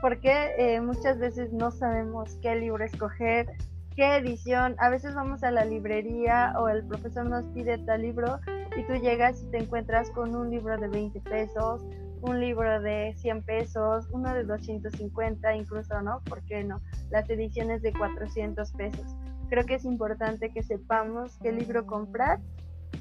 Porque 0.02 0.52
eh, 0.58 0.82
muchas 0.82 1.18
veces 1.18 1.54
no 1.54 1.72
sabemos 1.72 2.38
qué 2.42 2.56
libro 2.56 2.84
escoger, 2.84 3.48
qué 3.96 4.18
edición. 4.18 4.76
A 4.80 4.90
veces 4.90 5.16
vamos 5.16 5.44
a 5.44 5.52
la 5.52 5.64
librería 5.64 6.54
o 6.60 6.68
el 6.68 6.86
profesor 6.86 7.26
nos 7.26 7.46
pide 7.48 7.78
tal 7.80 8.02
libro 8.02 8.40
y 8.76 8.84
tú 8.84 8.94
llegas 8.96 9.42
y 9.42 9.46
te 9.52 9.60
encuentras 9.60 10.10
con 10.12 10.36
un 10.36 10.50
libro 10.50 10.78
de 10.78 10.90
20 10.90 11.22
pesos, 11.22 11.86
un 12.22 12.40
libro 12.40 12.82
de 12.82 13.14
100 13.18 13.44
pesos, 13.44 14.08
uno 14.12 14.34
de 14.34 14.44
250 14.44 15.56
incluso, 15.56 16.02
¿no? 16.02 16.20
¿Por 16.22 16.42
qué 16.44 16.64
no? 16.64 16.82
Las 17.10 17.30
ediciones 17.30 17.82
de 17.82 17.94
400 17.94 18.72
pesos. 18.74 19.16
Creo 19.50 19.66
que 19.66 19.76
es 19.76 19.86
importante 19.86 20.52
que 20.52 20.64
sepamos 20.64 21.38
qué 21.42 21.52
libro 21.52 21.86
comprar. 21.86 22.40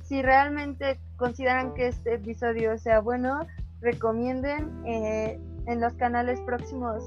Si 0.05 0.23
realmente 0.23 1.01
consideran 1.17 1.75
que 1.75 1.89
este 1.89 2.15
episodio 2.15 2.77
sea 2.79 3.01
bueno, 3.01 3.41
recomienden. 3.81 4.85
Eh, 4.87 5.41
en 5.67 5.81
los 5.81 5.95
canales 5.95 6.41
próximos 6.41 7.05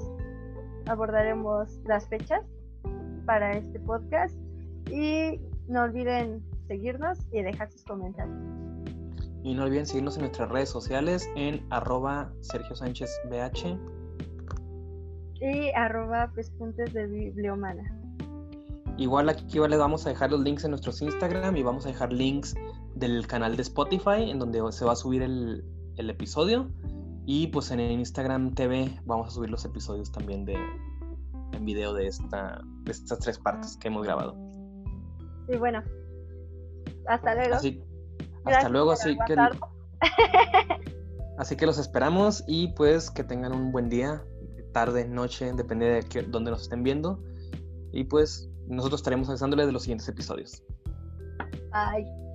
abordaremos 0.86 1.78
las 1.84 2.08
fechas 2.08 2.42
para 3.26 3.52
este 3.52 3.78
podcast 3.80 4.34
y 4.90 5.40
no 5.68 5.82
olviden 5.82 6.42
seguirnos 6.68 7.18
y 7.32 7.42
dejar 7.42 7.70
sus 7.70 7.84
comentarios. 7.84 8.36
Y 9.42 9.54
no 9.54 9.64
olviden 9.64 9.86
seguirnos 9.86 10.16
en 10.16 10.22
nuestras 10.22 10.48
redes 10.50 10.68
sociales 10.68 11.28
en 11.36 11.64
arroba 11.70 12.32
Sergio 12.40 12.74
Sánchez 12.74 13.10
BH 13.30 13.78
y 15.40 15.70
arroba 15.74 16.32
pespuntes 16.34 16.92
de 16.92 17.06
bibliomana. 17.06 18.05
Igual 18.98 19.28
aquí 19.28 19.58
les 19.58 19.78
vamos 19.78 20.06
a 20.06 20.10
dejar 20.10 20.30
los 20.30 20.40
links 20.40 20.64
en 20.64 20.70
nuestros 20.70 21.02
Instagram 21.02 21.56
y 21.56 21.62
vamos 21.62 21.84
a 21.84 21.88
dejar 21.88 22.12
links 22.12 22.54
del 22.94 23.26
canal 23.26 23.56
de 23.56 23.62
Spotify 23.62 24.30
en 24.30 24.38
donde 24.38 24.60
se 24.72 24.84
va 24.84 24.92
a 24.92 24.96
subir 24.96 25.22
el, 25.22 25.64
el 25.96 26.10
episodio. 26.10 26.70
Y 27.26 27.48
pues 27.48 27.70
en 27.70 27.80
Instagram 27.80 28.54
TV 28.54 29.00
vamos 29.04 29.28
a 29.28 29.30
subir 29.32 29.50
los 29.50 29.64
episodios 29.64 30.12
también 30.12 30.44
de 30.44 30.56
en 31.52 31.64
video 31.64 31.92
de, 31.92 32.06
esta, 32.06 32.62
de 32.84 32.92
estas 32.92 33.18
tres 33.18 33.38
partes 33.38 33.76
que 33.76 33.88
hemos 33.88 34.04
grabado. 34.04 34.36
Y 35.48 35.56
bueno, 35.56 35.82
hasta 37.06 37.34
luego. 37.34 37.56
hasta 38.44 38.68
luego, 38.68 38.92
así 38.92 39.16
que, 39.26 39.36
así 41.38 41.56
que 41.56 41.66
los 41.66 41.78
esperamos 41.78 42.44
y 42.46 42.68
pues 42.68 43.10
que 43.10 43.24
tengan 43.24 43.52
un 43.52 43.72
buen 43.72 43.88
día, 43.88 44.24
tarde, 44.72 45.06
noche, 45.06 45.52
depende 45.52 45.86
de 45.86 46.22
dónde 46.28 46.50
nos 46.50 46.62
estén 46.62 46.82
viendo. 46.82 47.22
Y 47.92 48.04
pues 48.04 48.50
nosotros 48.68 49.00
estaremos 49.00 49.28
avisándoles 49.28 49.66
de 49.66 49.72
los 49.72 49.82
siguientes 49.82 50.08
episodios. 50.08 50.62
Bye. 51.72 52.25